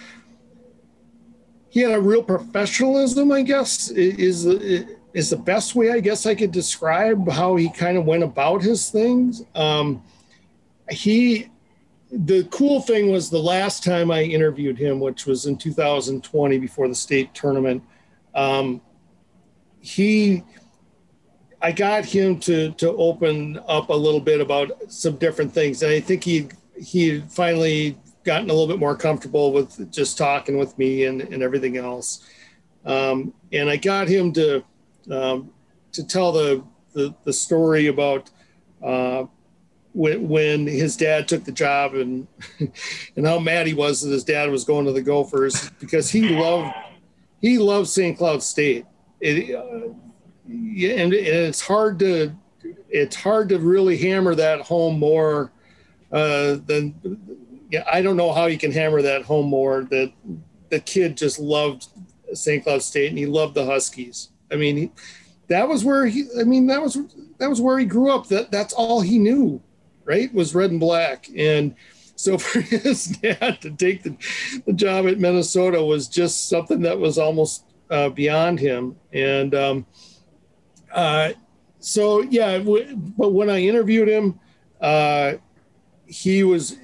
he 1.71 1.81
had 1.81 1.93
a 1.93 2.01
real 2.01 2.23
professionalism, 2.23 3.31
I 3.31 3.43
guess, 3.43 3.91
is, 3.91 4.45
is 4.45 5.31
the 5.31 5.37
best 5.37 5.75
way 5.75 5.91
I 5.91 6.01
guess 6.01 6.27
I 6.27 6.35
could 6.35 6.53
describe 6.53 7.29
how 7.29 7.57
he 7.57 7.71
kind 7.71 7.97
of 7.97 8.05
went 8.05 8.23
about 8.23 8.63
his 8.63 8.91
things. 8.91 9.43
Um, 9.55 10.03
he, 10.91 11.49
the 12.11 12.45
cool 12.45 12.81
thing 12.81 13.11
was 13.11 13.31
the 13.31 13.39
last 13.39 13.85
time 13.85 14.11
I 14.11 14.23
interviewed 14.23 14.79
him, 14.79 14.99
which 14.99 15.27
was 15.27 15.47
in 15.47 15.57
2020 15.57 16.59
before 16.59 16.89
the 16.89 16.95
state 16.95 17.35
tournament, 17.35 17.83
um, 18.35 18.81
he 19.81 20.43
I 21.61 21.73
got 21.73 22.05
him 22.05 22.39
to 22.41 22.73
to 22.73 22.91
open 22.93 23.61
up 23.67 23.91
a 23.91 23.95
little 23.95 24.21
bit 24.21 24.41
about 24.41 24.71
some 24.91 25.17
different 25.17 25.53
things, 25.53 25.83
and 25.83 25.93
I 25.93 26.01
think 26.01 26.23
he 26.25 26.49
he 26.81 27.21
finally 27.21 27.99
gotten 28.25 28.51
a 28.51 28.53
little 28.53 28.69
bit 28.69 28.79
more 28.79 28.97
comfortable 28.97 29.53
with 29.53 29.91
just 29.91 30.19
talking 30.19 30.59
with 30.59 30.77
me 30.79 31.05
and, 31.05 31.23
and 31.23 31.43
everything 31.43 31.77
else. 31.77 32.27
Um, 32.85 33.33
and 33.53 33.71
I 33.71 33.77
got 33.77 34.07
him 34.07 34.33
to 34.35 34.63
um, 35.11 35.51
to 35.93 36.07
tell 36.07 36.33
the, 36.33 36.63
the, 36.93 37.15
the 37.25 37.33
story 37.33 37.87
about 37.87 38.31
uh, 38.85 39.25
when 39.95 40.29
when 40.29 40.67
his 40.67 40.97
dad 40.97 41.27
took 41.27 41.45
the 41.45 41.53
job 41.53 41.95
and 41.95 42.27
and 43.17 43.27
how 43.27 43.39
mad 43.39 43.67
he 43.67 43.75
was 43.75 44.03
that 44.03 44.11
his 44.11 44.25
dad 44.25 44.51
was 44.51 44.65
going 44.65 44.85
to 44.87 44.93
the 44.93 45.03
Gophers 45.03 45.71
because 45.81 46.11
he 46.11 46.29
loved 46.29 46.73
he 47.41 47.59
loved 47.59 47.89
St. 47.89 48.17
Cloud 48.17 48.43
State. 48.43 48.85
It, 49.21 49.55
uh, 49.55 49.93
and, 50.49 51.13
and 51.13 51.13
it's 51.13 51.61
hard 51.61 51.99
to 52.01 52.35
it's 52.89 53.17
hard 53.17 53.51
to 53.51 53.59
really 53.59 53.97
hammer 53.99 54.35
that 54.35 54.63
home 54.63 54.99
more 54.99 55.53
uh, 56.11 56.57
than 56.67 56.95
yeah, 57.71 57.85
I 57.91 58.01
don't 58.01 58.17
know 58.17 58.33
how 58.33 58.47
you 58.47 58.59
can 58.59 58.73
hammer 58.73 59.03
that 59.03 59.23
home 59.23 59.47
more 59.47 59.85
that 59.85 60.13
the 60.71 60.81
kid 60.81 61.17
just 61.17 61.39
loved 61.39 61.87
St. 62.33 62.63
Cloud 62.63 62.83
State 62.83 63.11
and 63.11 63.19
he 63.19 63.27
loved 63.27 63.55
the 63.55 63.65
Huskies. 63.65 64.31
I 64.51 64.57
mean, 64.57 64.77
he, 64.77 64.91
that 65.49 65.69
was 65.69 65.85
where 65.85 66.07
he. 66.07 66.27
I 66.39 66.45
mean, 66.45 66.67
that 66.69 66.81
was 66.81 66.99
that 67.39 67.49
was 67.49 67.61
where 67.61 67.79
he 67.79 67.85
grew 67.85 68.11
up. 68.11 68.29
That 68.29 68.51
that's 68.51 68.73
all 68.73 69.01
he 69.01 69.19
knew, 69.19 69.61
right? 70.05 70.33
Was 70.33 70.55
red 70.55 70.71
and 70.71 70.81
black. 70.81 71.29
And 71.37 71.75
so 72.17 72.39
for 72.39 72.61
his 72.61 73.07
dad 73.07 73.61
to 73.63 73.71
take 73.71 74.03
the, 74.03 74.17
the 74.67 74.73
job 74.73 75.07
at 75.07 75.19
Minnesota 75.19 75.83
was 75.83 76.09
just 76.09 76.49
something 76.49 76.83
that 76.83 76.99
was 76.99 77.19
almost 77.19 77.65
uh, 77.91 78.09
beyond 78.11 78.61
him. 78.61 78.97
And 79.13 79.55
um, 79.55 79.87
uh, 80.93 81.33
so 81.81 82.23
yeah, 82.23 82.59
w- 82.59 82.97
but 82.97 83.33
when 83.33 83.51
I 83.51 83.63
interviewed 83.63 84.09
him, 84.09 84.39
uh, 84.81 85.35
he 86.07 86.43
was 86.43 86.77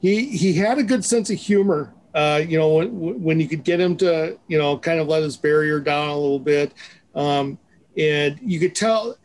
he 0.00 0.26
he 0.26 0.52
had 0.54 0.78
a 0.78 0.82
good 0.82 1.04
sense 1.04 1.30
of 1.30 1.38
humor. 1.38 1.94
Uh, 2.14 2.42
you 2.46 2.58
know, 2.58 2.74
when, 2.74 3.22
when 3.22 3.40
you 3.40 3.48
could 3.48 3.64
get 3.64 3.80
him 3.80 3.96
to 3.98 4.38
you 4.48 4.58
know 4.58 4.78
kind 4.78 5.00
of 5.00 5.08
let 5.08 5.22
his 5.22 5.36
barrier 5.36 5.80
down 5.80 6.08
a 6.08 6.16
little 6.16 6.38
bit, 6.38 6.72
um, 7.14 7.58
and 7.96 8.38
you 8.42 8.60
could 8.60 8.74
tell 8.74 9.16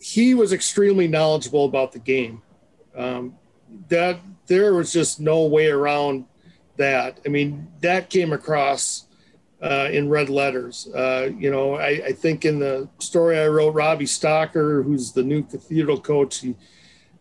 he 0.00 0.34
was 0.34 0.52
extremely 0.52 1.06
knowledgeable 1.06 1.64
about 1.64 1.92
the 1.92 1.98
game. 1.98 2.42
Um, 2.96 3.36
that 3.88 4.18
there 4.46 4.74
was 4.74 4.92
just 4.92 5.20
no 5.20 5.44
way 5.46 5.68
around 5.68 6.26
that. 6.76 7.20
I 7.24 7.28
mean, 7.28 7.68
that 7.80 8.10
came 8.10 8.32
across 8.32 9.06
uh, 9.62 9.88
in 9.92 10.08
red 10.08 10.28
letters. 10.28 10.88
Uh, 10.94 11.30
you 11.38 11.50
know, 11.50 11.76
I, 11.76 11.88
I, 12.06 12.12
think 12.12 12.44
in 12.44 12.58
the 12.58 12.88
story 12.98 13.38
I 13.38 13.46
wrote, 13.46 13.74
Robbie 13.74 14.06
Stocker, 14.06 14.82
who's 14.82 15.12
the 15.12 15.22
new 15.22 15.44
Cathedral 15.44 16.00
coach, 16.00 16.40
he, 16.40 16.56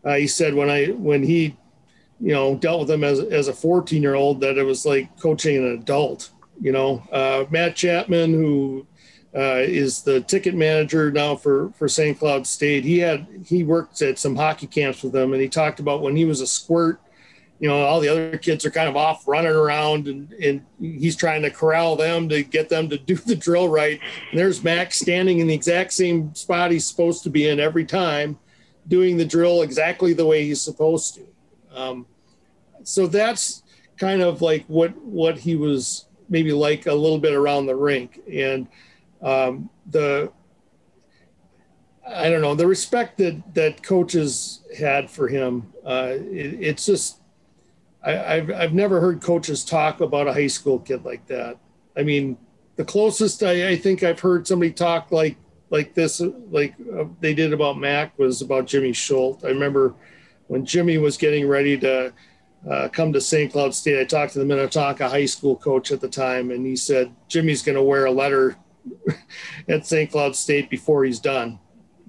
uh, 0.03 0.15
he 0.15 0.25
said 0.25 0.55
when 0.55 0.69
I 0.69 0.87
when 0.87 1.21
he, 1.21 1.55
you 2.19 2.33
know, 2.33 2.55
dealt 2.55 2.81
with 2.81 2.89
him 2.89 3.03
as 3.03 3.19
as 3.19 3.47
a 3.47 3.53
14 3.53 4.01
year 4.01 4.15
old 4.15 4.41
that 4.41 4.57
it 4.57 4.63
was 4.63 4.85
like 4.85 5.15
coaching 5.19 5.57
an 5.57 5.73
adult. 5.73 6.31
You 6.59 6.71
know, 6.71 7.03
uh, 7.11 7.45
Matt 7.51 7.75
Chapman, 7.75 8.33
who 8.33 8.87
uh, 9.35 9.61
is 9.61 10.01
the 10.01 10.21
ticket 10.21 10.55
manager 10.55 11.11
now 11.11 11.35
for 11.35 11.71
for 11.77 11.87
St. 11.87 12.17
Cloud 12.17 12.47
State. 12.47 12.83
He 12.83 12.97
had 12.97 13.27
he 13.45 13.63
worked 13.63 14.01
at 14.01 14.17
some 14.17 14.35
hockey 14.35 14.67
camps 14.67 15.03
with 15.03 15.13
them, 15.13 15.33
and 15.33 15.41
he 15.41 15.47
talked 15.47 15.79
about 15.79 16.01
when 16.01 16.15
he 16.15 16.25
was 16.25 16.41
a 16.41 16.47
squirt 16.47 16.99
you 17.61 17.67
know, 17.67 17.83
all 17.83 17.99
the 17.99 18.07
other 18.07 18.39
kids 18.39 18.65
are 18.65 18.71
kind 18.71 18.89
of 18.89 18.97
off 18.97 19.27
running 19.27 19.51
around 19.51 20.07
and, 20.07 20.33
and 20.33 20.65
he's 20.79 21.15
trying 21.15 21.43
to 21.43 21.51
corral 21.51 21.95
them 21.95 22.27
to 22.27 22.41
get 22.41 22.69
them 22.69 22.89
to 22.89 22.97
do 22.97 23.15
the 23.27 23.35
drill 23.35 23.69
right. 23.69 24.01
And 24.31 24.39
there's 24.39 24.63
Mack 24.63 24.91
standing 24.91 25.37
in 25.37 25.45
the 25.45 25.53
exact 25.53 25.93
same 25.93 26.33
spot 26.33 26.71
he's 26.71 26.85
supposed 26.85 27.21
to 27.23 27.29
be 27.29 27.47
in 27.47 27.59
every 27.59 27.85
time, 27.85 28.39
doing 28.87 29.15
the 29.15 29.25
drill 29.25 29.61
exactly 29.61 30.11
the 30.13 30.25
way 30.25 30.43
he's 30.43 30.59
supposed 30.59 31.15
to. 31.15 31.27
Um, 31.71 32.07
so 32.81 33.05
that's 33.05 33.61
kind 33.95 34.23
of 34.23 34.41
like 34.41 34.65
what 34.65 34.97
what 35.03 35.37
he 35.37 35.55
was 35.55 36.07
maybe 36.29 36.51
like 36.51 36.87
a 36.87 36.93
little 36.93 37.19
bit 37.19 37.33
around 37.33 37.67
the 37.67 37.75
rink 37.75 38.21
and 38.27 38.67
um, 39.21 39.69
the 39.91 40.31
I 42.09 42.31
don't 42.31 42.41
know 42.41 42.55
the 42.55 42.65
respect 42.65 43.19
that 43.19 43.53
that 43.53 43.83
coaches 43.83 44.63
had 44.75 45.11
for 45.11 45.27
him. 45.27 45.71
Uh, 45.85 46.13
it, 46.15 46.57
it's 46.59 46.87
just 46.87 47.20
I, 48.03 48.11
have 48.13 48.51
I've 48.51 48.73
never 48.73 48.99
heard 48.99 49.21
coaches 49.21 49.63
talk 49.63 50.01
about 50.01 50.27
a 50.27 50.33
high 50.33 50.47
school 50.47 50.79
kid 50.79 51.05
like 51.05 51.25
that. 51.27 51.57
I 51.95 52.03
mean, 52.03 52.37
the 52.75 52.85
closest 52.85 53.43
I, 53.43 53.69
I 53.69 53.75
think 53.75 54.03
I've 54.03 54.19
heard 54.19 54.47
somebody 54.47 54.71
talk 54.71 55.11
like 55.11 55.37
like 55.69 55.93
this, 55.93 56.21
like 56.49 56.75
uh, 56.93 57.05
they 57.21 57.33
did 57.33 57.53
about 57.53 57.77
Mack, 57.77 58.17
was 58.19 58.41
about 58.41 58.67
Jimmy 58.67 58.91
Schuldt. 58.91 59.45
I 59.45 59.49
remember 59.49 59.95
when 60.47 60.65
Jimmy 60.65 60.97
was 60.97 61.15
getting 61.15 61.47
ready 61.47 61.77
to 61.77 62.13
uh, 62.69 62.89
come 62.89 63.13
to 63.13 63.21
St. 63.21 63.51
Cloud 63.51 63.73
State. 63.73 63.99
I 63.99 64.03
talked 64.03 64.33
to 64.33 64.39
the 64.39 64.45
Minnetonka 64.45 65.07
high 65.07 65.25
school 65.25 65.55
coach 65.55 65.91
at 65.91 66.01
the 66.01 66.09
time, 66.09 66.51
and 66.51 66.65
he 66.65 66.75
said 66.75 67.15
Jimmy's 67.27 67.61
going 67.61 67.77
to 67.77 67.83
wear 67.83 68.05
a 68.05 68.11
letter 68.11 68.57
at 69.69 69.87
St. 69.87 70.11
Cloud 70.11 70.35
State 70.35 70.69
before 70.69 71.05
he's 71.05 71.19
done. 71.19 71.57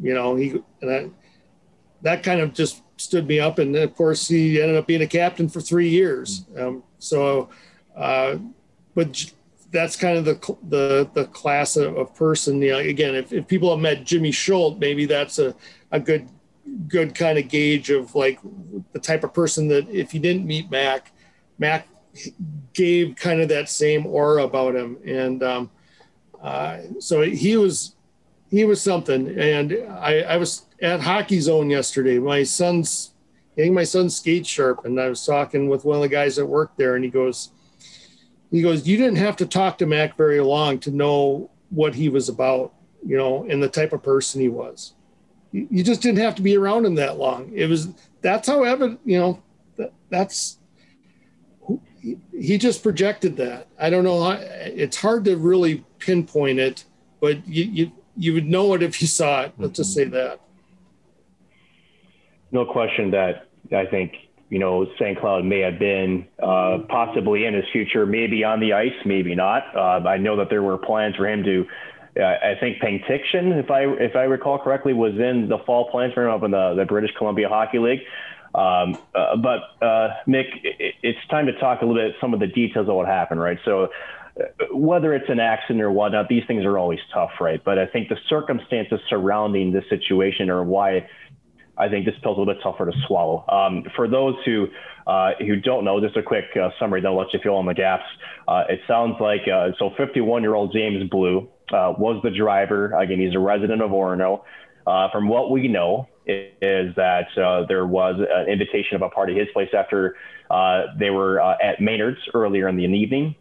You 0.01 0.15
know, 0.15 0.35
he 0.35 0.61
and 0.81 0.91
I, 0.91 1.11
that 2.03 2.23
kind 2.23 2.41
of 2.41 2.53
just 2.53 2.82
stood 3.03 3.27
me 3.27 3.41
up. 3.41 3.59
And 3.59 3.75
of 3.77 3.95
course, 3.97 4.29
he 4.29 4.61
ended 4.61 4.77
up 4.77 4.87
being 4.87 5.03
a 5.03 5.07
captain 5.07 5.49
for 5.49 5.61
three 5.61 5.89
years. 5.89 6.45
Um, 6.57 6.83
so, 6.99 7.51
uh, 7.97 8.37
but 8.95 9.33
that's 9.71 9.97
kind 9.97 10.19
of 10.19 10.25
the 10.25 10.57
the 10.69 11.11
the 11.15 11.25
class 11.27 11.77
of, 11.77 11.97
of, 11.97 12.15
person. 12.15 12.61
You 12.61 12.73
know, 12.73 12.79
again, 12.79 13.15
if, 13.15 13.33
if 13.33 13.49
people 13.49 13.71
have 13.71 13.81
met 13.81 14.05
Jimmy 14.05 14.31
Schuldt, 14.31 14.79
maybe 14.79 15.07
that's 15.07 15.39
a, 15.39 15.55
a 15.91 15.99
good 15.99 16.29
good 16.89 17.15
kind 17.15 17.39
of 17.39 17.49
gauge 17.49 17.91
of 17.91 18.15
like 18.15 18.39
the 18.93 18.99
type 18.99 19.25
of 19.25 19.35
person 19.35 19.69
that 19.69 19.89
if 19.89 20.15
you 20.15 20.21
didn't 20.21 20.47
meet 20.47 20.71
Mack, 20.71 21.13
Mack 21.59 21.89
gave 22.73 23.17
kind 23.17 23.41
of 23.41 23.49
that 23.49 23.69
same 23.69 24.07
aura 24.07 24.45
about 24.45 24.77
him, 24.77 24.99
and 25.05 25.43
um, 25.43 25.71
uh, 26.41 26.79
so 26.99 27.23
he 27.23 27.57
was 27.57 27.97
he 28.51 28.65
was 28.65 28.81
something. 28.81 29.29
And 29.39 29.73
I, 29.91 30.21
I 30.21 30.37
was 30.37 30.67
at 30.83 31.01
Hockey 31.01 31.41
Zone 31.41 31.71
yesterday. 31.71 32.19
My 32.19 32.43
son's 32.43 33.15
getting 33.57 33.73
my 33.73 33.85
son's 33.85 34.17
skate 34.17 34.47
sharp, 34.47 34.85
and 34.85 35.01
I 35.01 35.09
was 35.09 35.25
talking 35.25 35.69
with 35.69 35.85
one 35.85 35.97
of 35.97 36.03
the 36.03 36.09
guys 36.09 36.37
that 36.37 36.47
worked 36.47 36.77
there, 36.77 36.97
and 36.97 37.05
he 37.05 37.11
goes, 37.11 37.51
he 38.51 38.61
goes, 38.61 38.87
you 38.87 38.97
didn't 38.97 39.17
have 39.17 39.37
to 39.37 39.47
talk 39.47 39.79
to 39.79 39.87
Mack 39.87 40.17
very 40.17 40.41
long 40.41 40.79
to 40.81 40.91
know 40.91 41.51
what 41.71 41.95
he 41.95 42.09
was 42.09 42.29
about, 42.29 42.75
you 43.07 43.17
know, 43.17 43.47
and 43.49 43.63
the 43.63 43.69
type 43.69 43.93
of 43.93 44.03
person 44.03 44.41
he 44.41 44.49
was. 44.49 44.95
You 45.53 45.85
just 45.85 46.01
didn't 46.01 46.21
have 46.21 46.35
to 46.37 46.43
be 46.43 46.57
around 46.57 46.87
him 46.87 46.95
that 46.97 47.19
long. 47.19 47.53
It 47.55 47.69
was 47.69 47.89
that's 48.23 48.49
how 48.49 48.65
evident, 48.65 49.01
you 49.05 49.19
know, 49.19 49.43
that, 49.77 49.93
that's 50.09 50.59
he 52.33 52.57
just 52.57 52.83
projected 52.83 53.37
that. 53.37 53.69
I 53.79 53.91
don't 53.91 54.03
know. 54.03 54.31
It's 54.31 54.97
hard 54.97 55.27
to 55.27 55.37
really 55.37 55.85
pinpoint 55.99 56.59
it, 56.59 56.85
but 57.21 57.47
you, 57.47 57.65
you 57.65 57.93
you 58.17 58.33
would 58.33 58.47
know 58.47 58.73
it 58.73 58.83
if 58.83 59.03
you 59.03 59.09
saw 59.09 59.43
it. 59.43 59.53
Let's 59.59 59.77
just 59.77 59.91
mm-hmm. 59.91 60.11
say 60.11 60.19
that 60.19 60.41
no 62.53 62.65
question 62.67 63.11
that 63.11 63.49
I 63.75 63.87
think 63.87 64.13
you 64.51 64.59
know 64.59 64.87
St. 64.99 65.19
Cloud 65.19 65.45
may 65.45 65.61
have 65.61 65.79
been 65.79 66.27
uh, 66.43 66.79
possibly 66.89 67.47
in 67.47 67.55
his 67.55 67.65
future, 67.73 68.07
maybe 68.07 68.45
on 68.45 68.61
the 68.61 68.75
ice, 68.75 68.95
maybe 69.05 69.35
not. 69.35 69.75
Uh, 69.75 70.07
I 70.07 70.19
know 70.19 70.37
that 70.37 70.51
there 70.51 70.63
were 70.63 70.79
plans 70.79 71.17
for 71.17 71.27
him 71.27 71.43
to. 71.45 71.67
Uh, 72.15 72.25
I 72.25 72.57
think 72.61 72.77
Penticton, 72.83 73.59
if 73.59 73.71
I 73.71 73.85
if 73.85 74.15
I 74.15 74.25
recall 74.25 74.59
correctly, 74.59 74.93
was 74.93 75.15
in 75.15 75.49
the 75.49 75.59
fall 75.65 75.91
plans 75.91 76.13
for 76.13 76.27
him 76.27 76.31
up 76.31 76.43
in 76.43 76.51
the, 76.51 76.75
the 76.77 76.85
British 76.85 77.11
Columbia 77.17 77.49
Hockey 77.49 77.79
League. 77.79 78.01
Um, 78.55 78.99
uh, 79.15 79.37
but 79.37 79.85
uh, 79.85 80.11
Mick, 80.29 80.45
it, 80.63 80.95
it's 81.03 81.27
time 81.31 81.47
to 81.47 81.59
talk 81.59 81.81
a 81.81 81.87
little 81.87 82.03
bit 82.03 82.17
some 82.21 82.35
of 82.35 82.41
the 82.41 82.47
details 82.47 82.87
of 82.87 82.95
what 82.95 83.07
happened, 83.07 83.41
right? 83.41 83.59
So 83.65 83.89
uh, 84.39 84.45
whether 84.73 85.15
it's 85.15 85.31
an 85.31 85.41
accident 85.41 85.81
or 85.81 85.91
whatnot, 85.91 86.29
these 86.29 86.45
things 86.47 86.67
are 86.67 86.77
always 86.79 87.01
tough, 87.15 87.31
right? 87.41 87.63
But 87.65 87.79
I 87.79 87.87
think 87.87 88.11
the 88.11 88.19
circumstances 88.29 89.01
surrounding 89.09 89.73
this 89.73 89.85
situation 89.89 90.51
are 90.51 90.63
why 90.63 91.09
I 91.79 91.89
think 91.89 92.05
this 92.05 92.15
pill's 92.23 92.37
a 92.37 92.41
little 92.41 92.55
bit 92.55 92.63
tougher 92.63 92.87
to 92.87 92.93
swallow. 93.07 93.45
Um, 93.49 93.85
for 93.97 94.07
those 94.07 94.35
who 94.45 94.69
uh, 95.07 95.33
who 95.39 95.57
don't 95.57 95.85
know, 95.85 96.01
just 96.01 96.17
a 96.17 96.23
quick 96.23 96.45
uh, 96.57 96.71
summary, 96.79 97.01
then 97.01 97.11
I'll 97.11 97.19
let 97.19 97.33
you 97.33 97.41
fill 97.43 97.59
in 97.61 97.67
the 97.67 97.75
gaps. 97.75 98.05
Uh, 98.47 98.65
it 98.69 98.81
sounds 98.87 99.17
like 99.21 99.43
uh, 99.53 99.71
so 99.79 99.91
51 99.97 100.43
year 100.43 100.55
old 100.55 100.73
James 100.73 101.11
Liu 101.13 101.49
uh, 101.73 101.95
was 101.99 102.21
the 102.23 102.31
driver. 102.31 102.93
Again, 102.97 103.19
he's 103.19 103.35
a 103.35 103.39
resident 103.39 103.83
of 103.83 103.91
Orono. 103.91 104.43
Uh, 104.87 105.09
from 105.11 105.29
what 105.29 105.51
we 105.51 105.69
know, 105.69 106.09
is 106.27 106.95
that 106.97 107.27
there 107.69 107.87
was 107.87 108.17
an 108.19 108.49
invitation 108.49 108.97
of 108.97 109.03
a 109.03 109.09
party 109.09 109.33
at 109.33 109.39
his 109.39 109.49
place 109.53 109.71
after 109.77 110.17
they 110.99 111.11
were 111.11 111.41
at 111.41 111.81
Maynard's 111.81 112.21
earlier 112.35 112.69
in 112.69 112.77
the 112.77 112.85
evening, 112.85 113.35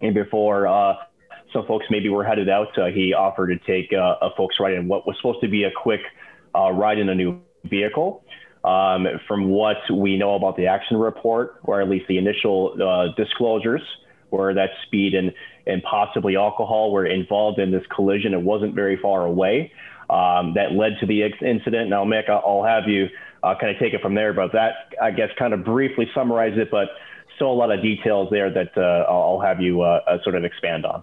and 0.00 0.14
before 0.14 0.96
some 1.52 1.66
folks 1.66 1.86
maybe 1.90 2.08
were 2.08 2.24
headed 2.24 2.48
out, 2.48 2.68
he 2.92 3.14
offered 3.14 3.48
to 3.48 3.58
take 3.66 3.92
a 3.92 4.30
folks 4.36 4.56
ride 4.60 4.74
in 4.74 4.86
what 4.88 5.06
was 5.06 5.16
supposed 5.16 5.40
to 5.42 5.48
be 5.48 5.64
a 5.64 5.70
quick 5.70 6.02
ride 6.54 6.98
in 6.98 7.08
a 7.08 7.14
new 7.14 7.40
vehicle. 7.64 8.24
Um, 8.64 9.06
from 9.28 9.50
what 9.50 9.76
we 9.92 10.16
know 10.16 10.36
about 10.36 10.56
the 10.56 10.68
action 10.68 10.96
report, 10.96 11.60
or 11.64 11.82
at 11.82 11.90
least 11.90 12.06
the 12.08 12.16
initial 12.16 12.74
uh, 12.82 13.14
disclosures, 13.14 13.82
where 14.30 14.54
that 14.54 14.70
speed 14.86 15.14
and 15.14 15.32
and 15.66 15.82
possibly 15.82 16.36
alcohol 16.36 16.90
were 16.90 17.06
involved 17.06 17.58
in 17.58 17.70
this 17.70 17.82
collision. 17.94 18.32
It 18.32 18.40
wasn't 18.40 18.74
very 18.74 18.96
far 18.96 19.26
away 19.26 19.70
um, 20.10 20.54
that 20.54 20.72
led 20.72 20.92
to 21.00 21.06
the 21.06 21.22
incident. 21.22 21.90
Now, 21.90 22.04
Mick, 22.04 22.28
I'll 22.28 22.64
have 22.64 22.88
you 22.88 23.08
uh, 23.42 23.54
kind 23.60 23.74
of 23.74 23.80
take 23.80 23.94
it 23.94 24.00
from 24.00 24.14
there, 24.14 24.32
but 24.32 24.52
that 24.52 24.94
I 25.02 25.10
guess 25.10 25.28
kind 25.38 25.52
of 25.52 25.64
briefly 25.64 26.06
summarize 26.14 26.56
it, 26.56 26.70
but 26.70 26.88
still 27.36 27.50
a 27.50 27.54
lot 27.54 27.70
of 27.70 27.82
details 27.82 28.28
there 28.30 28.50
that 28.52 28.76
uh, 28.76 29.10
I'll 29.10 29.40
have 29.40 29.60
you 29.60 29.82
uh, 29.82 30.00
uh, 30.06 30.22
sort 30.22 30.36
of 30.36 30.44
expand 30.44 30.86
on. 30.86 31.02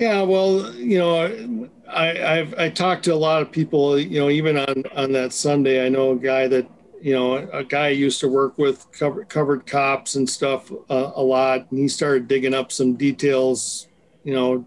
Yeah, 0.00 0.22
well, 0.22 0.72
you 0.76 0.98
know, 0.98 1.68
I, 1.86 2.38
I've 2.38 2.54
I 2.58 2.70
talked 2.70 3.04
to 3.04 3.12
a 3.12 3.16
lot 3.16 3.42
of 3.42 3.52
people. 3.52 3.98
You 3.98 4.20
know, 4.20 4.30
even 4.30 4.56
on 4.56 4.84
on 4.96 5.12
that 5.12 5.34
Sunday, 5.34 5.84
I 5.84 5.90
know 5.90 6.12
a 6.12 6.16
guy 6.16 6.48
that 6.48 6.66
you 7.02 7.12
know 7.12 7.36
a 7.52 7.62
guy 7.62 7.88
I 7.88 7.90
used 7.90 8.18
to 8.20 8.28
work 8.28 8.56
with 8.56 8.90
covered 8.92 9.28
covered 9.28 9.66
cops 9.66 10.14
and 10.14 10.28
stuff 10.28 10.72
uh, 10.88 11.12
a 11.14 11.22
lot, 11.22 11.70
and 11.70 11.78
he 11.80 11.86
started 11.86 12.28
digging 12.28 12.54
up 12.54 12.72
some 12.72 12.94
details. 12.94 13.88
You 14.24 14.32
know, 14.34 14.66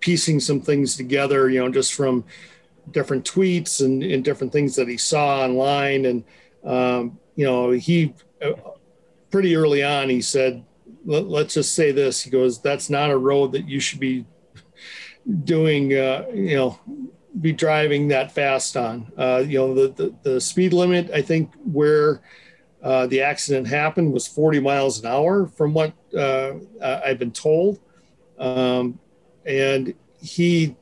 piecing 0.00 0.40
some 0.40 0.60
things 0.60 0.96
together. 0.96 1.48
You 1.48 1.60
know, 1.60 1.70
just 1.70 1.94
from 1.94 2.24
different 2.90 3.24
tweets 3.24 3.84
and, 3.84 4.02
and 4.02 4.24
different 4.24 4.52
things 4.52 4.74
that 4.74 4.88
he 4.88 4.96
saw 4.96 5.42
online, 5.44 6.06
and 6.06 6.24
um, 6.64 7.20
you 7.36 7.46
know, 7.46 7.70
he 7.70 8.12
uh, 8.42 8.54
pretty 9.30 9.54
early 9.56 9.84
on 9.84 10.10
he 10.10 10.20
said, 10.20 10.64
Let, 11.04 11.46
us 11.46 11.54
just 11.54 11.74
say 11.74 11.92
this. 11.92 12.22
He 12.22 12.30
goes, 12.30 12.60
"That's 12.60 12.90
not 12.90 13.10
a 13.12 13.16
road 13.18 13.52
that 13.52 13.68
you 13.68 13.78
should 13.78 14.00
be." 14.00 14.26
Doing 15.44 15.94
uh, 15.94 16.26
you 16.32 16.56
know 16.56 16.78
be 17.40 17.52
driving 17.52 18.08
that 18.08 18.32
fast 18.32 18.76
on. 18.76 19.10
Uh, 19.16 19.42
you 19.46 19.58
know, 19.58 19.74
the, 19.74 19.88
the, 19.88 20.14
the, 20.22 20.40
speed 20.40 20.72
limit, 20.72 21.10
I 21.10 21.20
think, 21.20 21.52
where 21.64 22.22
uh, 22.82 23.06
the 23.06 23.22
accident 23.22 23.66
happened 23.66 24.12
was 24.12 24.26
40 24.26 24.60
miles 24.60 25.00
an 25.00 25.06
hour, 25.06 25.46
from 25.46 25.74
what 25.74 25.92
uh, 26.16 26.52
I've 26.82 27.18
been 27.18 27.32
told. 27.32 27.80
Um, 28.38 28.98
and 29.44 29.94
he, 30.20 30.76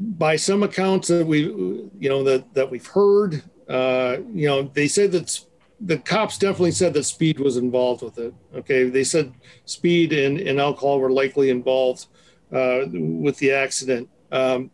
by 0.00 0.36
some 0.36 0.62
accounts 0.62 1.08
that 1.08 1.26
we, 1.26 1.42
you 1.42 2.08
know, 2.08 2.24
that, 2.24 2.52
that 2.54 2.70
we've 2.70 2.86
heard, 2.86 3.42
uh, 3.68 4.16
you 4.32 4.48
know, 4.48 4.62
they 4.62 4.88
said 4.88 5.12
that 5.12 5.40
the 5.80 5.98
cops 5.98 6.38
definitely 6.38 6.72
said 6.72 6.92
that 6.94 7.04
speed 7.04 7.38
was 7.38 7.56
involved 7.56 8.02
with 8.02 8.18
it. 8.18 8.34
Okay. 8.56 8.88
They 8.88 9.04
said 9.04 9.32
speed 9.64 10.12
and, 10.12 10.40
and 10.40 10.58
alcohol 10.58 10.98
were 10.98 11.12
likely 11.12 11.50
involved 11.50 12.06
uh, 12.52 12.84
with 12.92 13.38
the 13.38 13.52
accident. 13.52 14.08
Um, 14.30 14.70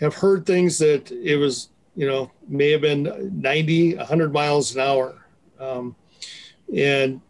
have 0.00 0.14
heard 0.14 0.46
things 0.46 0.78
that 0.78 1.10
it 1.10 1.36
was, 1.36 1.70
you 1.94 2.06
know, 2.06 2.30
may 2.48 2.70
have 2.70 2.80
been 2.80 3.30
90, 3.40 3.96
100 3.96 4.32
miles 4.32 4.74
an 4.74 4.80
hour. 4.80 5.26
Um, 5.58 5.96
and, 6.74 7.20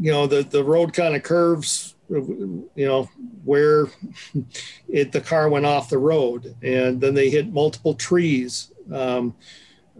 you 0.00 0.12
know, 0.12 0.26
the, 0.26 0.42
the 0.42 0.64
road 0.64 0.92
kind 0.92 1.14
of 1.14 1.22
curves, 1.22 1.94
you 2.08 2.68
know, 2.76 3.08
where 3.44 3.88
it, 4.88 5.12
the 5.12 5.20
car 5.20 5.48
went 5.48 5.66
off 5.66 5.90
the 5.90 5.98
road 5.98 6.54
and 6.62 7.00
then 7.00 7.14
they 7.14 7.30
hit 7.30 7.52
multiple 7.52 7.94
trees. 7.94 8.72
Um, 8.92 9.34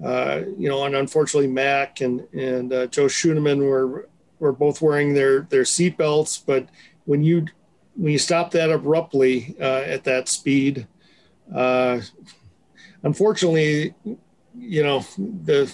uh, 0.05 0.43
you 0.59 0.69
know, 0.69 0.85
and 0.85 0.95
unfortunately, 0.95 1.49
Mack 1.49 2.01
and, 2.01 2.21
and 2.35 2.73
uh, 2.73 2.87
Joe 2.87 3.07
Schuneman 3.07 3.65
were, 3.65 4.09
were 4.39 4.53
both 4.53 4.83
wearing 4.83 5.15
their, 5.15 5.43
their 5.43 5.65
seat 5.65 5.97
belts. 5.97 6.39
But 6.39 6.69
when 7.05 7.23
you, 7.23 7.47
when 7.97 8.13
you 8.13 8.19
stop 8.19 8.51
that 8.53 8.71
abruptly 8.71 9.57
uh, 9.61 9.83
at 9.83 10.05
that 10.05 10.29
speed, 10.29 10.87
uh, 11.55 12.01
unfortunately, 13.03 13.95
you 14.59 14.83
know 14.83 15.05
the 15.19 15.73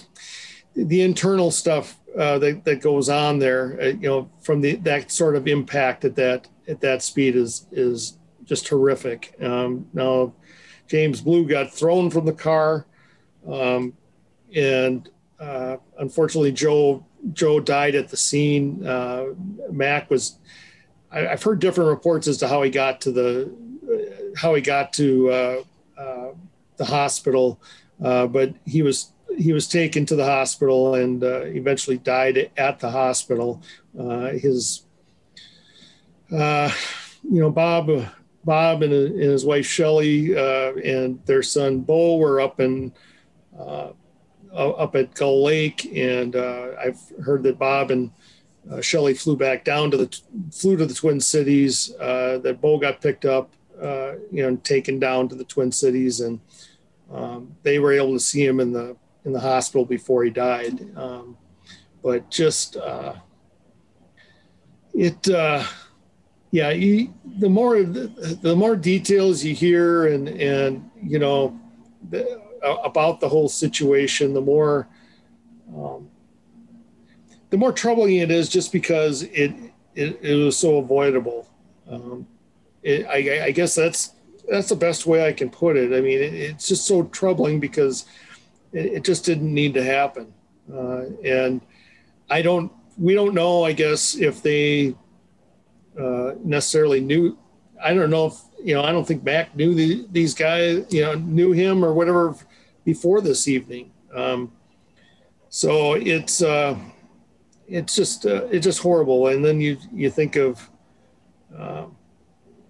the 0.75 1.01
internal 1.01 1.51
stuff 1.51 1.99
uh, 2.17 2.37
that 2.39 2.63
that 2.65 2.81
goes 2.81 3.09
on 3.09 3.39
there, 3.39 3.79
uh, 3.81 3.85
you 3.85 4.07
know, 4.07 4.29
from 4.41 4.61
the 4.61 4.75
that 4.77 5.11
sort 5.11 5.35
of 5.35 5.47
impact 5.47 6.05
at 6.05 6.15
that 6.15 6.47
at 6.67 6.81
that 6.81 7.01
speed 7.01 7.35
is 7.35 7.67
is 7.71 8.17
just 8.45 8.67
horrific. 8.67 9.35
Um, 9.41 9.87
now, 9.93 10.33
James 10.87 11.25
Liu 11.25 11.47
got 11.47 11.73
thrown 11.73 12.09
from 12.09 12.25
the 12.25 12.33
car, 12.33 12.85
um, 13.49 13.93
and 14.55 15.09
uh, 15.39 15.77
unfortunately, 15.99 16.51
Joe 16.51 17.05
Joe 17.33 17.59
died 17.59 17.95
at 17.95 18.09
the 18.09 18.17
scene. 18.17 18.85
Uh, 18.85 19.27
Mack 19.71 20.09
was. 20.09 20.37
I, 21.13 21.19
have 21.21 21.43
heard 21.43 21.59
different 21.59 21.89
reports 21.89 22.27
as 22.27 22.37
to 22.37 22.47
how 22.47 22.63
he 22.63 22.69
got 22.71 23.01
to 23.01 23.11
the 23.11 23.53
how 24.35 24.55
he 24.55 24.61
got 24.61 24.93
to 24.93 25.29
uh, 25.29 25.63
uh, 25.97 26.29
the 26.77 26.85
hospital, 26.85 27.61
uh, 28.03 28.27
but 28.27 28.53
he 28.65 28.81
was 28.81 29.11
he 29.37 29.53
was 29.53 29.67
taken 29.67 30.05
to 30.05 30.15
the 30.15 30.25
hospital 30.25 30.95
and 30.95 31.23
uh, 31.23 31.41
eventually 31.41 31.97
died 31.97 32.51
at 32.57 32.79
the 32.79 32.91
hospital. 32.91 33.61
Uh, 33.97 34.29
his, 34.29 34.83
uh, 36.31 36.71
you 37.23 37.41
know, 37.41 37.49
Bob, 37.49 37.89
Bob 38.43 38.83
and, 38.83 38.93
and 38.93 39.19
his 39.19 39.43
wife 39.43 39.65
Shelley 39.65 40.35
and 40.35 41.23
their 41.25 41.41
son 41.41 41.79
Bo 41.79 42.17
were 42.17 42.41
up 42.41 42.59
in 42.59 42.91
up 43.59 44.95
at 44.95 45.15
Gull 45.15 45.43
Lake, 45.43 45.91
and 45.95 46.35
I've 46.35 47.01
heard 47.23 47.43
that 47.43 47.57
Bob 47.57 47.89
and 47.91 48.11
uh, 48.71 48.81
Shelley 48.81 49.13
flew 49.13 49.35
back 49.35 49.65
down 49.65 49.91
to 49.91 49.97
the 49.97 50.19
flew 50.51 50.77
to 50.77 50.85
the 50.85 50.93
Twin 50.93 51.19
Cities. 51.19 51.93
Uh, 51.99 52.37
that 52.39 52.61
Bo 52.61 52.77
got 52.77 53.01
picked 53.01 53.25
up 53.25 53.53
uh, 53.81 54.13
you 54.31 54.41
know, 54.41 54.49
and 54.49 54.63
taken 54.63 54.99
down 54.99 55.27
to 55.29 55.35
the 55.35 55.43
Twin 55.43 55.71
Cities, 55.71 56.21
and 56.21 56.39
um, 57.11 57.55
they 57.63 57.79
were 57.79 57.91
able 57.91 58.13
to 58.13 58.19
see 58.19 58.45
him 58.45 58.59
in 58.59 58.71
the 58.71 58.95
in 59.25 59.33
the 59.33 59.39
hospital 59.39 59.85
before 59.85 60.23
he 60.23 60.29
died. 60.29 60.95
Um, 60.95 61.37
but 62.01 62.29
just 62.29 62.77
uh, 62.77 63.15
it, 64.93 65.27
uh, 65.29 65.63
yeah, 66.51 66.71
the 66.71 67.49
more 67.49 67.81
the, 67.83 68.37
the, 68.41 68.55
more 68.55 68.75
details 68.75 69.43
you 69.43 69.55
hear, 69.55 70.07
and 70.07 70.29
and 70.29 70.89
you 71.01 71.19
know 71.19 71.59
the, 72.09 72.41
about 72.83 73.19
the 73.19 73.29
whole 73.29 73.49
situation, 73.49 74.33
the 74.33 74.41
more. 74.41 74.87
Um, 75.75 76.09
the 77.53 77.57
more 77.59 77.71
troubling 77.71 78.15
it 78.15 78.31
is 78.31 78.49
just 78.49 78.71
because 78.71 79.21
it, 79.21 79.53
it, 79.93 80.17
it 80.23 80.43
was 80.43 80.57
so 80.57 80.77
avoidable. 80.77 81.47
Um, 81.87 82.25
it, 82.81 83.05
I, 83.05 83.45
I, 83.45 83.51
guess 83.51 83.75
that's 83.75 84.13
that's 84.49 84.69
the 84.69 84.75
best 84.75 85.05
way 85.05 85.27
I 85.27 85.33
can 85.33 85.51
put 85.51 85.77
it. 85.77 85.95
I 85.95 86.01
mean, 86.01 86.17
it, 86.17 86.33
it's 86.33 86.67
just 86.67 86.87
so 86.87 87.03
troubling 87.03 87.59
because 87.59 88.05
it, 88.71 89.03
just 89.03 89.23
didn't 89.23 89.53
need 89.53 89.75
to 89.75 89.83
happen, 89.83 90.33
uh, 90.73 91.03
and 91.23 91.61
I 92.27 92.41
don't. 92.41 92.71
We 92.97 93.13
don't 93.13 93.35
know. 93.35 93.63
I 93.63 93.73
guess 93.73 94.15
if 94.15 94.41
they 94.41 94.95
uh, 95.95 96.31
necessarily 96.43 97.01
knew. 97.01 97.37
I 97.79 97.93
don't 97.93 98.09
know 98.09 98.25
if 98.25 98.41
you 98.63 98.73
know. 98.73 98.83
I 98.83 98.91
don't 98.91 99.07
think 99.07 99.23
Mack 99.23 99.55
knew 99.55 99.75
the, 99.75 100.07
these 100.11 100.33
guys. 100.33 100.87
You 100.89 101.03
know, 101.03 101.13
knew 101.13 101.51
him 101.51 101.85
or 101.85 101.93
whatever 101.93 102.35
before 102.83 103.21
this 103.21 103.47
evening. 103.47 103.91
Um, 104.11 104.51
so 105.49 105.93
it's 105.93 106.41
uh, 106.41 106.79
it's 107.67 107.95
just 107.95 108.25
uh, 108.25 108.45
it's 108.45 108.65
just 108.65 108.79
horrible. 108.79 109.27
And 109.27 109.43
then 109.43 109.59
you 109.61 109.77
you 109.93 110.09
think 110.09 110.35
of. 110.35 110.69
Um, 111.57 111.95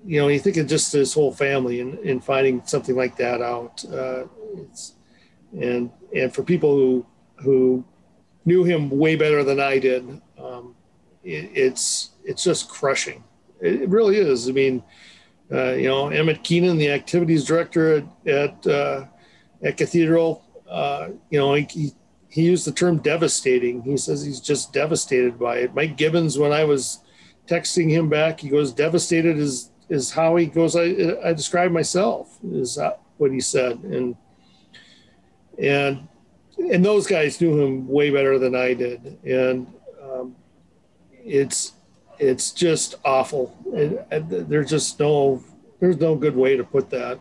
you 0.05 0.19
know, 0.19 0.27
you 0.27 0.39
think 0.39 0.57
of 0.57 0.67
just 0.67 0.91
this 0.91 1.13
whole 1.13 1.31
family 1.31 1.79
and, 1.79 1.97
and 1.99 2.23
finding 2.23 2.61
something 2.65 2.95
like 2.95 3.15
that 3.17 3.41
out. 3.41 3.83
Uh, 3.85 4.25
it's, 4.57 4.95
and 5.53 5.91
and 6.15 6.33
for 6.33 6.43
people 6.43 6.75
who 6.75 7.05
who 7.37 7.85
knew 8.45 8.63
him 8.63 8.89
way 8.89 9.15
better 9.15 9.43
than 9.43 9.59
I 9.59 9.79
did, 9.79 10.21
um, 10.37 10.75
it, 11.23 11.49
it's 11.53 12.11
it's 12.25 12.43
just 12.43 12.69
crushing. 12.69 13.23
It, 13.61 13.83
it 13.83 13.89
really 13.89 14.17
is. 14.17 14.49
I 14.49 14.51
mean, 14.51 14.83
uh, 15.51 15.73
you 15.73 15.87
know, 15.87 16.09
Emmett 16.09 16.43
Keenan, 16.43 16.77
the 16.77 16.91
activities 16.91 17.45
director 17.45 17.95
at 17.95 18.27
at, 18.27 18.67
uh, 18.67 19.05
at 19.63 19.77
Cathedral, 19.77 20.43
uh, 20.69 21.09
you 21.29 21.39
know, 21.39 21.53
he, 21.53 21.65
he 21.69 21.91
used 22.41 22.65
the 22.65 22.71
term 22.71 22.97
devastating. 22.97 23.83
He 23.83 23.95
says 23.95 24.25
he's 24.25 24.39
just 24.39 24.73
devastated 24.73 25.37
by 25.37 25.57
it. 25.57 25.75
Mike 25.75 25.97
Gibbons, 25.97 26.39
when 26.39 26.51
I 26.51 26.63
was 26.63 26.99
texting 27.47 27.89
him 27.89 28.09
back, 28.09 28.39
he 28.39 28.49
goes, 28.49 28.73
devastated 28.73 29.37
is 29.37 29.69
is 29.89 30.11
how 30.11 30.35
he 30.37 30.47
goes. 30.47 30.75
I, 30.75 31.17
I 31.23 31.33
describe 31.33 31.71
myself 31.71 32.37
is 32.43 32.79
what 33.17 33.31
he 33.31 33.39
said, 33.39 33.79
and 33.83 34.15
and 35.59 36.07
and 36.57 36.83
those 36.83 37.05
guys 37.05 37.39
knew 37.39 37.61
him 37.61 37.87
way 37.87 38.09
better 38.09 38.39
than 38.39 38.55
I 38.55 38.73
did, 38.73 39.19
and 39.23 39.67
um, 40.01 40.35
it's 41.23 41.73
it's 42.19 42.51
just 42.51 42.95
awful. 43.05 43.55
It, 43.73 44.49
there's 44.49 44.69
just 44.69 44.99
no 44.99 45.43
there's 45.79 45.97
no 45.97 46.15
good 46.15 46.35
way 46.35 46.55
to 46.57 46.63
put 46.63 46.89
that. 46.91 47.19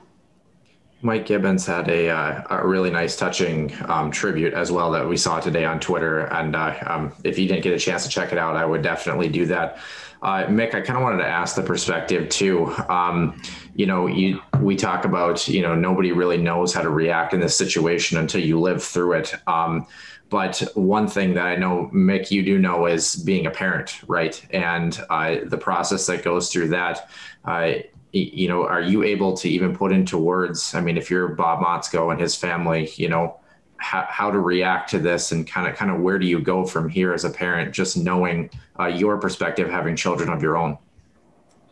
Mike 1.03 1.26
Gibbons 1.26 1.66
had 1.66 1.88
a, 1.88 2.09
uh, 2.09 2.42
a 2.48 2.66
really 2.66 2.90
nice, 2.90 3.16
touching 3.16 3.72
um, 3.88 4.12
tribute 4.12 4.55
as 4.55 4.70
well 4.70 4.92
that 4.92 5.07
we 5.07 5.16
saw 5.16 5.40
today 5.40 5.64
on 5.64 5.80
Twitter. 5.80 6.20
And 6.26 6.55
uh, 6.55 6.78
um, 6.86 7.12
if 7.24 7.38
you 7.38 7.48
didn't 7.48 7.64
get 7.64 7.72
a 7.72 7.78
chance 7.78 8.05
to 8.05 8.09
check 8.09 8.30
it 8.32 8.38
out, 8.38 8.55
I 8.55 8.64
would 8.64 8.82
definitely 8.82 9.28
do 9.28 9.44
that. 9.46 9.78
Uh, 10.22 10.44
Mick, 10.44 10.74
I 10.74 10.80
kind 10.80 10.96
of 10.96 11.03
wanted 11.03 11.18
to 11.18 11.26
ask 11.26 11.57
the 11.57 11.62
perspective 11.62 12.28
too. 12.28 12.66
Um, 12.88 13.42
you 13.74 13.86
know, 13.86 14.07
you, 14.07 14.40
we 14.61 14.76
talk 14.76 15.05
about, 15.05 15.48
you 15.48 15.62
know, 15.62 15.74
nobody 15.74 16.12
really 16.12 16.36
knows 16.36 16.72
how 16.72 16.82
to 16.82 16.90
react 16.90 17.34
in 17.34 17.40
this 17.40 17.59
situation 17.59 18.18
until 18.18 18.40
you 18.40 18.61
live 18.61 18.80
through 18.80 19.14
it. 19.14 19.34
Um, 19.48 19.88
but 20.30 20.62
one 20.74 21.09
thing 21.09 21.34
that 21.34 21.46
I 21.46 21.57
know, 21.57 21.90
Mick, 21.92 22.30
you 22.30 22.44
do 22.44 22.59
know 22.59 22.86
is 22.86 23.16
being 23.16 23.46
a 23.46 23.50
parent, 23.50 24.00
right? 24.07 24.40
And 24.50 24.98
uh, 25.11 25.38
the 25.46 25.59
process 25.59 26.07
that 26.07 26.22
goes 26.22 26.53
through 26.53 26.68
that. 26.68 27.11
Uh, 27.44 27.72
you 28.12 28.46
know, 28.46 28.66
are 28.66 28.82
you 28.82 29.02
able 29.02 29.36
to 29.38 29.48
even 29.48 29.74
put 29.74 29.90
into 29.90 30.18
words? 30.18 30.74
I 30.74 30.80
mean, 30.80 30.98
if 30.98 31.10
you're 31.10 31.28
Bob 31.28 31.60
Motzko 31.60 32.12
and 32.12 32.20
his 32.20 32.36
family, 32.36 32.90
you 32.96 33.08
know, 33.08 33.40
how, 33.78 34.06
how 34.08 34.30
to 34.30 34.38
react 34.38 34.90
to 34.90 34.98
this 34.98 35.32
and 35.32 35.46
kind 35.46 35.66
of 35.66 35.74
kind 35.74 35.90
of 35.90 36.00
where 36.00 36.18
do 36.18 36.26
you 36.26 36.38
go 36.38 36.64
from 36.64 36.88
here 36.88 37.12
as 37.12 37.24
a 37.24 37.30
parent, 37.30 37.72
just 37.72 37.96
knowing 37.96 38.50
uh, 38.78 38.86
your 38.86 39.18
perspective, 39.18 39.68
having 39.68 39.96
children 39.96 40.28
of 40.28 40.42
your 40.42 40.56
own. 40.56 40.78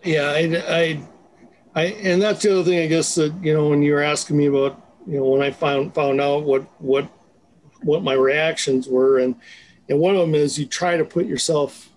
Yeah, 0.03 0.31
I, 0.31 0.63
I, 0.67 1.03
I, 1.75 1.85
and 1.85 2.21
that's 2.23 2.43
the 2.43 2.53
other 2.53 2.65
thing 2.65 2.81
I 2.81 2.87
guess 2.87 3.15
that 3.17 3.35
you 3.43 3.53
know 3.53 3.69
when 3.69 3.83
you 3.83 3.93
were 3.93 4.03
asking 4.03 4.39
me 4.39 4.47
about 4.47 4.81
you 5.07 5.19
know 5.19 5.27
when 5.27 5.43
I 5.43 5.51
found 5.51 5.95
found 5.95 6.21
out 6.21 6.45
what 6.45 6.63
what 6.81 7.07
what 7.83 8.03
my 8.03 8.15
reactions 8.15 8.89
were 8.89 9.19
and 9.19 9.37
and 9.89 9.99
one 9.99 10.15
of 10.15 10.21
them 10.23 10.35
is 10.35 10.59
you 10.59 10.67
try 10.67 10.97
to 10.97 11.05
put 11.05 11.27
yourself 11.27 11.90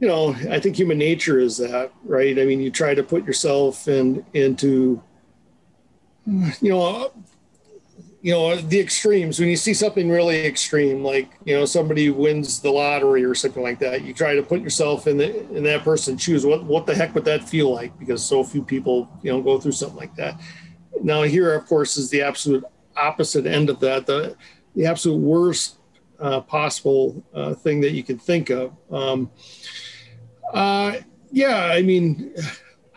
you 0.00 0.06
know 0.06 0.34
i 0.50 0.60
think 0.60 0.76
human 0.76 0.98
nature 0.98 1.38
is 1.38 1.56
that 1.56 1.92
right? 2.04 2.38
I 2.38 2.44
mean 2.44 2.60
you 2.60 2.70
try 2.70 2.94
to 2.94 3.02
put 3.02 3.24
yourself 3.24 3.88
in 3.88 4.24
into 4.32 5.02
you 6.26 6.70
know 6.70 7.12
you 8.20 8.32
know 8.32 8.56
the 8.56 8.80
extremes. 8.80 9.38
When 9.38 9.48
you 9.48 9.56
see 9.56 9.74
something 9.74 10.08
really 10.08 10.44
extreme 10.44 11.04
like 11.04 11.30
you 11.44 11.56
know 11.56 11.64
somebody 11.64 12.10
wins 12.10 12.60
the 12.60 12.70
lottery 12.70 13.24
or 13.24 13.34
something 13.34 13.62
like 13.62 13.78
that 13.78 14.02
you 14.02 14.12
try 14.12 14.34
to 14.34 14.42
put 14.42 14.60
yourself 14.60 15.06
in 15.06 15.16
the 15.16 15.48
in 15.56 15.64
that 15.64 15.82
person's 15.84 16.22
shoes. 16.22 16.44
What 16.44 16.64
what 16.64 16.86
the 16.86 16.94
heck 16.94 17.14
would 17.14 17.24
that 17.24 17.48
feel 17.48 17.72
like? 17.72 17.96
Because 17.98 18.24
so 18.24 18.42
few 18.44 18.62
people 18.62 19.08
you 19.22 19.30
know 19.30 19.40
go 19.40 19.58
through 19.58 19.72
something 19.72 19.98
like 19.98 20.14
that. 20.16 20.40
Now 21.02 21.22
here 21.22 21.54
of 21.54 21.66
course 21.66 21.96
is 21.96 22.10
the 22.10 22.22
absolute 22.22 22.64
opposite 22.96 23.46
end 23.46 23.70
of 23.70 23.78
that 23.80 24.06
the 24.06 24.36
the 24.74 24.86
absolute 24.86 25.18
worst 25.18 25.76
uh, 26.18 26.40
possible 26.40 27.24
uh, 27.32 27.54
thing 27.54 27.80
that 27.80 27.92
you 27.92 28.02
could 28.02 28.20
think 28.20 28.50
of. 28.50 28.72
Um, 28.90 29.30
uh, 30.54 30.96
yeah 31.30 31.70
i 31.72 31.82
mean 31.82 32.34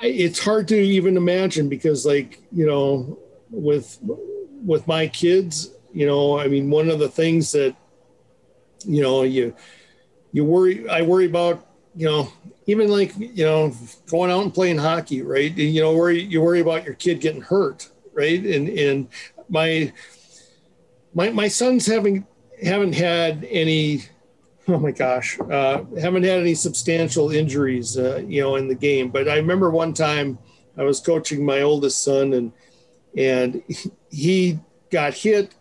it's 0.02 0.39
hard 0.39 0.68
to 0.68 0.76
even 0.76 1.18
imagine 1.18 1.70
because 1.70 2.06
like 2.06 2.41
you 2.52 2.66
know 2.66 3.18
with 3.52 3.99
with 4.64 4.88
my 4.88 5.08
kids, 5.08 5.72
you 5.93 6.06
know, 6.06 6.39
I 6.39 6.47
mean, 6.47 6.70
one 6.70 6.89
of 6.89 6.99
the 6.99 7.10
things 7.10 7.52
that, 7.52 7.76
you 8.86 9.02
know, 9.02 9.24
you, 9.24 9.56
you 10.32 10.45
worry, 10.45 10.88
I 10.89 11.02
worry 11.02 11.26
about, 11.26 11.68
you 11.95 12.06
know, 12.06 12.32
even 12.68 12.89
like, 12.89 13.18
you 13.18 13.43
know, 13.43 13.74
going 14.08 14.32
out 14.32 14.43
and 14.43 14.54
playing 14.54 14.78
hockey, 14.78 15.22
right. 15.22 15.56
You 15.56 15.82
know, 15.82 15.93
worry, 15.93 16.22
you 16.22 16.41
worry 16.41 16.62
about 16.62 16.86
your 16.86 16.93
kid 16.93 17.20
getting 17.20 17.41
hurt. 17.41 17.89
Right. 18.14 18.43
And, 18.43 18.70
and 18.70 19.08
my, 19.49 19.91
my, 21.14 21.30
my 21.32 21.47
sons 21.47 21.86
having, 21.86 22.26
haven't 22.64 22.93
had 22.93 23.45
any, 23.49 24.04
oh 24.68 24.78
my 24.78 24.91
gosh, 24.91 25.39
uh, 25.39 25.84
haven't 25.99 26.24
had 26.24 26.39
any 26.39 26.55
substantial 26.55 27.32
injuries, 27.32 27.97
uh, 27.97 28.22
you 28.28 28.41
know, 28.41 28.55
in 28.55 28.68
the 28.68 28.76
game. 28.76 29.09
But 29.09 29.28
I 29.28 29.36
remember 29.38 29.70
one 29.72 29.93
time 29.93 30.38
I 30.78 30.84
was 30.84 30.99
coaching 30.99 31.45
my 31.45 31.62
oldest 31.62 32.03
son 32.03 32.34
and, 32.34 32.51
and 33.18 33.64
he 34.09 34.59
got 34.91 35.14
hit. 35.14 35.55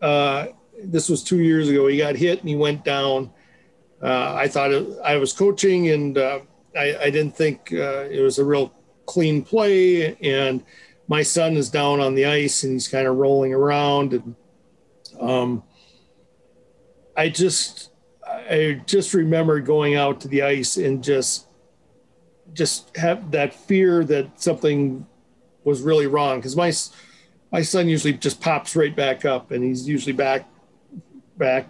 Uh, 0.00 0.48
this 0.84 1.08
was 1.08 1.22
two 1.22 1.40
years 1.40 1.68
ago. 1.68 1.86
He 1.86 1.98
got 1.98 2.16
hit 2.16 2.40
and 2.40 2.48
he 2.48 2.56
went 2.56 2.84
down. 2.84 3.30
Uh, 4.02 4.34
I 4.34 4.48
thought 4.48 4.72
it, 4.72 4.86
I 5.04 5.16
was 5.16 5.32
coaching 5.32 5.90
and 5.90 6.18
uh, 6.18 6.40
I, 6.76 6.96
I, 6.96 7.10
didn't 7.10 7.36
think 7.36 7.72
uh, 7.72 8.08
it 8.10 8.20
was 8.20 8.40
a 8.40 8.44
real 8.44 8.72
clean 9.06 9.42
play. 9.42 10.16
And 10.16 10.64
my 11.06 11.22
son 11.22 11.56
is 11.56 11.70
down 11.70 12.00
on 12.00 12.16
the 12.16 12.26
ice 12.26 12.64
and 12.64 12.72
he's 12.72 12.88
kind 12.88 13.06
of 13.06 13.16
rolling 13.16 13.54
around. 13.54 14.12
And 14.12 14.34
um, 15.20 15.62
I 17.16 17.28
just, 17.28 17.91
I 18.32 18.80
just 18.86 19.14
remember 19.14 19.60
going 19.60 19.94
out 19.94 20.20
to 20.22 20.28
the 20.28 20.42
ice 20.42 20.76
and 20.76 21.02
just, 21.02 21.46
just 22.52 22.96
have 22.96 23.30
that 23.30 23.54
fear 23.54 24.04
that 24.04 24.40
something 24.40 25.06
was 25.64 25.82
really 25.82 26.06
wrong. 26.06 26.38
Because 26.38 26.56
my 26.56 26.72
my 27.50 27.62
son 27.62 27.88
usually 27.88 28.14
just 28.14 28.40
pops 28.40 28.74
right 28.74 28.94
back 28.96 29.24
up 29.24 29.50
and 29.50 29.62
he's 29.62 29.86
usually 29.86 30.12
back 30.12 30.48
back 31.36 31.68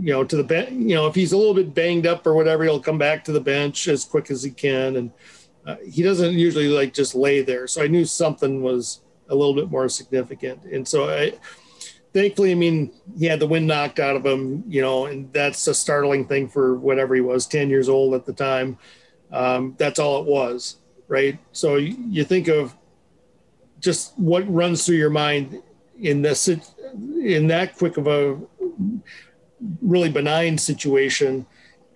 you 0.00 0.12
know 0.12 0.24
to 0.24 0.36
the 0.36 0.44
bench 0.44 0.70
you 0.70 0.94
know 0.94 1.06
if 1.06 1.14
he's 1.14 1.32
a 1.32 1.36
little 1.36 1.54
bit 1.54 1.74
banged 1.74 2.06
up 2.06 2.26
or 2.26 2.34
whatever 2.34 2.62
he'll 2.64 2.80
come 2.80 2.98
back 2.98 3.24
to 3.24 3.32
the 3.32 3.40
bench 3.40 3.88
as 3.88 4.04
quick 4.04 4.30
as 4.30 4.42
he 4.42 4.50
can. 4.50 4.96
And 4.96 5.12
uh, 5.66 5.76
he 5.88 6.02
doesn't 6.02 6.34
usually 6.34 6.68
like 6.68 6.92
just 6.94 7.14
lay 7.14 7.42
there. 7.42 7.66
So 7.66 7.82
i 7.82 7.86
knew 7.86 8.04
something 8.04 8.62
was 8.62 9.00
a 9.28 9.34
little 9.34 9.54
bit 9.54 9.70
more 9.70 9.88
significant. 9.88 10.64
And 10.64 10.86
so 10.86 11.08
i 11.08 11.32
thankfully 12.12 12.52
i 12.52 12.54
mean 12.54 12.92
he 13.18 13.26
had 13.26 13.40
the 13.40 13.46
wind 13.46 13.66
knocked 13.66 13.98
out 13.98 14.16
of 14.16 14.24
him 14.26 14.64
you 14.68 14.80
know 14.80 15.06
and 15.06 15.32
that's 15.32 15.66
a 15.66 15.74
startling 15.74 16.26
thing 16.26 16.48
for 16.48 16.76
whatever 16.76 17.14
he 17.14 17.20
was 17.20 17.46
10 17.46 17.70
years 17.70 17.88
old 17.88 18.14
at 18.14 18.26
the 18.26 18.32
time. 18.32 18.78
Um, 19.32 19.76
that's 19.78 20.00
all 20.00 20.20
it 20.20 20.26
was 20.26 20.80
right? 21.10 21.38
So 21.50 21.74
you 21.74 22.24
think 22.24 22.46
of 22.48 22.74
just 23.80 24.16
what 24.16 24.50
runs 24.50 24.86
through 24.86 24.96
your 24.96 25.10
mind 25.10 25.60
in 26.00 26.22
this 26.22 26.48
in 26.48 27.48
that 27.48 27.76
quick 27.76 27.96
of 27.96 28.06
a 28.06 28.38
really 29.82 30.08
benign 30.08 30.56
situation 30.56 31.44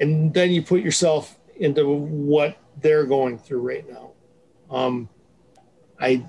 and 0.01 0.35
then 0.35 0.51
you 0.51 0.62
put 0.62 0.83
yourself 0.83 1.39
into 1.57 1.89
what 1.89 2.59
they're 2.83 3.07
going 3.07 3.39
through 3.39 3.61
right 3.61 3.89
now. 3.89 4.11
Um, 4.69 5.09
i 6.01 6.27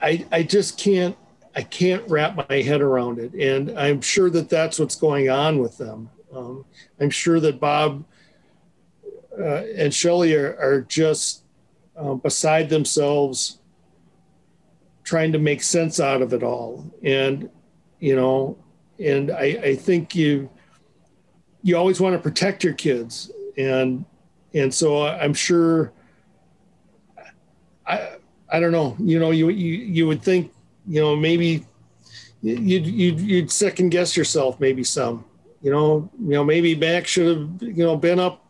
i 0.00 0.26
i 0.32 0.42
just 0.42 0.78
can't 0.78 1.16
i 1.54 1.62
can't 1.62 2.08
wrap 2.08 2.48
my 2.48 2.62
head 2.62 2.80
around 2.80 3.18
it 3.18 3.32
and 3.34 3.76
i'm 3.78 4.00
sure 4.00 4.30
that 4.30 4.48
that's 4.48 4.78
what's 4.78 4.96
going 4.96 5.28
on 5.28 5.58
with 5.58 5.76
them 5.78 6.10
um, 6.34 6.64
i'm 7.00 7.10
sure 7.10 7.40
that 7.40 7.58
bob 7.60 8.04
uh, 9.38 9.62
and 9.76 9.92
shelly 9.94 10.34
are, 10.34 10.56
are 10.60 10.80
just 10.82 11.44
uh, 11.96 12.14
beside 12.14 12.68
themselves 12.68 13.58
trying 15.08 15.32
to 15.32 15.38
make 15.38 15.62
sense 15.62 16.00
out 16.00 16.20
of 16.20 16.34
it 16.34 16.42
all. 16.42 16.84
And, 17.02 17.48
you 17.98 18.14
know, 18.14 18.58
and 19.02 19.30
I, 19.30 19.44
I 19.64 19.74
think 19.74 20.14
you, 20.14 20.50
you 21.62 21.78
always 21.78 21.98
want 21.98 22.14
to 22.14 22.18
protect 22.18 22.62
your 22.62 22.74
kids. 22.74 23.30
And, 23.56 24.04
and 24.52 24.72
so 24.72 25.06
I'm 25.06 25.32
sure, 25.32 25.94
I, 27.86 28.16
I 28.50 28.60
don't 28.60 28.70
know, 28.70 28.96
you 29.00 29.18
know, 29.18 29.30
you, 29.30 29.48
you, 29.48 29.72
you 29.78 30.06
would 30.06 30.22
think, 30.22 30.52
you 30.88 31.00
know, 31.00 31.14
maybe 31.14 31.64
you'd, 32.42 32.86
you'd, 32.86 33.20
you'd 33.20 33.50
second 33.50 33.90
guess 33.90 34.16
yourself, 34.16 34.58
maybe 34.58 34.82
some, 34.82 35.24
you 35.62 35.70
know, 35.70 36.10
you 36.20 36.30
know, 36.30 36.44
maybe 36.44 36.74
Mack 36.74 37.06
should 37.06 37.36
have, 37.36 37.62
you 37.62 37.84
know, 37.84 37.96
been 37.96 38.18
up 38.18 38.44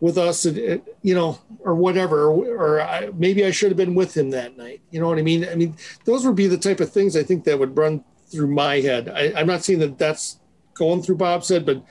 with 0.00 0.18
us, 0.18 0.44
uh, 0.46 0.50
uh, 0.50 0.90
you 1.02 1.14
know, 1.14 1.38
or 1.60 1.74
whatever, 1.74 2.28
or, 2.28 2.80
I, 2.80 3.10
maybe 3.14 3.44
I 3.44 3.50
should 3.50 3.70
have 3.70 3.76
been 3.76 3.94
with 3.94 4.16
him 4.16 4.30
that 4.30 4.56
night. 4.56 4.80
You 4.90 5.00
know 5.00 5.08
what 5.08 5.18
I 5.18 5.22
mean? 5.22 5.48
I 5.48 5.54
mean, 5.54 5.76
those 6.04 6.26
would 6.26 6.36
be 6.36 6.46
the 6.46 6.58
type 6.58 6.80
of 6.80 6.92
things 6.92 7.16
I 7.16 7.22
think 7.22 7.44
that 7.44 7.58
would 7.58 7.76
run 7.76 8.04
through 8.28 8.48
my 8.48 8.80
head. 8.80 9.08
I, 9.08 9.40
am 9.40 9.46
not 9.46 9.64
saying 9.64 9.78
that 9.80 9.98
that's 9.98 10.38
going 10.74 11.02
through 11.02 11.16
Bob's 11.16 11.48
head, 11.48 11.64
but 11.64 11.82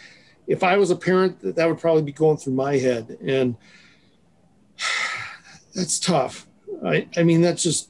if 0.48 0.64
I 0.64 0.78
was 0.78 0.92
a 0.92 0.96
parent, 0.96 1.56
that 1.56 1.68
would 1.68 1.80
probably 1.80 2.04
be 2.04 2.12
going 2.12 2.38
through 2.38 2.54
my 2.54 2.78
head, 2.78 3.18
and 3.26 3.56
that's 5.74 6.00
tough. 6.00 6.48
I, 6.86 7.08
I 7.18 7.24
mean, 7.24 7.42
that's 7.42 7.64
just 7.64 7.90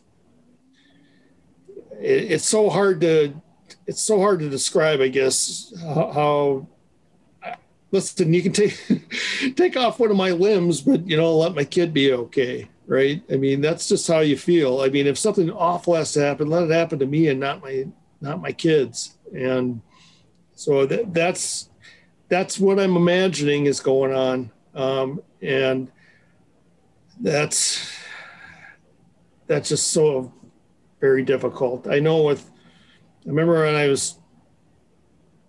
it, 1.99 2.31
it's 2.31 2.45
so 2.45 2.69
hard 2.69 3.01
to 3.01 3.33
it's 3.87 4.01
so 4.01 4.19
hard 4.19 4.39
to 4.39 4.49
describe, 4.49 4.99
I 4.99 5.07
guess, 5.09 5.73
how, 5.81 6.11
how 6.11 6.67
listen, 7.91 8.33
you 8.33 8.41
can 8.41 8.51
take 8.51 8.77
take 9.55 9.77
off 9.77 9.99
one 9.99 10.11
of 10.11 10.17
my 10.17 10.31
limbs, 10.31 10.81
but 10.81 11.07
you 11.07 11.17
know, 11.17 11.35
let 11.37 11.55
my 11.55 11.63
kid 11.63 11.93
be 11.93 12.13
okay, 12.13 12.69
right? 12.87 13.21
I 13.31 13.37
mean, 13.37 13.61
that's 13.61 13.87
just 13.87 14.07
how 14.07 14.19
you 14.19 14.37
feel. 14.37 14.81
I 14.81 14.89
mean, 14.89 15.07
if 15.07 15.17
something 15.17 15.49
awful 15.51 15.95
has 15.95 16.11
to 16.13 16.21
happen, 16.21 16.49
let 16.49 16.63
it 16.63 16.71
happen 16.71 16.99
to 16.99 17.05
me 17.05 17.27
and 17.27 17.39
not 17.39 17.61
my 17.61 17.85
not 18.21 18.41
my 18.41 18.51
kids. 18.51 19.17
And 19.33 19.81
so 20.53 20.85
that, 20.85 21.13
that's 21.13 21.69
that's 22.27 22.59
what 22.59 22.79
I'm 22.79 22.95
imagining 22.95 23.65
is 23.65 23.79
going 23.79 24.13
on, 24.13 24.51
um, 24.73 25.21
and 25.41 25.91
that's 27.19 27.91
that's 29.47 29.69
just 29.69 29.91
so 29.91 30.33
very 31.05 31.23
difficult. 31.23 31.87
I 31.87 31.99
know 31.99 32.23
with 32.23 32.49
I 33.25 33.29
remember 33.29 33.63
when 33.63 33.75
I 33.75 33.87
was 33.87 34.17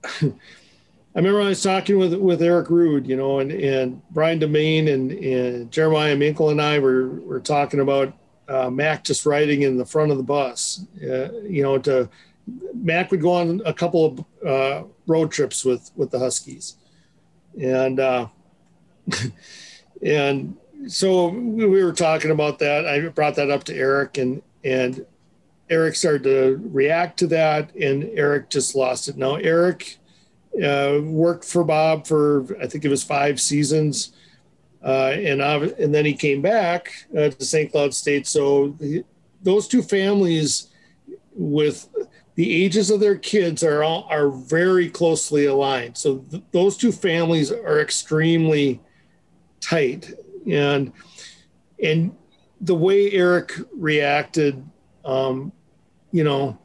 I 0.22 1.20
remember 1.20 1.40
I 1.40 1.48
was 1.48 1.62
talking 1.62 1.98
with 1.98 2.12
with 2.14 2.42
Eric 2.42 2.68
Rud, 2.68 3.06
you 3.06 3.16
know, 3.16 3.38
and, 3.40 3.50
and 3.50 4.02
Brian 4.10 4.38
Demain 4.38 4.92
and, 4.92 5.12
and 5.12 5.72
Jeremiah 5.72 6.14
Minkle 6.14 6.50
and 6.50 6.60
I 6.60 6.78
were, 6.78 7.08
were 7.20 7.40
talking 7.40 7.80
about 7.80 8.12
uh, 8.48 8.68
Mack 8.68 9.02
just 9.02 9.24
riding 9.24 9.62
in 9.62 9.78
the 9.78 9.86
front 9.86 10.10
of 10.10 10.18
the 10.18 10.22
bus. 10.22 10.84
Uh, 11.02 11.32
you 11.42 11.62
know, 11.62 11.78
to 11.78 12.08
Mack 12.74 13.10
would 13.10 13.22
go 13.22 13.32
on 13.32 13.62
a 13.64 13.72
couple 13.72 14.04
of 14.04 14.46
uh, 14.46 14.84
road 15.06 15.30
trips 15.32 15.64
with 15.64 15.90
with 15.96 16.10
the 16.10 16.18
Huskies, 16.18 16.76
and 17.58 17.98
uh, 17.98 18.26
and 20.02 20.54
so 20.86 21.28
we 21.28 21.82
were 21.82 21.94
talking 21.94 22.30
about 22.30 22.58
that. 22.58 22.86
I 22.86 23.08
brought 23.08 23.36
that 23.36 23.50
up 23.50 23.64
to 23.64 23.74
Eric, 23.74 24.18
and 24.18 24.42
and 24.62 25.06
Eric 25.68 25.96
started 25.96 26.22
to 26.24 26.60
react 26.72 27.18
to 27.18 27.26
that, 27.28 27.74
and 27.74 28.04
Eric 28.14 28.50
just 28.50 28.74
lost 28.74 29.08
it. 29.08 29.16
Now 29.16 29.34
Eric 29.36 29.98
uh, 30.62 31.00
worked 31.02 31.44
for 31.44 31.64
Bob 31.64 32.06
for 32.06 32.46
I 32.62 32.66
think 32.66 32.84
it 32.84 32.88
was 32.88 33.02
five 33.02 33.40
seasons, 33.40 34.12
uh, 34.84 35.12
and 35.14 35.40
and 35.42 35.94
then 35.94 36.04
he 36.04 36.14
came 36.14 36.40
back 36.40 36.92
uh, 37.16 37.30
to 37.30 37.44
St. 37.44 37.70
Cloud 37.72 37.94
State. 37.94 38.26
So 38.26 38.76
those 39.42 39.66
two 39.68 39.82
families, 39.82 40.68
with 41.34 41.88
the 42.36 42.64
ages 42.64 42.90
of 42.90 43.00
their 43.00 43.16
kids, 43.16 43.62
are 43.62 43.82
all, 43.82 44.06
are 44.08 44.28
very 44.28 44.88
closely 44.88 45.46
aligned. 45.46 45.96
So 45.96 46.18
th- 46.18 46.42
those 46.52 46.76
two 46.76 46.92
families 46.92 47.50
are 47.50 47.80
extremely 47.80 48.80
tight, 49.60 50.12
and 50.48 50.92
and 51.82 52.16
the 52.60 52.74
way 52.74 53.10
Eric 53.12 53.52
reacted, 53.74 54.64
um, 55.06 55.52
you 56.12 56.24
know, 56.24 56.58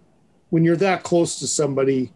when 0.49 0.63
you're 0.63 0.75
that 0.75 1.03
close 1.03 1.39
to 1.39 1.47
somebody 1.47 2.11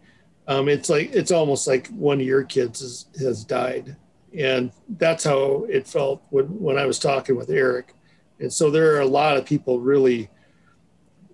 um, 0.48 0.68
it's 0.68 0.88
like 0.88 1.12
it's 1.12 1.32
almost 1.32 1.66
like 1.66 1.88
one 1.88 2.20
of 2.20 2.26
your 2.26 2.44
kids 2.44 2.80
has, 2.80 3.06
has 3.20 3.44
died. 3.44 3.96
And 4.36 4.70
that's 4.88 5.24
how 5.24 5.64
it 5.68 5.88
felt 5.88 6.22
when, 6.30 6.46
when 6.60 6.78
i 6.78 6.86
was 6.86 6.98
talking 6.98 7.36
with 7.36 7.50
eric. 7.50 7.94
And 8.38 8.52
so 8.52 8.70
there 8.70 8.94
are 8.94 9.00
a 9.00 9.06
lot 9.06 9.36
of 9.36 9.46
people 9.46 9.80
really 9.80 10.28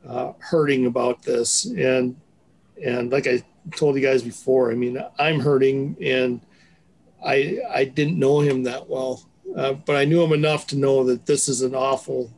uh, 0.07 0.33
hurting 0.39 0.87
about 0.87 1.23
this. 1.23 1.67
And 1.67 2.17
and 2.83 3.13
like 3.13 3.27
i 3.27 3.43
told 3.77 3.97
you 3.97 4.03
guys 4.03 4.23
before 4.23 4.73
i 4.73 4.75
mean 4.75 4.99
i'm 5.19 5.39
hurting 5.39 5.97
and 6.03 6.41
i 7.25 7.61
i 7.73 7.85
didn't 7.85 8.19
know 8.19 8.41
him 8.41 8.63
that 8.65 8.89
well. 8.89 9.29
Uh, 9.57 9.75
but 9.75 9.97
i 9.97 10.05
knew 10.05 10.23
him 10.23 10.33
enough 10.33 10.67
to 10.69 10.77
know 10.77 11.05
that 11.05 11.27
this 11.27 11.49
is 11.49 11.61
an 11.61 11.75
awful 11.75 12.33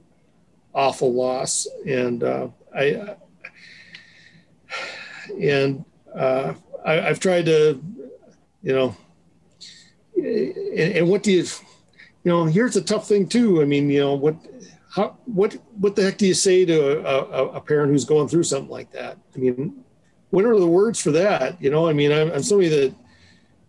awful 0.74 1.12
loss 1.12 1.66
and 1.86 2.24
uh, 2.24 2.48
i 2.74 3.16
and 5.40 5.84
uh, 6.14 6.54
I, 6.84 6.94
have 6.94 7.20
tried 7.20 7.46
to, 7.46 7.82
you 8.62 8.72
know, 8.72 8.96
and, 10.16 10.96
and, 10.96 11.08
what 11.08 11.22
do 11.22 11.32
you, 11.32 11.42
you 11.42 12.30
know, 12.30 12.44
here's 12.44 12.76
a 12.76 12.82
tough 12.82 13.08
thing 13.08 13.28
too. 13.28 13.62
I 13.62 13.64
mean, 13.64 13.90
you 13.90 14.00
know, 14.00 14.14
what, 14.14 14.36
how, 14.94 15.16
what, 15.24 15.56
what 15.78 15.96
the 15.96 16.02
heck 16.02 16.18
do 16.18 16.26
you 16.26 16.34
say 16.34 16.64
to 16.64 17.06
a, 17.06 17.46
a, 17.48 17.60
parent 17.60 17.90
who's 17.90 18.04
going 18.04 18.28
through 18.28 18.44
something 18.44 18.70
like 18.70 18.92
that? 18.92 19.18
I 19.34 19.38
mean, 19.38 19.84
what 20.30 20.44
are 20.44 20.58
the 20.58 20.66
words 20.66 21.00
for 21.00 21.10
that? 21.12 21.60
You 21.60 21.70
know, 21.70 21.88
I 21.88 21.92
mean, 21.92 22.12
I'm, 22.12 22.30
I'm 22.30 22.42
somebody 22.42 22.68
that, 22.68 22.94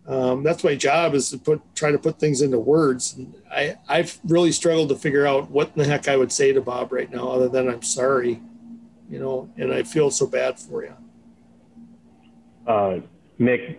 um, 0.06 0.42
that's 0.42 0.62
my 0.62 0.74
job 0.74 1.14
is 1.14 1.30
to 1.30 1.38
put, 1.38 1.60
try 1.74 1.90
to 1.90 1.98
put 1.98 2.18
things 2.18 2.40
into 2.40 2.58
words. 2.58 3.14
And 3.14 3.34
I, 3.50 3.76
I've 3.88 4.18
really 4.24 4.52
struggled 4.52 4.88
to 4.90 4.96
figure 4.96 5.26
out 5.26 5.50
what 5.50 5.74
the 5.74 5.84
heck 5.84 6.08
I 6.08 6.16
would 6.16 6.32
say 6.32 6.52
to 6.52 6.60
Bob 6.60 6.92
right 6.92 7.10
now, 7.10 7.28
other 7.28 7.48
than 7.48 7.68
I'm 7.68 7.82
sorry, 7.82 8.40
you 9.10 9.18
know, 9.18 9.50
and 9.56 9.72
I 9.72 9.82
feel 9.82 10.10
so 10.10 10.26
bad 10.26 10.58
for 10.58 10.84
you 10.84 10.94
uh, 12.66 13.00
Mick, 13.38 13.78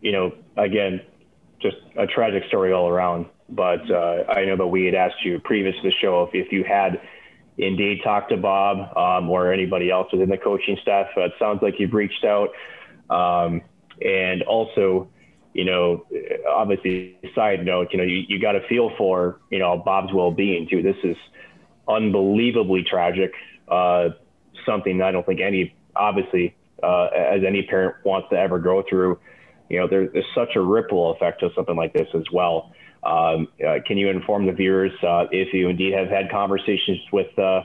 you 0.00 0.12
know, 0.12 0.32
again, 0.56 1.00
just 1.60 1.76
a 1.96 2.06
tragic 2.06 2.44
story 2.48 2.72
all 2.72 2.88
around. 2.88 3.26
But 3.48 3.90
uh, 3.90 4.24
I 4.28 4.44
know 4.44 4.56
that 4.56 4.66
we 4.66 4.84
had 4.84 4.94
asked 4.94 5.24
you 5.24 5.40
previous 5.40 5.74
to 5.76 5.82
the 5.82 5.94
show 6.00 6.22
if, 6.22 6.34
if 6.34 6.52
you 6.52 6.64
had 6.64 7.00
indeed 7.58 8.00
talked 8.02 8.30
to 8.30 8.36
Bob 8.36 8.96
um, 8.96 9.28
or 9.28 9.52
anybody 9.52 9.90
else 9.90 10.10
within 10.12 10.28
the 10.28 10.38
coaching 10.38 10.78
staff. 10.80 11.08
It 11.16 11.32
sounds 11.38 11.60
like 11.62 11.74
you've 11.78 11.92
reached 11.92 12.24
out. 12.24 12.50
Um, 13.10 13.62
and 14.00 14.42
also, 14.42 15.08
you 15.52 15.64
know, 15.64 16.06
obviously, 16.48 17.18
side 17.34 17.64
note, 17.64 17.88
you 17.92 17.98
know, 17.98 18.04
you, 18.04 18.22
you 18.28 18.40
got 18.40 18.52
to 18.52 18.66
feel 18.68 18.92
for, 18.96 19.40
you 19.50 19.58
know, 19.58 19.76
Bob's 19.76 20.12
well 20.12 20.30
being 20.30 20.68
too. 20.68 20.82
This 20.82 20.96
is 21.02 21.16
unbelievably 21.88 22.84
tragic. 22.84 23.32
Uh, 23.68 24.10
something 24.64 25.02
I 25.02 25.10
don't 25.10 25.26
think 25.26 25.40
any, 25.40 25.74
obviously, 25.96 26.54
uh, 26.82 27.06
as 27.06 27.42
any 27.46 27.62
parent 27.62 27.96
wants 28.04 28.28
to 28.30 28.36
ever 28.36 28.58
go 28.58 28.84
through. 28.88 29.18
You 29.68 29.80
know, 29.80 29.88
there, 29.88 30.08
there's 30.08 30.24
such 30.34 30.56
a 30.56 30.60
ripple 30.60 31.12
effect 31.12 31.40
to 31.40 31.50
something 31.54 31.76
like 31.76 31.92
this 31.92 32.08
as 32.14 32.24
well. 32.32 32.72
Um, 33.02 33.48
uh, 33.66 33.78
can 33.86 33.96
you 33.96 34.08
inform 34.08 34.46
the 34.46 34.52
viewers 34.52 34.92
uh, 35.02 35.24
if 35.30 35.54
you 35.54 35.68
indeed 35.68 35.94
have 35.94 36.08
had 36.08 36.30
conversations 36.30 36.98
with 37.12 37.36
uh, 37.38 37.62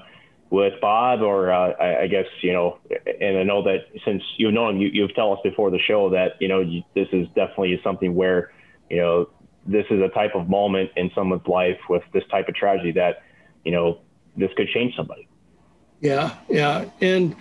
with 0.56 0.80
Bob, 0.80 1.22
or 1.22 1.52
uh, 1.52 1.74
I, 1.74 2.04
I, 2.04 2.08
guess 2.08 2.26
you 2.42 2.54
know, 2.54 2.80
and 3.20 3.38
I 3.38 3.44
know 3.44 3.62
that 3.64 3.88
since 4.06 4.24
you've 4.38 4.54
known 4.54 4.76
him, 4.76 4.82
you, 4.82 4.88
you've 4.88 5.14
told 5.14 5.38
us 5.38 5.44
before 5.44 5.70
the 5.70 5.80
show 5.80 6.10
that 6.12 6.42
you 6.42 6.48
know 6.48 6.62
you, 6.62 6.82
this 6.96 7.10
is 7.12 7.28
definitely 7.36 7.80
something 7.84 8.16
where 8.16 8.52
you 8.90 8.98
know 8.98 9.30
this 9.68 9.86
is 9.90 10.02
a 10.02 10.08
type 10.10 10.32
of 10.34 10.48
moment 10.48 10.92
in 10.96 11.12
someone's 11.14 11.46
life 11.46 11.80
with 11.90 12.04
this 12.14 12.24
type 12.32 12.48
of 12.48 12.56
tragedy 12.56 12.94
that 12.94 13.24
you 13.66 13.72
know 13.74 14.00
this 14.38 14.50
could 14.56 14.70
change 14.70 14.96
somebody. 14.96 15.28
Yeah, 16.00 16.36
yeah, 16.50 16.86
and 17.02 17.36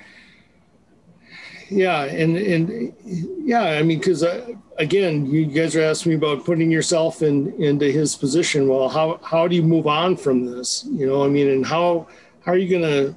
yeah, 1.71 2.03
and 2.03 2.37
and 2.37 2.95
yeah, 3.05 3.63
I 3.63 3.83
mean, 3.85 4.01
because 4.01 4.25
uh, 4.25 4.55
again, 4.79 5.27
you 5.27 5.47
guys 5.47 5.77
are 5.77 5.83
asking 5.83 6.11
me 6.11 6.17
about 6.17 6.45
putting 6.45 6.69
yourself 6.69 7.23
in 7.23 7.53
into 7.63 7.87
his 7.93 8.17
position. 8.17 8.67
Well, 8.67 8.89
how 8.89 9.21
how 9.23 9.47
do 9.47 9.55
you 9.55 9.63
move 9.63 9.87
on 9.87 10.17
from 10.17 10.47
this? 10.47 10.85
You 10.91 11.07
know, 11.07 11.25
I 11.25 11.29
mean, 11.29 11.49
and 11.49 11.65
how 11.65 12.09
how 12.45 12.53
are 12.53 12.57
you 12.57 12.69
gonna? 12.69 13.17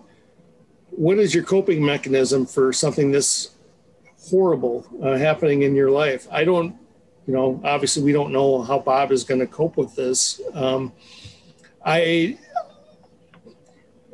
What 0.89 1.19
is 1.19 1.33
your 1.33 1.43
coping 1.43 1.83
mechanism 1.85 2.45
for 2.45 2.73
something 2.73 3.11
this 3.11 3.51
horrible 4.19 4.87
uh, 5.01 5.17
happening 5.17 5.63
in 5.63 5.75
your 5.75 5.91
life? 5.91 6.27
I 6.31 6.43
don't, 6.43 6.75
you 7.27 7.33
know, 7.33 7.61
obviously 7.63 8.03
we 8.03 8.13
don't 8.13 8.31
know 8.31 8.63
how 8.63 8.79
Bob 8.79 9.11
is 9.11 9.23
going 9.23 9.39
to 9.39 9.47
cope 9.47 9.77
with 9.77 9.95
this. 9.95 10.41
Um, 10.53 10.93
I 11.85 12.37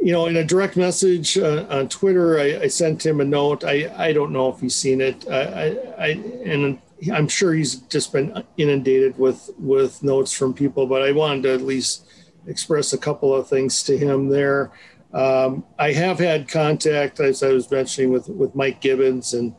you 0.03 0.11
know, 0.11 0.26
in 0.26 0.36
a 0.36 0.43
direct 0.43 0.76
message 0.76 1.38
uh, 1.38 1.66
on 1.70 1.88
Twitter, 1.88 2.38
I, 2.38 2.64
I, 2.64 2.68
sent 2.68 3.05
him 3.05 3.22
a 3.22 3.24
note. 3.24 3.64
I, 3.64 3.89
I 3.97 4.11
don't 4.11 4.34
know 4.34 4.49
if 4.53 4.59
he's 4.59 4.76
seen 4.76 4.99
it. 4.99 5.26
I, 5.30 5.78
I, 5.97 6.07
and 6.43 6.78
I'm 7.14 7.30
sure 7.30 7.53
he's 7.53 7.76
just 7.76 8.11
been 8.11 8.43
inundated 8.57 9.18
with 9.18 9.49
with 9.57 10.03
notes 10.03 10.34
from 10.34 10.53
people. 10.53 10.88
But 10.88 11.03
I 11.03 11.14
wanted 11.14 11.43
to 11.43 11.53
at 11.53 11.61
least 11.61 12.05
express 12.47 12.91
a 12.91 12.97
couple 12.97 13.34
of 13.34 13.47
things 13.47 13.82
to 13.84 13.97
him 13.97 14.28
there. 14.28 14.72
Um, 15.14 15.66
I 15.78 15.91
have 15.93 16.20
had 16.20 16.47
contact, 16.47 17.20
as 17.20 17.43
I 17.43 17.49
was 17.49 17.70
mentioning, 17.70 18.11
with 18.11 18.30
with 18.30 18.55
Mike 18.55 18.82
Gibbons, 18.82 19.34
and 19.34 19.55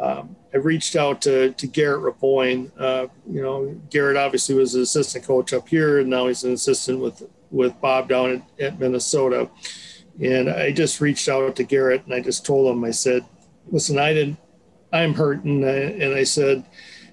um, 0.00 0.36
I 0.52 0.58
reached 0.58 0.96
out 0.96 1.20
to 1.22 1.52
to 1.52 1.66
Garrett 1.66 2.02
Raboin. 2.02 2.70
Uh, 2.78 3.08
you 3.30 3.42
know, 3.42 3.80
Garrett 3.90 4.16
obviously 4.16 4.54
was 4.54 4.74
an 4.74 4.82
assistant 4.82 5.24
coach 5.24 5.52
up 5.52 5.68
here, 5.68 6.00
and 6.00 6.08
now 6.08 6.26
he's 6.26 6.44
an 6.44 6.52
assistant 6.52 7.00
with 7.00 7.22
with 7.50 7.80
Bob 7.80 8.08
down 8.08 8.42
at, 8.58 8.64
at 8.64 8.80
Minnesota. 8.80 9.48
And 10.20 10.48
I 10.48 10.72
just 10.72 11.00
reached 11.00 11.28
out 11.28 11.56
to 11.56 11.64
Garrett 11.64 12.04
and 12.04 12.14
I 12.14 12.20
just 12.20 12.44
told 12.44 12.74
him, 12.74 12.84
I 12.84 12.90
said, 12.90 13.24
listen, 13.70 13.98
I 13.98 14.12
didn't, 14.12 14.38
I'm 14.92 15.14
hurting. 15.14 15.64
And 15.64 16.14
I 16.14 16.24
said, 16.24 16.64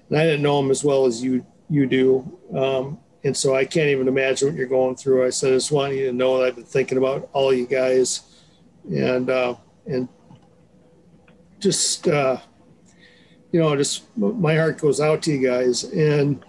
and 0.08 0.18
I 0.18 0.24
didn't 0.24 0.42
know 0.42 0.60
him 0.60 0.70
as 0.70 0.84
well 0.84 1.06
as 1.06 1.22
you, 1.22 1.44
you 1.68 1.86
do. 1.86 2.38
Um, 2.54 2.98
and 3.24 3.36
so 3.36 3.54
I 3.54 3.64
can't 3.64 3.88
even 3.88 4.08
imagine 4.08 4.48
what 4.48 4.56
you're 4.56 4.66
going 4.66 4.96
through. 4.96 5.24
I 5.26 5.30
said, 5.30 5.52
I 5.52 5.56
just 5.56 5.70
want 5.70 5.94
you 5.94 6.06
to 6.06 6.12
know 6.12 6.38
that 6.38 6.46
I've 6.46 6.56
been 6.56 6.64
thinking 6.64 6.98
about 6.98 7.28
all 7.32 7.52
you 7.52 7.66
guys 7.66 8.22
and, 8.90 9.30
uh, 9.30 9.54
and 9.86 10.08
just, 11.60 12.08
uh, 12.08 12.38
you 13.52 13.60
know, 13.60 13.76
just 13.76 14.04
my 14.16 14.56
heart 14.56 14.78
goes 14.78 15.00
out 15.00 15.22
to 15.22 15.32
you 15.32 15.46
guys. 15.46 15.84
And, 15.84 16.44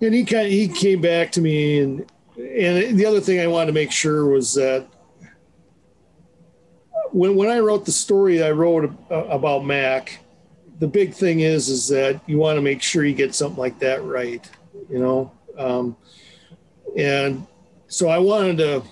and 0.00 0.14
he 0.14 0.24
kind 0.24 0.46
of, 0.46 0.52
he 0.52 0.68
came 0.68 1.00
back 1.00 1.32
to 1.32 1.40
me 1.40 1.80
and, 1.80 2.10
and 2.36 2.98
the 2.98 3.06
other 3.06 3.20
thing 3.20 3.40
I 3.40 3.46
wanted 3.46 3.66
to 3.66 3.72
make 3.72 3.92
sure 3.92 4.26
was 4.26 4.54
that 4.54 4.86
when 7.12 7.36
when 7.36 7.50
I 7.50 7.60
wrote 7.60 7.84
the 7.84 7.92
story 7.92 8.42
I 8.42 8.50
wrote 8.50 8.90
about 9.10 9.64
Mack, 9.64 10.18
the 10.78 10.88
big 10.88 11.12
thing 11.12 11.40
is 11.40 11.68
is 11.68 11.88
that 11.88 12.20
you 12.26 12.38
want 12.38 12.56
to 12.56 12.62
make 12.62 12.82
sure 12.82 13.04
you 13.04 13.14
get 13.14 13.34
something 13.34 13.58
like 13.58 13.78
that 13.80 14.02
right, 14.02 14.48
you 14.90 14.98
know. 14.98 15.30
Um, 15.58 15.96
and 16.96 17.46
so 17.88 18.08
I 18.08 18.18
wanted 18.18 18.58
to 18.58 18.82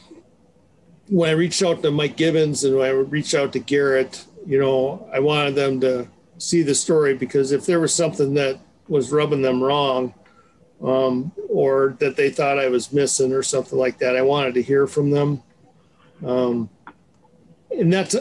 when 1.08 1.28
I 1.28 1.32
reached 1.32 1.62
out 1.62 1.82
to 1.82 1.90
Mike 1.90 2.16
Gibbons 2.16 2.62
and 2.62 2.76
when 2.76 2.86
I 2.86 2.92
reached 2.92 3.34
out 3.34 3.52
to 3.54 3.58
Garrett, 3.58 4.24
you 4.46 4.60
know, 4.60 5.08
I 5.12 5.18
wanted 5.18 5.56
them 5.56 5.80
to 5.80 6.06
see 6.38 6.62
the 6.62 6.74
story 6.74 7.14
because 7.14 7.50
if 7.50 7.66
there 7.66 7.80
was 7.80 7.92
something 7.92 8.34
that 8.34 8.60
was 8.88 9.10
rubbing 9.10 9.42
them 9.42 9.62
wrong, 9.62 10.14
um, 10.82 11.32
or 11.48 11.96
that 12.00 12.16
they 12.16 12.30
thought 12.30 12.58
I 12.58 12.68
was 12.68 12.92
missing 12.92 13.32
or 13.32 13.42
something 13.42 13.78
like 13.78 13.98
that, 13.98 14.16
I 14.16 14.22
wanted 14.22 14.54
to 14.54 14.62
hear 14.62 14.86
from 14.86 15.10
them. 15.10 15.42
Um, 16.24 16.70
and 17.70 17.92
that's 17.92 18.16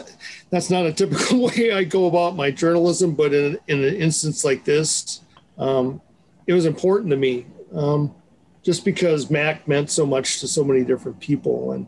that's 0.50 0.70
not 0.70 0.86
a 0.86 0.92
typical 0.92 1.42
way 1.46 1.72
I 1.72 1.84
go 1.84 2.06
about 2.06 2.36
my 2.36 2.50
journalism, 2.50 3.14
but 3.14 3.32
in, 3.32 3.58
in 3.68 3.82
an 3.82 3.94
instance 3.94 4.44
like 4.44 4.64
this, 4.64 5.20
um, 5.58 6.00
it 6.46 6.52
was 6.52 6.66
important 6.66 7.10
to 7.10 7.16
me, 7.16 7.46
um, 7.74 8.14
just 8.62 8.84
because 8.84 9.30
Mack 9.30 9.66
meant 9.66 9.90
so 9.90 10.04
much 10.04 10.40
to 10.40 10.48
so 10.48 10.64
many 10.64 10.84
different 10.84 11.20
people, 11.20 11.72
and 11.72 11.86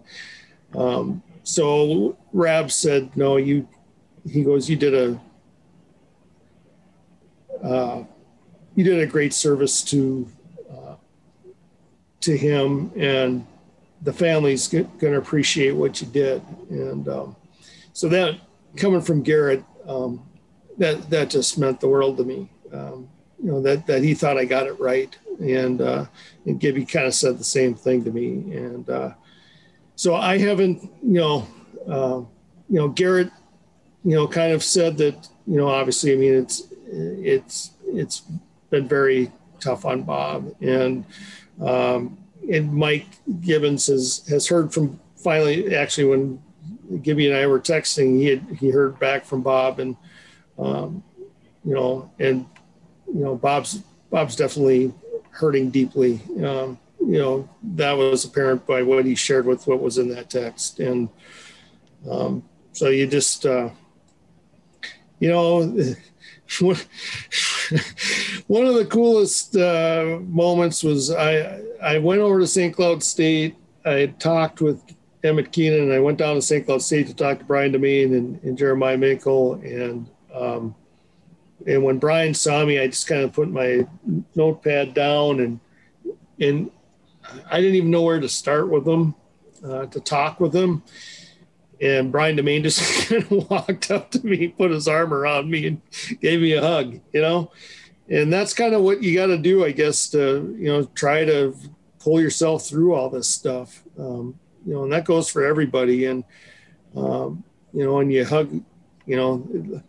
um, 0.75 1.23
so 1.43 2.16
Rab 2.33 2.70
said, 2.70 3.16
"No, 3.16 3.37
you." 3.37 3.68
He 4.29 4.45
goes, 4.45 4.68
"You 4.68 4.77
did 4.77 4.95
a." 4.95 5.20
Uh, 7.62 8.05
you 8.75 8.83
did 8.83 8.99
a 8.99 9.07
great 9.07 9.33
service 9.33 9.83
to 9.83 10.29
uh, 10.70 10.97
to 12.20 12.37
him 12.37 12.91
and 12.97 13.47
the 14.01 14.12
family's 14.12 14.66
going 14.66 14.89
to 14.99 15.16
appreciate 15.16 15.70
what 15.73 16.01
you 16.01 16.09
did 16.09 16.43
and 16.70 17.07
um, 17.09 17.37
so 17.93 18.09
that 18.09 18.41
coming 18.77 19.01
from 19.01 19.23
Garrett, 19.23 19.64
um, 19.87 20.23
that 20.79 21.11
that 21.11 21.31
just 21.31 21.59
meant 21.59 21.81
the 21.81 21.89
world 21.89 22.16
to 22.16 22.25
me. 22.25 22.51
Um, 22.73 23.09
you 23.43 23.51
know 23.51 23.61
that 23.62 23.86
that 23.86 24.03
he 24.03 24.14
thought 24.14 24.38
I 24.38 24.45
got 24.45 24.66
it 24.66 24.78
right, 24.78 25.16
and 25.40 25.80
uh, 25.80 26.07
and 26.47 26.61
Gibby 26.61 26.84
kind 26.84 27.07
of 27.07 27.14
said 27.14 27.38
the 27.38 27.45
same 27.45 27.74
thing 27.74 28.05
to 28.05 28.11
me, 28.11 28.55
and 28.55 28.88
uh, 28.88 29.12
so 29.97 30.14
I 30.14 30.38
haven't, 30.38 30.82
you 31.03 31.20
know, 31.20 31.47
uh, 31.88 32.22
you 32.68 32.78
know, 32.78 32.88
Garrett, 32.88 33.30
you 34.05 34.14
know, 34.16 34.26
kind 34.26 34.53
of 34.53 34.62
said 34.62 34.97
that, 34.99 35.28
you 35.47 35.57
know, 35.57 35.68
obviously, 35.68 36.12
I 36.12 36.16
mean, 36.16 36.34
it's 36.34 36.68
it's 36.90 37.72
it's 37.86 38.22
been 38.70 38.88
very 38.88 39.30
tough 39.61 39.84
on 39.84 40.03
Bob, 40.03 40.55
and 40.61 41.05
um, 41.61 42.18
and 42.51 42.72
Mike 42.72 43.07
Gibbons 43.40 43.86
has 43.86 44.26
has 44.28 44.47
heard 44.47 44.72
from 44.72 44.99
finally 45.16 45.74
actually 45.76 46.07
when 46.07 46.43
Gibby 47.03 47.28
and 47.28 47.36
I 47.36 47.47
were 47.47 47.61
texting, 47.61 48.18
he 48.18 48.26
had 48.26 48.43
he 48.59 48.70
heard 48.70 48.99
back 48.99 49.24
from 49.24 49.43
Bob, 49.43 49.78
and 49.78 49.97
um, 50.59 51.03
you 51.64 51.74
know, 51.74 52.11
and 52.18 52.47
you 53.13 53.23
know, 53.23 53.37
Bob's 53.37 53.83
Bob's 54.11 54.37
definitely 54.37 54.93
hurting 55.31 55.71
deeply. 55.71 56.21
Um, 56.45 56.79
you 57.01 57.19
know, 57.19 57.49
that 57.63 57.93
was 57.93 58.25
apparent 58.25 58.67
by 58.67 58.83
what 58.83 59.05
he 59.05 59.15
shared 59.15 59.47
with 59.47 59.67
what 59.67 59.81
was 59.81 59.99
in 59.99 60.09
that 60.11 60.31
text, 60.31 60.81
and 60.81 61.09
um, 62.09 62.45
so 62.73 62.89
you 62.89 63.07
just, 63.07 63.45
uh, 63.45 63.71
you 65.19 65.29
know, 65.29 65.61
one 68.47 68.67
of 68.67 68.75
the 68.75 68.87
coolest 68.91 69.57
uh, 69.57 70.19
moments 70.23 70.83
was 70.83 71.11
I 71.11 71.61
I 71.83 71.99
went 71.99 72.21
over 72.21 72.41
to 72.41 72.47
St. 72.47 72.75
Cloud 72.75 73.03
State. 73.03 73.57
I 73.85 74.07
talked 74.19 74.61
with 74.61 74.81
Emmett 75.25 75.53
Keenan, 75.53 75.83
and 75.83 75.93
I 75.93 75.99
went 75.99 76.19
down 76.19 76.35
to 76.35 76.43
St. 76.43 76.65
Cloud 76.65 76.83
State 76.83 77.07
to 77.09 77.15
talk 77.15 77.39
to 77.39 77.45
Brian 77.45 77.73
Demain 77.73 78.17
and, 78.17 78.43
and 78.43 78.57
Jeremiah 78.59 78.97
Minkle. 78.97 79.63
And 79.65 80.09
um, 80.35 80.75
and 81.67 81.83
when 81.83 81.99
Brian 81.99 82.35
saw 82.35 82.65
me, 82.65 82.79
I 82.79 82.87
just 82.87 83.07
kind 83.07 83.23
of 83.23 83.33
put 83.33 83.51
my 83.51 83.87
notepad 84.35 84.95
down 84.95 85.41
and 85.41 85.61
and 86.41 86.71
I 87.51 87.61
didn't 87.61 87.77
even 87.77 87.91
know 87.91 88.03
where 88.03 88.21
to 88.21 88.29
start 88.29 88.69
with 88.69 88.87
him 88.87 89.15
uh, 89.65 89.87
to 89.87 90.01
talk 90.01 90.41
with 90.41 90.55
him. 90.55 90.83
And 91.81 92.13
Brian 92.13 92.37
Demain 92.37 92.63
just 92.63 93.09
kind 93.09 93.23
of 93.23 93.51
walked 93.51 93.91
up 93.91 94.11
to 94.13 94.27
me, 94.27 94.49
put 94.49 94.71
his 94.71 94.89
arm 94.89 95.13
around 95.13 95.51
me, 95.51 95.67
and 95.67 95.81
gave 96.21 96.41
me 96.41 96.53
a 96.53 96.61
hug. 96.61 97.01
You 97.13 97.21
know, 97.21 97.53
and 98.09 98.33
that's 98.33 98.55
kind 98.55 98.75
of 98.75 98.83
what 98.83 99.03
you 99.03 99.15
got 99.15 99.27
to 99.27 99.39
do, 99.39 99.65
I 99.65 99.73
guess, 99.73 100.09
to 100.11 100.57
you 100.59 100.69
know 100.69 100.85
try 100.95 101.25
to 101.25 101.57
pull 101.99 102.21
yourself 102.21 102.67
through 102.67 102.95
all 102.95 103.09
this 103.09 103.29
stuff. 103.29 103.83
Um, 103.99 104.39
you 104.67 104.75
know, 104.75 104.85
and 104.85 104.93
that 104.93 105.05
goes 105.05 105.29
for 105.29 105.45
everybody. 105.45 106.07
And, 106.07 106.25
um, 106.97 107.45
you 107.73 107.85
know, 107.85 108.01
and 108.01 108.13
you 108.13 108.25
hug, 108.25 108.53
you 109.07 109.17
know, 109.17 109.83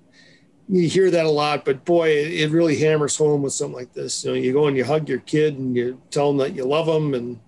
you 0.70 0.88
hear 0.88 1.12
that 1.12 1.26
a 1.26 1.30
lot, 1.30 1.66
but 1.66 1.86
boy, 1.86 2.10
it, 2.10 2.52
really 2.52 2.78
hammers 2.78 3.18
home 3.18 3.42
with 3.42 3.54
something 3.54 3.76
like 3.76 3.94
this. 3.94 4.24
You 4.24 4.32
know, 4.32 4.36
you 4.36 4.54
go 4.54 4.68
and 4.68 4.78
you 4.78 4.84
hug 4.84 5.10
your 5.10 5.20
kid 5.20 5.58
and 5.58 5.76
you 5.76 6.02
tell 6.10 6.30
them 6.30 6.38
that 6.38 6.56
you 6.56 6.66
love 6.66 6.86
them 6.86 7.14
and, 7.14 7.40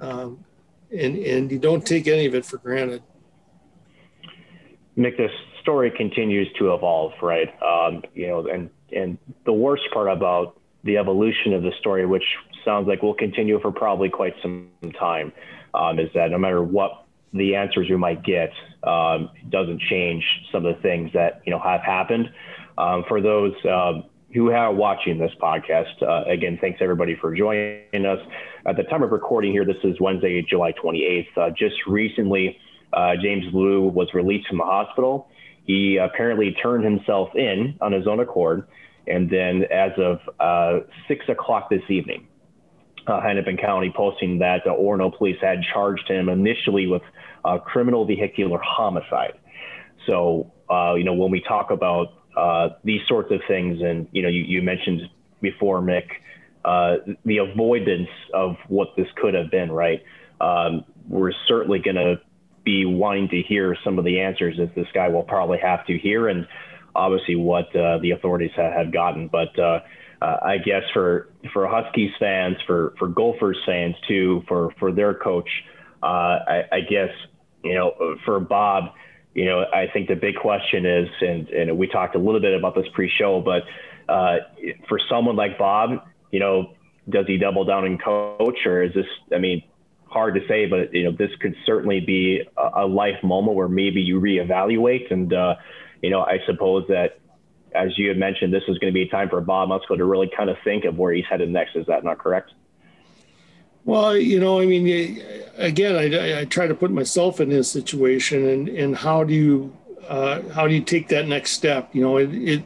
um, 0.00 0.44
and, 0.96 1.16
and 1.16 1.50
you 1.50 1.58
don't 1.58 1.84
take 1.84 2.06
any 2.06 2.26
of 2.26 2.34
it 2.34 2.44
for 2.44 2.58
granted. 2.58 3.02
Nick, 4.96 5.16
this 5.16 5.32
story 5.60 5.90
continues 5.90 6.48
to 6.58 6.74
evolve, 6.74 7.12
right? 7.20 7.50
Um, 7.62 8.02
you 8.14 8.28
know, 8.28 8.46
and, 8.46 8.70
and 8.92 9.18
the 9.44 9.52
worst 9.52 9.84
part 9.92 10.08
about 10.08 10.60
the 10.84 10.98
evolution 10.98 11.52
of 11.54 11.62
the 11.62 11.72
story, 11.80 12.06
which 12.06 12.24
sounds 12.64 12.86
like 12.86 13.02
will 13.02 13.14
continue 13.14 13.58
for 13.60 13.72
probably 13.72 14.08
quite 14.08 14.34
some 14.42 14.68
time, 14.98 15.32
um, 15.72 15.98
is 15.98 16.10
that 16.14 16.30
no 16.30 16.38
matter 16.38 16.62
what 16.62 17.04
the 17.32 17.56
answers 17.56 17.88
we 17.90 17.96
might 17.96 18.22
get, 18.22 18.52
um, 18.86 19.30
doesn't 19.48 19.80
change 19.80 20.24
some 20.52 20.64
of 20.66 20.76
the 20.76 20.82
things 20.82 21.10
that 21.14 21.42
you 21.44 21.52
know 21.52 21.58
have 21.58 21.82
happened. 21.82 22.30
Um, 22.76 23.04
for 23.08 23.20
those 23.20 23.52
um, 23.64 24.04
who 24.32 24.50
are 24.50 24.72
watching 24.72 25.18
this 25.18 25.32
podcast, 25.40 26.02
uh, 26.02 26.24
again, 26.30 26.58
thanks 26.60 26.78
everybody 26.82 27.16
for 27.20 27.34
joining 27.34 28.06
us. 28.06 28.18
At 28.66 28.76
the 28.76 28.82
time 28.84 29.02
of 29.02 29.10
recording 29.12 29.52
here, 29.52 29.64
this 29.64 29.76
is 29.84 30.00
Wednesday, 30.00 30.42
July 30.42 30.72
28th. 30.72 31.26
Uh, 31.36 31.50
just 31.50 31.76
recently, 31.86 32.58
uh, 32.92 33.12
James 33.22 33.44
Liu 33.52 33.82
was 33.82 34.08
released 34.14 34.48
from 34.48 34.58
the 34.58 34.64
hospital. 34.64 35.28
He 35.64 35.96
apparently 35.96 36.52
turned 36.62 36.84
himself 36.84 37.30
in 37.34 37.78
on 37.80 37.92
his 37.92 38.06
own 38.06 38.20
accord. 38.20 38.66
And 39.06 39.28
then, 39.28 39.64
as 39.70 39.92
of 39.98 40.18
uh, 40.40 40.86
six 41.08 41.28
o'clock 41.28 41.68
this 41.70 41.82
evening, 41.88 42.26
uh, 43.06 43.20
Hennepin 43.20 43.58
County 43.58 43.92
posting 43.94 44.38
that 44.38 44.66
uh, 44.66 44.70
Orono 44.70 45.16
police 45.16 45.36
had 45.40 45.58
charged 45.72 46.08
him 46.08 46.28
initially 46.28 46.86
with 46.86 47.02
uh, 47.44 47.58
criminal 47.58 48.04
vehicular 48.04 48.58
homicide. 48.62 49.34
So, 50.06 50.52
uh, 50.70 50.94
you 50.94 51.04
know, 51.04 51.14
when 51.14 51.30
we 51.30 51.40
talk 51.40 51.70
about 51.70 52.08
uh, 52.36 52.70
these 52.84 53.00
sorts 53.06 53.30
of 53.30 53.40
things, 53.46 53.80
and 53.82 54.08
you 54.12 54.22
know, 54.22 54.28
you, 54.28 54.42
you 54.42 54.62
mentioned 54.62 55.02
before, 55.40 55.80
Mick, 55.80 56.06
uh, 56.64 56.96
the 57.24 57.38
avoidance 57.38 58.08
of 58.32 58.56
what 58.68 58.88
this 58.96 59.06
could 59.16 59.34
have 59.34 59.50
been, 59.50 59.70
right? 59.70 60.02
Um, 60.40 60.84
we're 61.08 61.32
certainly 61.46 61.78
going 61.78 61.96
to 61.96 62.20
be 62.64 62.86
wanting 62.86 63.28
to 63.28 63.42
hear 63.42 63.76
some 63.84 63.98
of 63.98 64.04
the 64.04 64.20
answers 64.20 64.56
that 64.56 64.74
this 64.74 64.86
guy 64.94 65.08
will 65.08 65.22
probably 65.22 65.58
have 65.58 65.86
to 65.86 65.98
hear, 65.98 66.28
and 66.28 66.46
obviously 66.94 67.36
what 67.36 67.66
the 67.72 68.12
authorities 68.16 68.52
have, 68.56 68.92
gotten, 68.92 69.28
but 69.28 69.58
uh, 69.58 69.80
I 70.22 70.58
guess 70.58 70.82
for 70.92 71.28
for 71.52 71.66
Huskies 71.66 72.12
fans, 72.18 72.56
for 72.66 72.94
for 72.98 73.08
Gophers 73.08 73.58
fans 73.66 73.94
too, 74.08 74.42
for 74.48 74.70
for 74.78 74.90
their 74.92 75.12
coach, 75.12 75.48
uh, 76.02 76.38
I, 76.46 76.62
I, 76.72 76.80
guess 76.80 77.10
you 77.64 77.74
know 77.74 78.16
for 78.24 78.40
Bob, 78.40 78.94
you 79.34 79.46
know 79.46 79.64
I 79.72 79.86
think 79.92 80.08
the 80.08 80.16
big 80.16 80.36
question 80.36 80.86
is, 80.86 81.08
and 81.20 81.48
and 81.48 81.78
we 81.78 81.88
talked 81.88 82.14
a 82.14 82.18
little 82.18 82.40
bit 82.40 82.54
about 82.54 82.74
this 82.74 82.86
pre-show, 82.94 83.40
but 83.40 83.62
uh, 84.12 84.38
for 84.88 84.98
someone 85.08 85.36
like 85.36 85.58
Bob, 85.58 86.06
you 86.30 86.40
know, 86.40 86.74
does 87.08 87.26
he 87.26 87.38
double 87.38 87.64
down 87.64 87.84
and 87.84 88.02
coach, 88.02 88.66
or 88.66 88.82
is 88.82 88.94
this? 88.94 89.06
I 89.32 89.38
mean, 89.38 89.62
hard 90.06 90.34
to 90.34 90.46
say, 90.46 90.66
but 90.66 90.94
you 90.94 91.04
know, 91.04 91.12
this 91.12 91.30
could 91.40 91.54
certainly 91.66 92.00
be 92.00 92.42
a, 92.56 92.84
a 92.84 92.86
life 92.86 93.22
moment 93.22 93.56
where 93.56 93.68
maybe 93.68 94.00
you 94.00 94.20
reevaluate, 94.20 95.10
and 95.10 95.32
uh, 95.32 95.56
you 96.02 96.10
know, 96.10 96.20
I 96.20 96.38
suppose 96.46 96.86
that 96.88 97.18
as 97.74 97.98
you 97.98 98.08
had 98.08 98.16
mentioned, 98.16 98.52
this 98.52 98.62
is 98.68 98.78
going 98.78 98.92
to 98.92 98.94
be 98.94 99.02
a 99.02 99.08
time 99.08 99.28
for 99.28 99.40
Bob 99.40 99.68
Motzko 99.68 99.96
to 99.96 100.04
really 100.04 100.30
kind 100.34 100.48
of 100.48 100.56
think 100.62 100.84
of 100.84 100.96
where 100.96 101.12
he's 101.12 101.24
headed 101.28 101.50
next. 101.50 101.74
Is 101.74 101.86
that 101.86 102.04
not 102.04 102.18
correct? 102.18 102.52
Well, 103.84 104.16
you 104.16 104.40
know, 104.40 104.60
I 104.60 104.66
mean, 104.66 105.20
again, 105.56 105.96
I, 105.96 106.40
I 106.40 106.44
try 106.46 106.66
to 106.66 106.74
put 106.74 106.90
myself 106.90 107.40
in 107.40 107.50
his 107.50 107.70
situation, 107.70 108.48
and 108.48 108.68
and 108.68 108.96
how 108.96 109.24
do 109.24 109.34
you 109.34 109.76
uh, 110.08 110.40
how 110.50 110.66
do 110.66 110.74
you 110.74 110.82
take 110.82 111.08
that 111.08 111.28
next 111.28 111.52
step? 111.52 111.94
You 111.94 112.02
know, 112.02 112.16
it, 112.16 112.32
it 112.34 112.64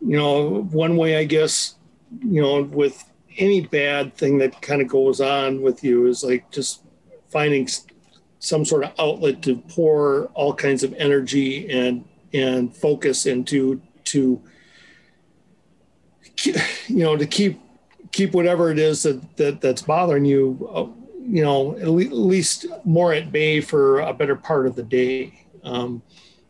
you 0.00 0.16
know 0.16 0.62
one 0.70 0.96
way 0.96 1.16
I 1.16 1.24
guess 1.24 1.74
you 2.22 2.40
know 2.40 2.62
with 2.62 3.04
any 3.36 3.60
bad 3.60 4.14
thing 4.14 4.38
that 4.38 4.60
kind 4.62 4.80
of 4.80 4.88
goes 4.88 5.20
on 5.20 5.60
with 5.60 5.84
you 5.84 6.06
is 6.06 6.24
like 6.24 6.50
just 6.50 6.82
finding 7.28 7.68
some 8.40 8.64
sort 8.64 8.84
of 8.84 8.92
outlet 8.98 9.42
to 9.42 9.56
pour 9.56 10.26
all 10.34 10.54
kinds 10.54 10.82
of 10.82 10.94
energy 10.94 11.70
and 11.70 12.04
and 12.32 12.74
focus 12.74 13.26
into 13.26 13.80
to 14.04 14.40
you 16.44 17.04
know 17.04 17.16
to 17.16 17.26
keep 17.26 17.60
keep 18.18 18.34
whatever 18.34 18.72
it 18.72 18.80
is 18.80 19.04
that, 19.04 19.36
that 19.36 19.60
that's 19.60 19.82
bothering 19.82 20.24
you 20.24 20.68
uh, 20.74 20.88
you 21.20 21.44
know 21.44 21.76
at, 21.76 21.86
le- 21.86 22.02
at, 22.02 22.12
least 22.12 22.66
more 22.84 23.14
at 23.14 23.30
bay 23.30 23.60
for 23.60 24.00
a 24.00 24.12
better 24.12 24.34
part 24.34 24.66
of 24.66 24.74
the 24.74 24.82
day. 24.82 25.46
Um, 25.62 26.02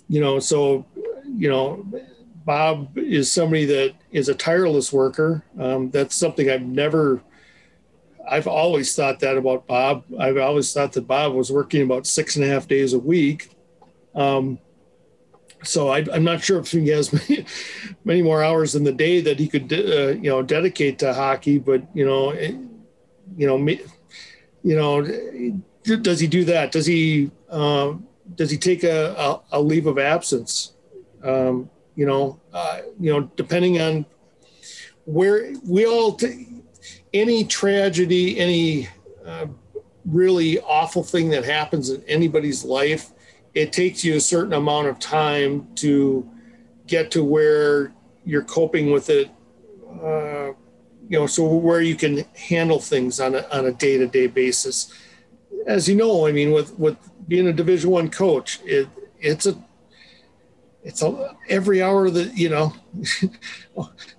you 0.09 0.19
know 0.19 0.39
so 0.39 0.87
you 1.27 1.51
know 1.51 1.87
bob 2.47 2.97
is 2.97 3.31
somebody 3.31 3.67
that 3.67 3.93
is 4.11 4.31
a 4.31 4.35
tireless 4.35 4.91
worker. 4.95 5.45
Um, 5.61 5.91
that's 5.91 6.17
something 6.17 6.49
i've 6.49 6.63
never 6.63 7.21
i've 8.31 8.47
always 8.47 8.97
thought 8.97 9.21
that 9.21 9.37
about 9.37 9.67
bob. 9.67 10.05
I've 10.19 10.39
always 10.39 10.73
thought 10.73 10.95
that 10.95 11.07
bob 11.07 11.35
was 11.35 11.53
working 11.53 11.83
about 11.83 12.07
six 12.07 12.37
and 12.37 12.47
a 12.47 12.49
half 12.49 12.67
days 12.67 12.95
a 12.95 12.99
week. 12.99 13.51
Um, 14.15 14.59
so 15.63 15.89
I, 15.89 16.01
am 16.15 16.25
not 16.25 16.43
sure 16.43 16.61
if 16.61 16.71
he 16.71 16.89
has 16.89 17.13
many, 17.29 17.45
many, 18.05 18.23
more 18.23 18.43
hours 18.43 18.75
in 18.75 18.85
the 18.85 18.93
day 18.93 19.21
that 19.21 19.39
he 19.39 19.49
could, 19.49 19.73
uh, 19.73 20.09
you 20.09 20.31
know, 20.31 20.43
dedicate 20.43 20.99
to 21.01 21.13
hockey. 21.13 21.59
But 21.59 21.83
you 21.95 22.07
know, 22.07 22.31
it, 22.31 22.55
you 23.37 23.47
know, 23.47 23.59
me, 23.59 23.81
you 24.63 24.77
know, 24.77 25.03
does 26.03 26.21
he 26.21 26.27
do 26.27 26.45
that? 26.45 26.73
Does 26.73 26.87
he 26.87 27.31
uh, 27.49 27.95
does 28.35 28.51
he 28.51 28.57
take 28.57 28.85
a, 28.85 29.15
a, 29.15 29.41
a 29.53 29.61
leave 29.61 29.87
of 29.87 29.99
absence? 29.99 30.75
Um, 31.23 31.71
you 31.97 32.07
know, 32.07 32.41
uh, 32.53 32.81
you 33.01 33.13
know, 33.13 33.31
depending 33.37 33.81
on 33.81 34.07
where 35.05 35.53
we 35.67 35.87
all 35.87 36.13
t- 36.13 36.63
any 37.13 37.45
tragedy, 37.45 38.39
any 38.39 38.89
uh, 39.27 39.47
really 40.05 40.61
awful 40.61 41.03
thing 41.03 41.31
that 41.31 41.45
happens 41.45 41.91
in 41.91 42.03
anybody's 42.05 42.65
life 42.65 43.11
it 43.59 43.73
takes 43.73 44.05
you 44.05 44.15
a 44.15 44.21
certain 44.21 44.53
amount 44.53 44.87
of 44.87 45.01
time 45.01 45.67
to 45.75 46.29
get 46.87 47.11
to 47.11 47.25
where 47.25 47.93
you're 48.25 48.45
coping 48.45 48.93
with 48.93 49.11
it 49.11 49.31
uh, 50.01 50.53
you 51.09 51.19
know 51.19 51.27
so 51.27 51.45
where 51.45 51.81
you 51.81 51.97
can 51.97 52.19
handle 52.37 52.79
things 52.79 53.19
on 53.19 53.35
a, 53.35 53.45
on 53.51 53.67
a 53.67 53.73
day-to-day 53.73 54.29
basis. 54.29 54.93
As 55.67 55.89
you 55.89 55.97
know 55.97 56.27
i 56.27 56.31
mean 56.33 56.53
with 56.53 56.79
with 56.79 56.97
being 57.27 57.49
a 57.49 57.53
division 57.53 57.91
one 57.91 58.11
coach 58.11 58.61
it 58.65 58.89
it's 59.19 59.47
a 59.47 59.55
it's 60.85 61.03
a, 61.03 61.37
every 61.49 61.83
hour 61.83 62.11
that 62.11 62.37
you 62.37 62.49
know 62.49 62.73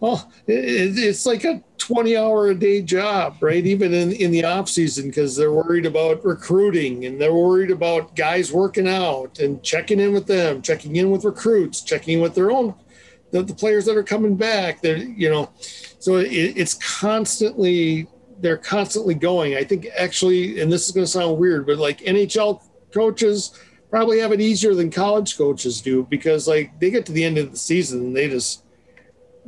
well 0.02 0.30
it, 0.48 1.00
it's 1.00 1.26
like 1.26 1.46
a 1.46 1.64
20 1.90 2.16
hour 2.16 2.50
a 2.50 2.56
day 2.56 2.84
job 2.84 3.36
right? 3.42 3.66
Even 3.66 3.94
in, 3.96 4.12
in 4.12 4.30
the 4.30 4.46
off 4.46 4.70
season 4.70 5.08
because 5.08 5.36
they're 5.36 5.52
worried 5.52 5.88
about 5.88 6.24
recruiting 6.24 7.06
and 7.06 7.20
they're 7.20 7.34
worried 7.34 7.72
about 7.72 8.16
guys 8.16 8.54
working 8.54 8.88
out 8.88 9.40
and 9.40 9.64
checking 9.64 10.00
in 10.00 10.14
with 10.14 10.28
them 10.28 10.62
checking 10.62 10.98
in 10.98 11.10
with 11.10 11.26
recruits 11.26 11.82
checking 11.82 12.20
in 12.20 12.22
with 12.22 12.36
their 12.36 12.52
own 12.52 12.76
the, 13.32 13.42
the 13.42 13.56
players 13.56 13.86
that 13.86 13.98
are 13.98 14.04
coming 14.04 14.36
back 14.36 14.82
they're 14.82 14.98
you 14.98 15.32
know 15.32 15.50
so 15.58 16.18
it, 16.18 16.28
it's 16.28 16.76
constantly 16.76 18.08
they're 18.42 18.58
constantly 18.58 19.16
going. 19.16 19.56
I 19.56 19.64
think 19.64 19.88
actually 19.98 20.62
and 20.62 20.72
this 20.72 20.86
is 20.86 20.94
going 20.94 21.06
to 21.06 21.12
sound 21.12 21.40
weird 21.40 21.66
but 21.66 21.80
like 21.80 22.02
nhl 22.02 22.62
coaches 22.94 23.60
probably 23.90 24.20
have 24.20 24.32
it 24.32 24.42
easier 24.42 24.76
than 24.76 24.92
college 24.92 25.36
coaches 25.36 25.82
do 25.82 26.06
because 26.08 26.48
like 26.48 26.80
they 26.80 26.92
get 26.92 27.08
to 27.08 27.12
the 27.12 27.24
end 27.24 27.40
of 27.40 27.50
the 27.50 27.58
season 27.58 28.00
and 28.00 28.16
they 28.16 28.30
just 28.30 28.64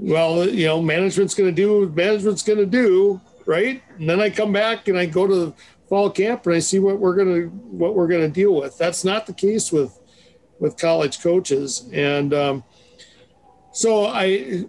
well 0.01 0.47
you 0.49 0.65
know 0.65 0.81
management's 0.81 1.33
going 1.33 1.49
to 1.49 1.55
do 1.55 1.87
management's 1.95 2.43
going 2.43 2.59
to 2.59 2.65
do 2.65 3.21
right? 3.45 3.81
And 3.97 4.09
then 4.09 4.19
i 4.19 4.29
come 4.29 4.51
back 4.51 4.87
and 4.87 4.97
i 4.97 5.05
go 5.05 5.27
to 5.27 5.53
fall 5.89 6.09
camp 6.09 6.45
and 6.45 6.55
i 6.55 6.59
see 6.59 6.79
what 6.79 6.99
we're 6.99 7.15
going 7.15 7.33
to 7.33 7.47
what 7.47 7.95
we're 7.95 8.07
going 8.07 8.21
to 8.21 8.29
deal 8.29 8.55
with. 8.55 8.77
That's 8.77 9.03
not 9.03 9.25
the 9.25 9.33
case 9.33 9.71
with 9.71 9.97
with 10.59 10.77
college 10.77 11.21
coaches. 11.21 11.89
And 11.91 12.33
um, 12.33 12.63
so 13.73 14.05
I, 14.05 14.65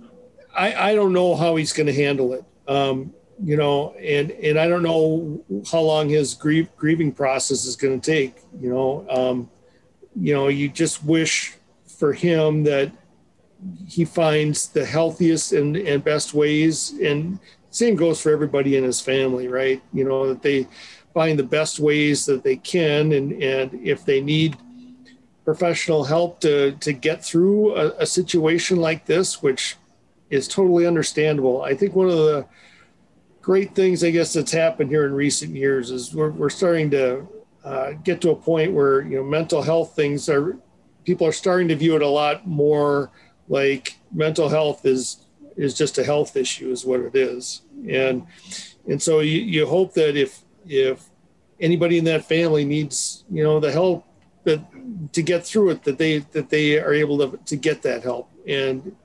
I 0.57 0.91
i 0.91 0.95
don't 0.95 1.13
know 1.13 1.37
how 1.37 1.57
he's 1.57 1.73
going 1.73 1.87
to 1.87 1.95
handle 1.95 2.33
it. 2.33 2.45
Um, 2.69 3.13
you 3.43 3.57
know, 3.57 3.93
and 3.95 4.31
and 4.31 4.59
I 4.59 4.69
don't 4.69 4.83
know 4.83 5.45
how 5.71 5.81
long 5.81 6.09
his 6.09 6.35
grief, 6.35 6.69
grieving 6.77 7.13
process 7.13 7.65
is 7.65 7.77
going 7.77 8.01
to 8.01 8.11
take. 8.11 8.37
You 8.61 8.71
know, 8.71 9.07
um, 9.11 9.51
you 10.15 10.35
know, 10.35 10.49
you 10.49 10.69
just 10.69 11.05
wish 11.05 11.55
for 11.99 12.13
him 12.13 12.65
that 12.65 12.93
he 13.87 14.05
finds 14.05 14.69
the 14.69 14.85
healthiest 14.85 15.53
and, 15.53 15.77
and 15.77 16.03
best 16.03 16.35
ways. 16.35 16.95
And 17.03 17.39
same 17.71 17.97
goes 17.97 18.21
for 18.21 18.31
everybody 18.31 18.77
in 18.77 18.85
his 18.85 19.01
family, 19.01 19.49
right? 19.49 19.83
You 19.93 20.05
know, 20.05 20.29
that 20.29 20.43
they 20.43 20.67
find 21.15 21.39
the 21.39 21.45
best 21.45 21.79
ways 21.79 22.27
that 22.27 22.43
they 22.43 22.57
can. 22.57 23.13
And, 23.13 23.43
and 23.43 23.75
if 23.75 24.05
they 24.05 24.21
need 24.21 24.57
professional 25.45 26.05
help 26.05 26.41
to, 26.41 26.73
to 26.73 26.93
get 26.93 27.25
through 27.25 27.75
a, 27.75 27.89
a 27.99 28.07
situation 28.07 28.79
like 28.79 29.07
this, 29.07 29.43
which 29.43 29.77
is 30.31 30.49
totally 30.49 30.87
understandable. 30.87 31.63
I 31.63 31.75
think 31.75 31.95
one 31.95 32.09
of 32.09 32.17
the 32.17 32.47
great 33.43 33.75
things, 33.75 34.05
I 34.05 34.11
guess, 34.11 34.33
that's 34.33 34.53
happened 34.53 34.89
here 34.89 35.05
in 35.05 35.13
recent 35.13 35.55
years 35.55 35.91
is 35.91 36.15
we're, 36.15 36.31
we're 36.31 36.49
starting 36.49 36.91
to 36.93 37.27
uh, 37.65 37.93
get 38.05 38.21
to 38.23 38.31
a 38.31 38.37
point 38.37 38.73
where 38.73 39.03
you 39.03 39.17
know 39.17 39.23
mental 39.23 39.63
health 39.63 39.95
things 39.95 40.29
are 40.29 40.57
people 41.05 41.27
are 41.27 41.33
starting 41.33 41.69
to 41.69 41.77
view 41.77 41.95
it 41.95 42.03
a 42.03 42.09
lot 42.09 42.47
more 42.47 43.11
like 43.49 43.99
mental 44.13 44.49
health 44.49 44.85
is 44.85 45.27
is 45.57 45.75
just 45.75 45.99
a 45.99 46.05
health 46.05 46.37
issue 46.37 46.71
is 46.71 46.85
what 46.85 47.01
it 47.01 47.15
is. 47.15 47.63
And 47.89 48.27
and 48.89 49.01
so 49.01 49.21
you, 49.21 49.41
you 49.41 49.67
hope 49.67 49.95
that 49.95 50.17
if 50.17 50.43
if 50.67 51.05
anybody 51.61 51.99
in 51.99 52.05
that 52.05 52.25
family 52.25 52.65
needs 52.65 53.25
you 53.31 53.43
know 53.43 53.61
the 53.61 53.73
help 53.73 54.07
that 54.45 54.61
to 55.13 55.23
get 55.23 55.47
through 55.47 55.71
it 55.71 55.85
that 55.85 55.99
they 55.99 56.19
that 56.19 56.49
they 56.51 56.79
are 56.79 56.93
able 56.93 57.19
to, 57.19 57.37
to 57.45 57.57
get 57.57 57.83
that 57.83 58.03
help. 58.03 58.31
And 58.47 58.97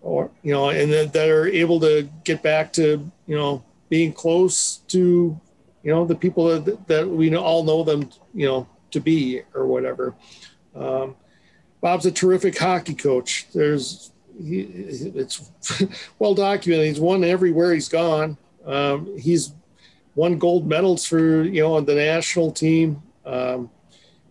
or 0.00 0.30
you 0.42 0.52
know 0.52 0.70
and 0.70 0.92
that, 0.92 1.12
that 1.12 1.28
are 1.28 1.48
able 1.48 1.80
to 1.80 2.08
get 2.24 2.42
back 2.42 2.72
to 2.74 3.10
you 3.26 3.36
know 3.36 3.64
being 3.88 4.12
close 4.12 4.78
to 4.88 5.40
you 5.82 5.92
know 5.92 6.04
the 6.04 6.14
people 6.14 6.60
that, 6.60 6.86
that 6.86 7.08
we 7.08 7.34
all 7.34 7.64
know 7.64 7.82
them 7.82 8.10
you 8.34 8.46
know 8.46 8.68
to 8.90 9.00
be 9.00 9.42
or 9.54 9.66
whatever. 9.66 10.14
Um, 10.74 11.16
bob's 11.80 12.06
a 12.06 12.12
terrific 12.12 12.58
hockey 12.58 12.94
coach. 12.94 13.46
There's 13.54 14.12
he, 14.40 14.60
it's 14.60 15.50
well 16.18 16.34
documented. 16.34 16.86
He's 16.86 17.00
won 17.00 17.24
everywhere 17.24 17.72
he's 17.72 17.88
gone. 17.88 18.36
Um, 18.64 19.18
he's 19.18 19.52
won 20.14 20.38
gold 20.38 20.66
medals 20.66 21.04
for 21.04 21.42
you 21.42 21.62
know 21.62 21.74
on 21.74 21.84
the 21.84 21.94
national 21.94 22.52
team. 22.52 23.02
Um, 23.24 23.70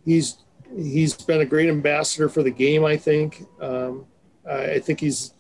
he's 0.06 0.38
he's 0.76 1.14
been 1.14 1.41
a 1.41 1.45
great 1.45 1.70
ambassador 1.70 2.28
for 2.28 2.43
the 2.43 2.52
game 2.52 2.84
i 2.84 2.98
think. 2.98 3.43
Um, 3.62 4.06
i 4.50 4.80
think 4.80 5.00
he's 5.00 5.34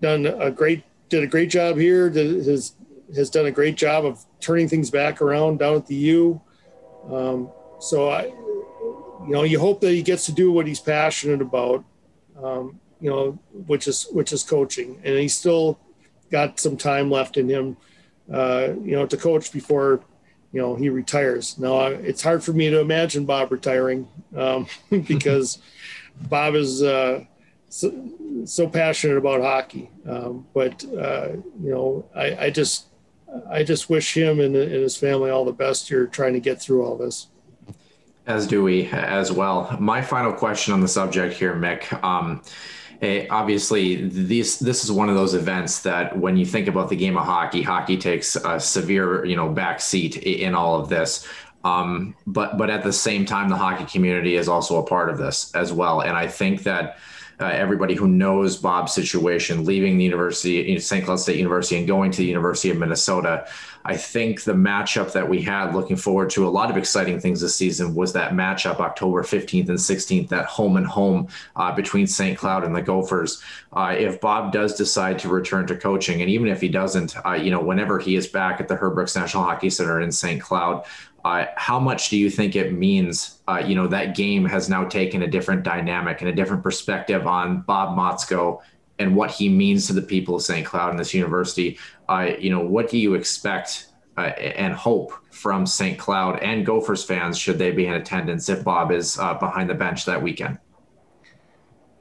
done 0.00 0.26
a 0.26 0.50
great 0.50 0.84
did 1.10 1.22
a 1.22 1.26
great 1.26 1.50
job 1.50 1.76
here. 1.76 2.08
Did, 2.08 2.46
has 2.46 2.74
has 3.14 3.28
done 3.28 3.46
a 3.46 3.50
great 3.50 3.76
job 3.76 4.06
of 4.06 4.24
turning 4.40 4.68
things 4.68 4.90
back 4.90 5.20
around 5.20 5.58
down 5.58 5.74
at 5.74 5.86
the 5.86 5.96
U. 5.96 6.40
Um, 7.10 7.50
so 7.80 8.08
I, 8.08 8.32
you 9.26 9.32
know, 9.32 9.42
you 9.42 9.58
hope 9.58 9.80
that 9.80 9.92
he 9.92 10.02
gets 10.02 10.26
to 10.26 10.32
do 10.32 10.50
what 10.52 10.66
he's 10.66 10.80
passionate 10.80 11.42
about, 11.42 11.84
um, 12.42 12.80
you 13.00 13.10
know, 13.10 13.38
which 13.52 13.88
is 13.88 14.06
which 14.12 14.32
is 14.32 14.42
coaching, 14.42 15.00
and 15.04 15.18
he's 15.18 15.36
still 15.36 15.78
got 16.30 16.60
some 16.60 16.76
time 16.76 17.10
left 17.10 17.36
in 17.36 17.48
him, 17.48 17.76
uh, 18.32 18.68
you 18.82 18.92
know, 18.92 19.06
to 19.06 19.16
coach 19.16 19.52
before, 19.52 20.00
you 20.52 20.60
know, 20.60 20.74
he 20.76 20.88
retires. 20.88 21.58
Now 21.58 21.86
it's 21.86 22.22
hard 22.22 22.42
for 22.42 22.52
me 22.52 22.70
to 22.70 22.80
imagine 22.80 23.24
Bob 23.24 23.52
retiring 23.52 24.08
um, 24.36 24.66
because 24.90 25.58
Bob 26.28 26.54
is. 26.54 26.82
Uh, 26.82 27.24
so, 27.72 27.92
so, 28.46 28.68
passionate 28.68 29.16
about 29.16 29.42
hockey, 29.42 29.90
um, 30.04 30.44
but 30.52 30.84
uh, 30.86 31.28
you 31.62 31.70
know, 31.70 32.04
I, 32.16 32.46
I 32.46 32.50
just 32.50 32.86
I 33.48 33.62
just 33.62 33.88
wish 33.88 34.16
him 34.16 34.40
and, 34.40 34.56
and 34.56 34.72
his 34.72 34.96
family 34.96 35.30
all 35.30 35.44
the 35.44 35.52
best 35.52 35.88
here 35.88 36.06
trying 36.06 36.32
to 36.32 36.40
get 36.40 36.60
through 36.60 36.84
all 36.84 36.96
this. 36.96 37.28
As 38.26 38.46
do 38.46 38.62
we 38.62 38.86
as 38.86 39.32
well. 39.32 39.76
My 39.80 40.02
final 40.02 40.32
question 40.32 40.72
on 40.74 40.80
the 40.80 40.88
subject 40.88 41.34
here, 41.34 41.54
Mick. 41.54 41.92
Um, 42.04 42.42
eh, 43.00 43.26
obviously, 43.30 44.08
this 44.08 44.58
this 44.58 44.84
is 44.84 44.92
one 44.92 45.08
of 45.08 45.14
those 45.14 45.34
events 45.34 45.80
that 45.82 46.16
when 46.18 46.36
you 46.36 46.44
think 46.44 46.68
about 46.68 46.90
the 46.90 46.96
game 46.96 47.16
of 47.16 47.24
hockey, 47.24 47.62
hockey 47.62 47.96
takes 47.96 48.36
a 48.36 48.60
severe, 48.60 49.24
you 49.24 49.36
know, 49.36 49.48
back 49.48 49.80
seat 49.80 50.18
in 50.18 50.54
all 50.54 50.78
of 50.80 50.88
this. 50.88 51.26
Um, 51.64 52.14
but 52.26 52.56
but 52.56 52.70
at 52.70 52.82
the 52.82 52.92
same 52.92 53.24
time, 53.24 53.48
the 53.48 53.56
hockey 53.56 53.84
community 53.84 54.36
is 54.36 54.48
also 54.48 54.78
a 54.78 54.86
part 54.86 55.10
of 55.10 55.18
this 55.18 55.54
as 55.54 55.72
well. 55.72 56.00
And 56.00 56.16
I 56.16 56.26
think 56.26 56.62
that 56.62 56.98
uh, 57.40 57.46
everybody 57.46 57.94
who 57.94 58.06
knows 58.06 58.56
Bob's 58.56 58.92
situation, 58.92 59.64
leaving 59.64 59.96
the 59.96 60.04
university, 60.04 60.78
St. 60.78 61.04
Cloud 61.04 61.20
State 61.20 61.38
University, 61.38 61.78
and 61.78 61.86
going 61.86 62.10
to 62.10 62.18
the 62.18 62.26
University 62.26 62.70
of 62.70 62.76
Minnesota. 62.76 63.46
I 63.82 63.96
think 63.96 64.42
the 64.42 64.52
matchup 64.52 65.12
that 65.12 65.26
we 65.26 65.40
had 65.40 65.74
looking 65.74 65.96
forward 65.96 66.28
to 66.30 66.46
a 66.46 66.50
lot 66.50 66.70
of 66.70 66.76
exciting 66.76 67.18
things 67.18 67.40
this 67.40 67.54
season 67.54 67.94
was 67.94 68.12
that 68.12 68.32
matchup 68.32 68.78
October 68.78 69.22
15th 69.22 69.70
and 69.70 69.78
16th, 69.78 70.28
that 70.28 70.44
home 70.44 70.76
and 70.76 70.86
home 70.86 71.28
uh, 71.56 71.74
between 71.74 72.06
St. 72.06 72.36
Cloud 72.36 72.64
and 72.64 72.76
the 72.76 72.82
Gophers. 72.82 73.42
Uh, 73.72 73.94
if 73.96 74.20
Bob 74.20 74.52
does 74.52 74.74
decide 74.74 75.18
to 75.20 75.30
return 75.30 75.66
to 75.66 75.76
coaching, 75.76 76.20
and 76.20 76.30
even 76.30 76.48
if 76.48 76.60
he 76.60 76.68
doesn't, 76.68 77.16
uh, 77.24 77.32
you 77.32 77.50
know, 77.50 77.60
whenever 77.60 77.98
he 77.98 78.16
is 78.16 78.26
back 78.26 78.60
at 78.60 78.68
the 78.68 78.76
Herb 78.76 78.96
Brooks 78.96 79.16
National 79.16 79.44
Hockey 79.44 79.70
Center 79.70 80.02
in 80.02 80.12
St. 80.12 80.42
Cloud, 80.42 80.84
uh, 81.24 81.46
how 81.56 81.78
much 81.78 82.08
do 82.08 82.16
you 82.16 82.30
think 82.30 82.56
it 82.56 82.72
means? 82.72 83.40
Uh, 83.46 83.62
you 83.64 83.74
know, 83.74 83.86
that 83.86 84.14
game 84.14 84.44
has 84.44 84.68
now 84.68 84.84
taken 84.84 85.22
a 85.22 85.26
different 85.26 85.62
dynamic 85.62 86.20
and 86.20 86.30
a 86.30 86.32
different 86.32 86.62
perspective 86.62 87.26
on 87.26 87.62
Bob 87.62 87.96
Motzko 87.96 88.60
and 88.98 89.16
what 89.16 89.30
he 89.30 89.48
means 89.48 89.86
to 89.86 89.92
the 89.92 90.02
people 90.02 90.36
of 90.36 90.42
St. 90.42 90.66
Cloud 90.66 90.90
and 90.90 90.98
this 90.98 91.14
university. 91.14 91.78
Uh, 92.08 92.30
you 92.38 92.50
know, 92.50 92.60
what 92.60 92.90
do 92.90 92.98
you 92.98 93.14
expect 93.14 93.86
uh, 94.16 94.22
and 94.22 94.74
hope 94.74 95.12
from 95.30 95.66
St. 95.66 95.98
Cloud 95.98 96.38
and 96.40 96.64
Gophers 96.66 97.04
fans 97.04 97.38
should 97.38 97.58
they 97.58 97.70
be 97.70 97.86
in 97.86 97.94
attendance 97.94 98.48
if 98.48 98.64
Bob 98.64 98.92
is 98.92 99.18
uh, 99.18 99.34
behind 99.34 99.70
the 99.70 99.74
bench 99.74 100.04
that 100.04 100.22
weekend? 100.22 100.58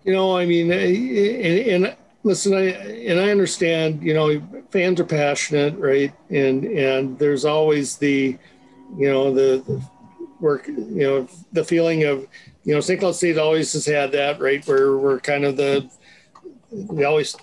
You 0.03 0.13
know, 0.13 0.37
I 0.37 0.45
mean, 0.45 0.71
and, 0.71 1.85
and 1.85 1.95
listen, 2.23 2.53
I 2.53 2.69
and 2.69 3.19
I 3.19 3.31
understand. 3.31 4.01
You 4.01 4.13
know, 4.13 4.63
fans 4.71 4.99
are 4.99 5.05
passionate, 5.05 5.77
right? 5.77 6.13
And 6.29 6.63
and 6.65 7.19
there's 7.19 7.45
always 7.45 7.97
the 7.97 8.37
you 8.97 9.09
know 9.09 9.33
the, 9.33 9.63
the 9.67 9.81
work 10.39 10.67
you 10.67 10.75
know 10.75 11.27
the 11.51 11.63
feeling 11.63 12.03
of 12.03 12.27
you 12.63 12.73
know 12.73 12.79
St. 12.79 12.99
Cloud 12.99 13.15
State 13.15 13.37
always 13.37 13.73
has 13.73 13.85
had 13.85 14.11
that 14.13 14.39
right 14.39 14.65
where 14.67 14.97
we're 14.97 15.19
kind 15.19 15.45
of 15.45 15.57
the 15.57 15.89
we 16.71 17.03
always 17.03 17.35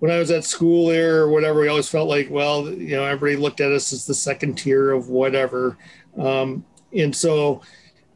when 0.00 0.10
I 0.10 0.18
was 0.18 0.30
at 0.30 0.44
school 0.44 0.88
there 0.88 1.22
or 1.22 1.30
whatever 1.30 1.60
we 1.60 1.68
always 1.68 1.88
felt 1.88 2.08
like 2.08 2.28
well 2.30 2.68
you 2.68 2.96
know 2.96 3.04
everybody 3.04 3.40
looked 3.40 3.60
at 3.60 3.72
us 3.72 3.92
as 3.92 4.06
the 4.06 4.14
second 4.14 4.56
tier 4.56 4.92
of 4.92 5.08
whatever 5.08 5.76
um, 6.18 6.64
and 6.96 7.14
so 7.14 7.62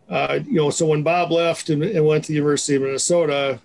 uh, 0.09 0.41
you 0.45 0.57
know 0.57 0.71
so 0.71 0.87
when 0.87 1.03
Bob 1.03 1.31
left 1.31 1.71
and, 1.71 1.83
and 1.83 2.05
went 2.05 2.25
to 2.25 2.29
the 2.29 2.37
University 2.37 2.77
of 2.77 2.83
Minnesota 2.83 3.61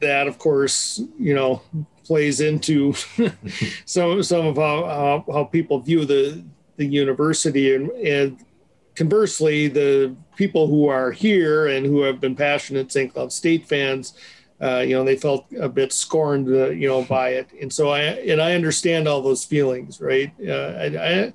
that 0.00 0.26
of 0.26 0.38
course 0.38 1.00
you 1.18 1.34
know 1.34 1.62
plays 2.04 2.40
into 2.40 2.92
some 3.84 4.22
some 4.22 4.46
of 4.46 4.56
how, 4.56 4.84
how, 4.84 5.32
how 5.32 5.44
people 5.44 5.80
view 5.80 6.04
the 6.04 6.44
the 6.76 6.86
university 6.86 7.74
and, 7.74 7.90
and 7.90 8.44
conversely 8.94 9.68
the 9.68 10.14
people 10.36 10.66
who 10.66 10.88
are 10.88 11.10
here 11.10 11.66
and 11.68 11.86
who 11.86 12.02
have 12.02 12.20
been 12.20 12.34
passionate 12.34 12.90
st 12.90 13.12
cloud 13.12 13.32
state 13.32 13.66
fans 13.66 14.14
uh, 14.60 14.78
you 14.78 14.94
know 14.94 15.04
they 15.04 15.16
felt 15.16 15.46
a 15.60 15.68
bit 15.68 15.92
scorned 15.92 16.48
uh, 16.48 16.70
you 16.70 16.88
know 16.88 17.02
by 17.04 17.30
it 17.30 17.48
and 17.60 17.72
so 17.72 17.90
i 17.90 18.00
and 18.00 18.40
i 18.40 18.54
understand 18.54 19.08
all 19.08 19.20
those 19.20 19.44
feelings 19.44 20.00
right 20.00 20.32
uh, 20.46 20.74
I, 20.78 20.84
I, 20.84 21.32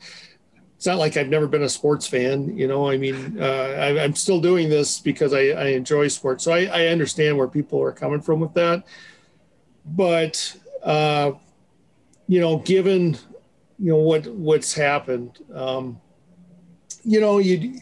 it's 0.80 0.86
not 0.86 0.98
like 0.98 1.18
I've 1.18 1.28
never 1.28 1.46
been 1.46 1.64
a 1.64 1.68
sports 1.68 2.08
fan. 2.08 2.58
You 2.58 2.66
know, 2.66 2.90
I 2.90 2.96
mean, 2.96 3.38
uh, 3.38 3.44
I, 3.44 4.02
am 4.02 4.16
still 4.16 4.40
doing 4.40 4.70
this 4.70 5.02
because 5.02 5.34
I, 5.34 5.48
I 5.50 5.66
enjoy 5.72 6.08
sports. 6.08 6.46
So 6.46 6.54
I, 6.54 6.68
I, 6.72 6.88
understand 6.88 7.38
where 7.38 7.50
people 7.50 7.82
are 7.82 7.92
coming 7.92 8.22
from 8.22 8.40
with 8.40 8.54
that. 8.54 8.86
But, 9.86 10.56
uh, 10.82 11.34
you 12.30 12.40
know, 12.40 12.60
given, 12.60 13.18
you 13.82 13.92
know, 13.92 13.98
what, 13.98 14.28
what's 14.28 14.74
happened, 14.74 15.40
um, 15.54 16.00
you 17.04 17.20
know, 17.20 17.38
you, 17.38 17.80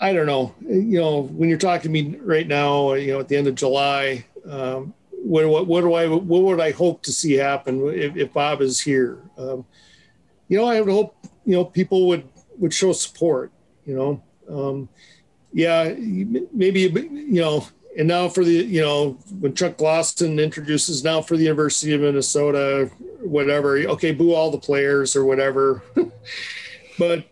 I 0.00 0.12
don't 0.12 0.26
know, 0.26 0.54
you 0.60 0.98
know, 0.98 1.22
when 1.22 1.48
you're 1.48 1.58
talking 1.58 1.82
to 1.82 1.88
me 1.90 2.16
right 2.16 2.46
now, 2.46 2.94
you 2.94 3.12
know, 3.12 3.20
at 3.20 3.28
the 3.28 3.36
end 3.36 3.46
of 3.46 3.54
July, 3.54 4.24
um, 4.48 4.94
what, 5.10 5.46
what, 5.46 5.66
what 5.66 5.80
do 5.82 5.92
I, 5.94 6.08
what 6.08 6.42
would 6.42 6.60
I 6.60 6.72
hope 6.72 7.02
to 7.02 7.12
see 7.12 7.34
happen 7.34 7.86
if, 7.88 8.16
if 8.16 8.32
Bob 8.32 8.60
is 8.60 8.80
here? 8.80 9.18
Um, 9.36 9.64
you 10.52 10.58
know, 10.58 10.66
I 10.66 10.80
would 10.82 10.92
hope 10.92 11.16
you 11.46 11.54
know 11.54 11.64
people 11.64 12.06
would 12.08 12.28
would 12.58 12.74
show 12.74 12.92
support. 12.92 13.50
You 13.86 13.96
know, 13.96 14.22
um, 14.50 14.88
yeah, 15.52 15.94
maybe 15.96 16.80
you 16.80 17.40
know. 17.40 17.66
And 17.98 18.08
now 18.08 18.28
for 18.28 18.44
the 18.44 18.52
you 18.52 18.80
know 18.80 19.18
when 19.38 19.54
Chuck 19.54 19.80
Lawson 19.80 20.38
introduces 20.38 21.04
now 21.04 21.20
for 21.20 21.36
the 21.36 21.44
University 21.44 21.92
of 21.92 22.00
Minnesota, 22.00 22.90
whatever. 23.20 23.78
Okay, 23.78 24.12
boo 24.12 24.32
all 24.32 24.50
the 24.50 24.58
players 24.58 25.14
or 25.14 25.24
whatever. 25.24 25.82
but 26.98 27.24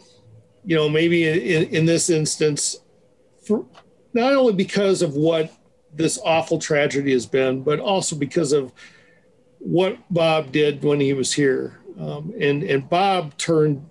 you 0.65 0.77
know 0.77 0.89
maybe 0.89 1.27
in, 1.27 1.69
in 1.69 1.87
this 1.87 2.11
instance, 2.11 2.81
for 3.47 3.65
not 4.13 4.35
only 4.35 4.53
because 4.53 5.03
of 5.03 5.15
what 5.15 5.53
this 5.93 6.19
awful 6.25 6.59
tragedy 6.59 7.13
has 7.13 7.27
been, 7.27 7.63
but 7.63 7.81
also 7.81 8.17
because 8.17 8.53
of 8.53 8.73
what 9.59 9.99
Bob 10.13 10.53
did 10.53 10.83
when 10.83 11.01
he 11.01 11.13
was 11.13 11.33
here. 11.33 11.81
Um, 11.99 12.33
and 12.41 12.63
and 12.63 12.89
Bob 12.89 13.37
turned 13.37 13.89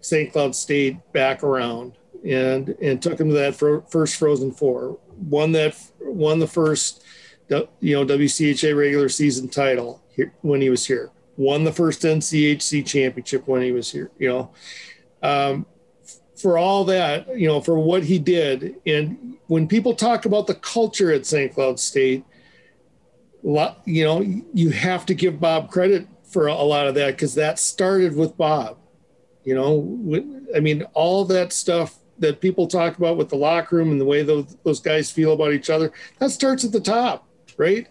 St. 0.00 0.32
Cloud 0.32 0.54
State 0.54 0.96
back 1.12 1.42
around 1.42 1.96
and 2.24 2.70
and 2.80 3.02
took 3.02 3.18
him 3.18 3.28
to 3.28 3.34
that 3.34 3.54
first 3.90 4.16
Frozen 4.16 4.52
Four. 4.52 4.98
Won 5.28 5.52
that 5.52 5.76
won 6.00 6.38
the 6.38 6.46
first 6.46 7.02
you 7.48 7.94
know 7.94 8.04
WCHA 8.04 8.76
regular 8.76 9.08
season 9.08 9.48
title 9.48 10.02
here, 10.14 10.32
when 10.42 10.60
he 10.60 10.70
was 10.70 10.86
here. 10.86 11.10
Won 11.36 11.64
the 11.64 11.72
first 11.72 12.02
NCHC 12.02 12.86
championship 12.86 13.46
when 13.46 13.62
he 13.62 13.72
was 13.72 13.90
here. 13.90 14.10
You 14.18 14.28
know, 14.28 14.50
um, 15.22 15.66
for 16.36 16.58
all 16.58 16.84
that 16.84 17.38
you 17.38 17.48
know 17.48 17.60
for 17.60 17.78
what 17.78 18.04
he 18.04 18.18
did. 18.18 18.76
And 18.86 19.36
when 19.46 19.68
people 19.68 19.94
talk 19.94 20.24
about 20.24 20.46
the 20.46 20.54
culture 20.54 21.12
at 21.12 21.26
St. 21.26 21.54
Cloud 21.54 21.78
State, 21.78 22.24
you 23.42 24.04
know 24.04 24.20
you 24.52 24.70
have 24.70 25.06
to 25.06 25.14
give 25.14 25.40
Bob 25.40 25.70
credit 25.70 26.06
for 26.24 26.46
a 26.46 26.54
lot 26.54 26.86
of 26.86 26.94
that 26.94 27.12
because 27.12 27.34
that 27.34 27.58
started 27.58 28.16
with 28.16 28.36
Bob 28.36 28.78
you 29.44 29.54
know, 29.54 30.46
I 30.54 30.60
mean, 30.60 30.82
all 30.94 31.24
that 31.26 31.52
stuff 31.52 31.98
that 32.18 32.40
people 32.40 32.66
talk 32.66 32.98
about 32.98 33.16
with 33.16 33.28
the 33.28 33.36
locker 33.36 33.76
room 33.76 33.90
and 33.90 34.00
the 34.00 34.04
way 34.04 34.22
those, 34.22 34.56
those 34.64 34.80
guys 34.80 35.10
feel 35.10 35.32
about 35.32 35.52
each 35.52 35.70
other, 35.70 35.92
that 36.18 36.30
starts 36.30 36.64
at 36.64 36.72
the 36.72 36.80
top, 36.80 37.26
right? 37.56 37.88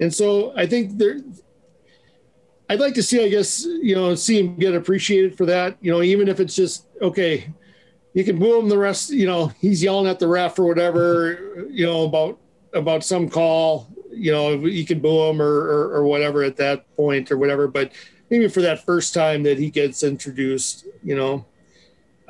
And 0.00 0.12
so 0.12 0.52
I 0.56 0.66
think 0.66 0.98
there, 0.98 1.20
I'd 2.68 2.80
like 2.80 2.94
to 2.94 3.02
see, 3.02 3.24
I 3.24 3.28
guess, 3.28 3.64
you 3.64 3.94
know, 3.94 4.14
see 4.14 4.38
him 4.40 4.56
get 4.56 4.74
appreciated 4.74 5.36
for 5.36 5.46
that, 5.46 5.76
you 5.80 5.92
know, 5.92 6.02
even 6.02 6.28
if 6.28 6.40
it's 6.40 6.54
just, 6.54 6.86
okay, 7.00 7.48
you 8.14 8.24
can 8.24 8.38
boo 8.38 8.58
him 8.58 8.68
the 8.68 8.78
rest, 8.78 9.10
you 9.10 9.26
know, 9.26 9.46
he's 9.60 9.82
yelling 9.82 10.06
at 10.06 10.18
the 10.18 10.28
ref 10.28 10.58
or 10.58 10.64
whatever, 10.64 11.66
you 11.70 11.86
know, 11.86 12.04
about, 12.04 12.38
about 12.74 13.04
some 13.04 13.28
call, 13.28 13.88
you 14.10 14.32
know, 14.32 14.50
you 14.50 14.84
can 14.84 15.00
boo 15.00 15.30
him 15.30 15.40
or, 15.40 15.46
or, 15.46 15.96
or 15.96 16.04
whatever 16.04 16.42
at 16.42 16.56
that 16.56 16.94
point 16.96 17.30
or 17.30 17.38
whatever, 17.38 17.68
but 17.68 17.92
maybe 18.30 18.48
for 18.48 18.62
that 18.62 18.84
first 18.84 19.12
time 19.12 19.42
that 19.42 19.58
he 19.58 19.70
gets 19.70 20.02
introduced, 20.02 20.86
you 21.02 21.14
know, 21.14 21.44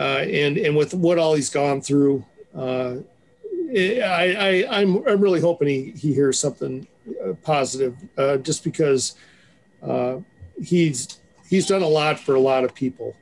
uh, 0.03 0.25
and 0.25 0.59
and 0.59 0.77
with 0.77 0.95
what 0.95 1.17
all 1.17 1.35
he's 1.35 1.51
gone 1.51 1.81
through, 1.81 2.25
uh, 2.57 2.97
I, 3.71 4.37
I 4.39 4.81
am 4.81 4.97
I'm, 4.99 5.09
I'm 5.09 5.21
really 5.21 5.41
hoping 5.41 5.69
he 5.69 5.93
he 5.93 6.13
hears 6.13 6.41
something 6.41 6.89
uh, 7.25 7.35
positive, 7.45 7.97
uh, 8.19 8.39
just 8.39 8.65
because 8.65 9.15
uh, 9.81 10.17
he's 10.61 11.21
he's 11.49 11.67
done 11.67 11.83
a 11.83 11.89
lot 11.89 12.19
for 12.19 12.35
a 12.35 12.41
lot 12.41 12.65
of 12.65 12.75
people. 12.75 13.15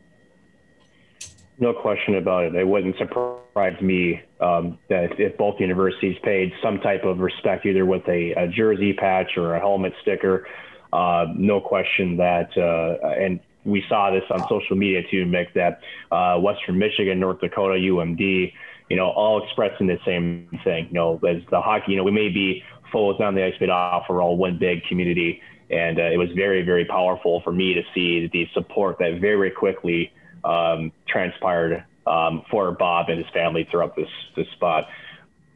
No 1.59 1.75
question 1.75 2.15
about 2.15 2.45
it. 2.45 2.55
It 2.55 2.67
wouldn't 2.67 2.97
surprise 2.97 3.79
me 3.83 4.23
um, 4.41 4.79
that 4.89 5.21
if 5.21 5.37
both 5.37 5.61
universities 5.61 6.17
paid 6.23 6.51
some 6.63 6.81
type 6.81 7.05
of 7.05 7.19
respect, 7.19 7.67
either 7.67 7.85
with 7.85 8.09
a, 8.09 8.33
a 8.33 8.49
jersey 8.49 8.95
patch 8.95 9.37
or 9.37 9.55
a 9.55 9.61
helmet 9.61 9.93
sticker, 10.01 10.47
uh, 10.95 11.27
no 11.37 11.61
question 11.61 12.17
that, 12.17 12.57
and 12.57 13.41
we 13.65 13.85
saw 13.89 14.11
this 14.11 14.25
on 14.31 14.41
social 14.49 14.77
media 14.77 15.03
too, 15.11 15.25
Mick, 15.27 15.53
that 15.55 15.81
uh, 16.11 16.39
Western 16.39 16.79
Michigan, 16.79 17.21
North 17.21 17.41
Dakota, 17.41 17.75
UMD, 17.75 18.53
you 18.89 18.97
know, 18.97 19.11
all 19.11 19.43
expressing 19.45 19.87
the 19.87 19.99
same 20.05 20.49
thing. 20.65 20.87
You 20.87 20.95
know, 20.95 21.21
as 21.29 21.43
the 21.51 21.61
hockey, 21.61 21.93
you 21.93 21.97
know, 21.97 22.05
we 22.05 22.11
may 22.11 22.29
be 22.29 22.63
full 22.91 23.17
down 23.17 23.35
the 23.35 23.45
ice, 23.45 23.55
but 23.61 23.71
off, 23.71 24.05
we're 24.09 24.23
all 24.23 24.37
one 24.37 24.59
big 24.59 24.83
community. 24.85 25.41
And 25.71 26.01
uh, 26.01 26.11
it 26.11 26.17
was 26.17 26.29
very, 26.35 26.63
very 26.63 26.85
powerful 26.85 27.41
for 27.43 27.53
me 27.53 27.75
to 27.75 27.83
see 27.95 28.29
the 28.33 28.49
support 28.55 28.99
that 28.99 29.21
very 29.21 29.51
quickly 29.51 30.13
um, 30.43 30.91
transpired 31.09 31.85
um, 32.07 32.43
for 32.51 32.73
Bob 32.73 33.09
and 33.09 33.19
his 33.19 33.33
family 33.33 33.69
throughout 33.71 33.95
this 33.95 34.09
this 34.37 34.49
spot. 34.55 34.89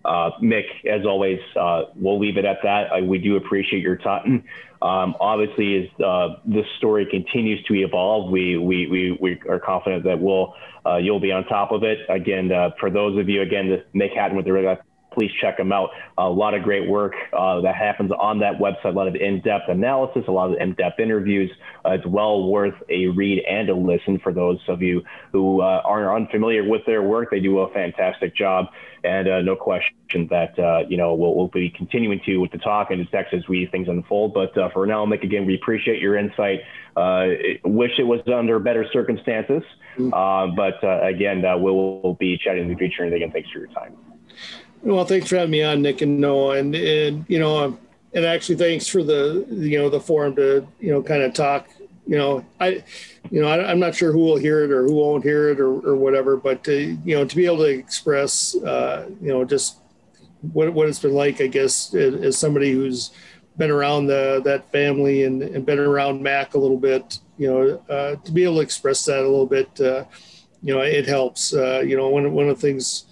Uh, 0.04 0.30
Mick, 0.42 0.64
as 0.88 1.06
always, 1.06 1.40
uh, 1.58 1.84
we'll 1.94 2.18
leave 2.18 2.36
it 2.36 2.44
at 2.44 2.58
that. 2.62 2.92
I, 2.92 3.00
we 3.00 3.18
do 3.18 3.36
appreciate 3.36 3.82
your 3.82 3.96
time. 3.96 4.44
Um, 4.82 5.16
obviously, 5.18 5.84
as 5.84 6.04
uh, 6.04 6.36
this 6.44 6.66
story 6.76 7.06
continues 7.10 7.64
to 7.64 7.74
evolve, 7.74 8.30
we, 8.30 8.58
we, 8.58 8.86
we, 8.86 9.18
we 9.18 9.40
are 9.48 9.58
confident 9.58 10.04
that 10.04 10.20
we'll, 10.20 10.54
uh, 10.84 10.96
you'll 10.96 11.20
be 11.20 11.32
on 11.32 11.44
top 11.46 11.72
of 11.72 11.84
it. 11.84 12.00
Again, 12.10 12.52
uh, 12.52 12.70
for 12.78 12.90
those 12.90 13.18
of 13.18 13.26
you, 13.28 13.40
again, 13.40 13.82
Mick 13.94 14.14
Hatten 14.14 14.36
with 14.36 14.44
the 14.44 14.52
Red 14.52 14.78
please 15.14 15.30
check 15.40 15.56
them 15.56 15.72
out. 15.72 15.90
A 16.18 16.28
lot 16.28 16.54
of 16.54 16.62
great 16.62 16.88
work 16.88 17.14
uh, 17.32 17.60
that 17.62 17.74
happens 17.74 18.10
on 18.12 18.40
that 18.40 18.58
website, 18.58 18.84
a 18.84 18.90
lot 18.90 19.08
of 19.08 19.14
in-depth 19.14 19.68
analysis, 19.68 20.24
a 20.28 20.32
lot 20.32 20.50
of 20.50 20.60
in-depth 20.60 21.00
interviews. 21.00 21.50
Uh, 21.84 21.90
it's 21.90 22.06
well 22.06 22.48
worth 22.48 22.74
a 22.88 23.06
read 23.08 23.42
and 23.48 23.68
a 23.68 23.74
listen 23.74 24.18
for 24.18 24.32
those 24.32 24.58
of 24.68 24.82
you 24.82 25.02
who 25.32 25.60
uh, 25.60 25.82
are 25.84 26.14
unfamiliar 26.14 26.68
with 26.68 26.82
their 26.86 27.02
work. 27.02 27.30
They 27.30 27.40
do 27.40 27.60
a 27.60 27.72
fantastic 27.72 28.34
job, 28.34 28.66
and 29.02 29.28
uh, 29.28 29.42
no 29.42 29.56
question 29.56 30.28
that 30.30 30.58
uh, 30.58 30.84
you 30.88 30.96
know 30.96 31.14
we'll, 31.14 31.34
we'll, 31.34 31.48
be 31.48 31.70
continuing 31.70 32.20
to 32.26 32.38
with 32.38 32.50
the 32.50 32.58
talk 32.58 32.90
and 32.90 33.00
the 33.00 33.10
text 33.10 33.34
as 33.34 33.46
we 33.48 33.66
things 33.66 33.88
unfold. 33.88 34.34
But 34.34 34.56
uh, 34.56 34.70
for 34.70 34.86
now, 34.86 35.06
Mick, 35.06 35.22
again, 35.22 35.46
we 35.46 35.54
appreciate 35.54 36.00
your 36.00 36.16
insight. 36.16 36.60
wish 37.64 37.98
it 37.98 38.06
was 38.06 38.20
under 38.26 38.58
better 38.58 38.86
circumstances, 38.92 39.62
mm-hmm. 39.96 40.56
but 40.56 40.82
again, 41.06 41.42
we'll 41.60 42.16
be 42.18 42.38
chatting 42.38 42.64
in 42.64 42.68
the 42.68 42.76
future. 42.76 43.04
And 43.04 43.14
again, 43.14 43.30
thanks 43.30 43.50
for 43.50 43.58
your 43.58 43.68
time. 43.68 43.96
Well, 44.84 45.06
thanks 45.06 45.30
for 45.30 45.36
having 45.36 45.50
me 45.50 45.62
on, 45.62 45.80
Nick 45.80 46.02
and 46.02 46.20
Noah, 46.20 46.58
and 46.58 46.74
and 46.74 47.24
you 47.26 47.38
know, 47.38 47.64
um, 47.64 47.78
and 48.12 48.26
actually 48.26 48.56
thanks 48.56 48.86
for 48.86 49.02
the 49.02 49.46
you 49.48 49.78
know 49.78 49.88
the 49.88 49.98
forum 49.98 50.36
to 50.36 50.68
you 50.78 50.92
know 50.92 51.02
kind 51.02 51.22
of 51.22 51.32
talk. 51.32 51.70
You 52.06 52.18
know, 52.18 52.44
I, 52.60 52.84
you 53.30 53.40
know, 53.40 53.48
I, 53.48 53.72
am 53.72 53.80
not 53.80 53.94
sure 53.94 54.12
who 54.12 54.18
will 54.18 54.36
hear 54.36 54.62
it 54.62 54.70
or 54.70 54.84
who 54.84 54.96
won't 54.96 55.24
hear 55.24 55.48
it 55.48 55.58
or, 55.58 55.70
or 55.88 55.96
whatever, 55.96 56.36
but 56.36 56.62
to, 56.64 56.98
you 57.02 57.16
know, 57.16 57.24
to 57.24 57.34
be 57.34 57.46
able 57.46 57.56
to 57.64 57.70
express, 57.70 58.54
uh, 58.56 59.08
you 59.22 59.28
know, 59.28 59.42
just 59.42 59.78
what 60.52 60.70
what 60.74 60.86
it's 60.86 60.98
been 60.98 61.14
like, 61.14 61.40
I 61.40 61.46
guess, 61.46 61.94
as 61.94 62.36
somebody 62.36 62.72
who's 62.72 63.10
been 63.56 63.70
around 63.70 64.08
the 64.08 64.42
that 64.44 64.70
family 64.70 65.24
and, 65.24 65.40
and 65.40 65.64
been 65.64 65.78
around 65.78 66.22
Mack 66.22 66.52
a 66.52 66.58
little 66.58 66.76
bit, 66.76 67.20
you 67.38 67.50
know, 67.50 67.82
uh, 67.88 68.16
to 68.16 68.32
be 68.32 68.44
able 68.44 68.56
to 68.56 68.60
express 68.60 69.02
that 69.06 69.20
a 69.20 69.22
little 69.22 69.46
bit, 69.46 69.80
uh, 69.80 70.04
you 70.62 70.74
know, 70.74 70.82
it 70.82 71.06
helps. 71.06 71.54
Uh, 71.54 71.80
you 71.80 71.96
know, 71.96 72.10
one 72.10 72.30
one 72.34 72.50
of 72.50 72.60
the 72.60 72.60
things 72.60 73.06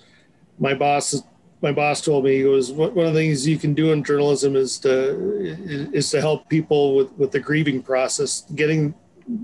my 0.58 0.74
boss 0.74 1.22
my 1.62 1.72
boss 1.72 2.00
told 2.00 2.24
me 2.24 2.36
he 2.36 2.42
goes 2.42 2.72
one 2.72 3.06
of 3.06 3.14
the 3.14 3.20
things 3.20 3.46
you 3.46 3.58
can 3.58 3.72
do 3.72 3.92
in 3.92 4.02
journalism 4.02 4.56
is 4.56 4.78
to 4.80 4.90
is 5.92 6.10
to 6.10 6.20
help 6.20 6.48
people 6.48 6.96
with 6.96 7.12
with 7.12 7.30
the 7.30 7.40
grieving 7.40 7.82
process 7.82 8.44
getting 8.54 8.94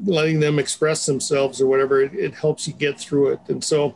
letting 0.04 0.40
them 0.40 0.58
express 0.58 1.06
themselves 1.06 1.60
or 1.60 1.66
whatever 1.66 2.02
it, 2.02 2.14
it 2.14 2.34
helps 2.34 2.66
you 2.66 2.74
get 2.74 2.98
through 2.98 3.28
it. 3.28 3.40
And 3.48 3.62
so 3.62 3.94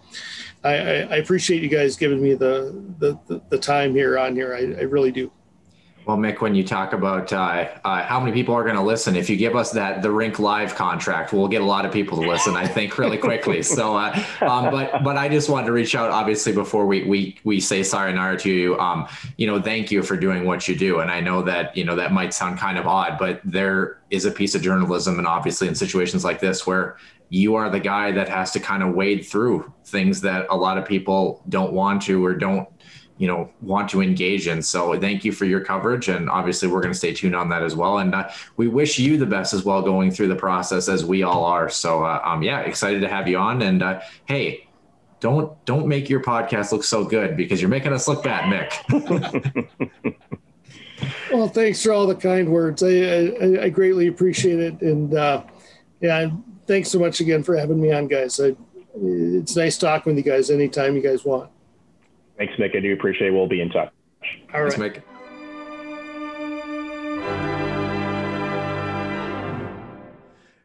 I, 0.64 0.74
I, 0.74 1.16
appreciate 1.16 1.62
you 1.62 1.68
guys 1.68 1.96
giving 1.96 2.22
me 2.22 2.34
the 2.34 2.74
the, 2.98 3.40
the 3.48 3.58
time 3.58 3.94
here 3.94 4.18
on 4.18 4.34
here. 4.34 4.54
I, 4.54 4.80
I 4.80 4.84
really 4.84 5.10
do 5.10 5.30
well, 6.04 6.16
Mick, 6.16 6.40
when 6.40 6.54
you 6.54 6.64
talk 6.64 6.92
about 6.92 7.32
uh, 7.32 7.68
uh, 7.84 8.02
how 8.02 8.18
many 8.18 8.32
people 8.32 8.54
are 8.54 8.64
going 8.64 8.76
to 8.76 8.82
listen, 8.82 9.14
if 9.16 9.30
you 9.30 9.36
give 9.36 9.54
us 9.54 9.70
that 9.72 10.02
the 10.02 10.10
Rink 10.10 10.38
Live 10.38 10.74
contract, 10.74 11.32
we'll 11.32 11.48
get 11.48 11.60
a 11.60 11.64
lot 11.64 11.84
of 11.84 11.92
people 11.92 12.20
to 12.20 12.28
listen. 12.28 12.56
I 12.56 12.66
think 12.66 12.98
really 12.98 13.18
quickly. 13.18 13.62
So, 13.72 13.96
uh, 13.96 14.22
um, 14.42 14.70
but 14.70 15.02
but 15.02 15.16
I 15.16 15.28
just 15.28 15.48
wanted 15.48 15.66
to 15.66 15.72
reach 15.72 15.94
out, 15.94 16.10
obviously, 16.10 16.52
before 16.52 16.84
we 16.84 17.04
we 17.04 17.38
we 17.42 17.58
say 17.58 17.82
sayonara 17.82 18.36
to 18.40 18.50
you. 18.50 18.78
Um, 18.78 19.08
you 19.38 19.46
know, 19.46 19.62
thank 19.62 19.90
you 19.90 20.02
for 20.02 20.16
doing 20.16 20.44
what 20.44 20.68
you 20.68 20.76
do, 20.76 21.00
and 21.00 21.10
I 21.10 21.20
know 21.20 21.42
that 21.42 21.74
you 21.76 21.84
know 21.84 21.96
that 21.96 22.12
might 22.12 22.34
sound 22.34 22.58
kind 22.58 22.76
of 22.76 22.86
odd, 22.86 23.18
but 23.18 23.40
there 23.44 24.02
is 24.10 24.26
a 24.26 24.30
piece 24.30 24.54
of 24.54 24.62
journalism, 24.62 25.18
and 25.18 25.26
obviously 25.26 25.68
in 25.68 25.74
situations 25.74 26.22
like 26.22 26.38
this 26.38 26.66
where 26.66 26.98
you 27.32 27.54
are 27.54 27.70
the 27.70 27.80
guy 27.80 28.12
that 28.12 28.28
has 28.28 28.50
to 28.50 28.60
kind 28.60 28.82
of 28.82 28.94
wade 28.94 29.24
through 29.24 29.72
things 29.86 30.20
that 30.20 30.44
a 30.50 30.56
lot 30.56 30.76
of 30.76 30.84
people 30.84 31.42
don't 31.48 31.72
want 31.72 32.02
to 32.02 32.22
or 32.22 32.34
don't 32.34 32.68
you 33.18 33.26
know 33.26 33.50
want 33.60 33.88
to 33.90 34.02
engage 34.02 34.48
in. 34.48 34.62
So 34.62 34.98
thank 34.98 35.24
you 35.24 35.32
for 35.32 35.44
your 35.44 35.60
coverage, 35.60 36.08
and 36.08 36.28
obviously 36.28 36.68
we're 36.68 36.80
going 36.80 36.92
to 36.92 36.98
stay 36.98 37.12
tuned 37.12 37.36
on 37.36 37.48
that 37.50 37.62
as 37.62 37.74
well. 37.74 37.98
And 37.98 38.14
uh, 38.14 38.30
we 38.56 38.68
wish 38.68 38.98
you 38.98 39.16
the 39.16 39.26
best 39.26 39.54
as 39.54 39.64
well 39.64 39.82
going 39.82 40.10
through 40.10 40.28
the 40.28 40.36
process 40.36 40.88
as 40.88 41.04
we 41.04 41.22
all 41.22 41.44
are. 41.44 41.68
So 41.68 42.04
uh, 42.04 42.20
um, 42.24 42.42
yeah, 42.42 42.60
excited 42.60 43.00
to 43.00 43.08
have 43.08 43.28
you 43.28 43.38
on. 43.38 43.62
And 43.62 43.82
uh, 43.82 44.00
hey, 44.26 44.66
don't 45.20 45.64
don't 45.64 45.86
make 45.86 46.10
your 46.10 46.20
podcast 46.20 46.72
look 46.72 46.84
so 46.84 47.04
good 47.04 47.36
because 47.36 47.60
you're 47.60 47.70
making 47.70 47.92
us 47.92 48.08
look 48.08 48.24
bad, 48.24 48.52
Mick. 48.52 50.06
well, 51.32 51.48
thanks 51.48 51.82
for 51.82 51.92
all 51.92 52.06
the 52.06 52.14
kind 52.14 52.48
words. 52.48 52.82
I 52.82 52.88
I, 52.88 53.64
I 53.64 53.68
greatly 53.68 54.08
appreciate 54.08 54.58
it, 54.58 54.80
and 54.80 55.14
uh, 55.14 55.44
yeah, 56.00 56.28
thanks 56.66 56.90
so 56.90 56.98
much 56.98 57.20
again 57.20 57.42
for 57.42 57.56
having 57.56 57.80
me 57.80 57.92
on, 57.92 58.08
guys. 58.08 58.40
I, 58.40 58.56
it's 58.94 59.56
nice 59.56 59.78
talking 59.78 60.14
with 60.14 60.24
you 60.24 60.30
guys 60.30 60.50
anytime 60.50 60.96
you 60.96 61.02
guys 61.02 61.24
want. 61.24 61.50
Thanks, 62.42 62.60
Mick. 62.60 62.76
I 62.76 62.80
do 62.80 62.92
appreciate 62.92 63.28
it. 63.28 63.30
We'll 63.30 63.46
be 63.46 63.60
in 63.60 63.70
touch. 63.70 63.92
All 64.52 64.64
right. 64.64 64.72
Thanks, 64.72 64.98
Mick. 64.98 65.02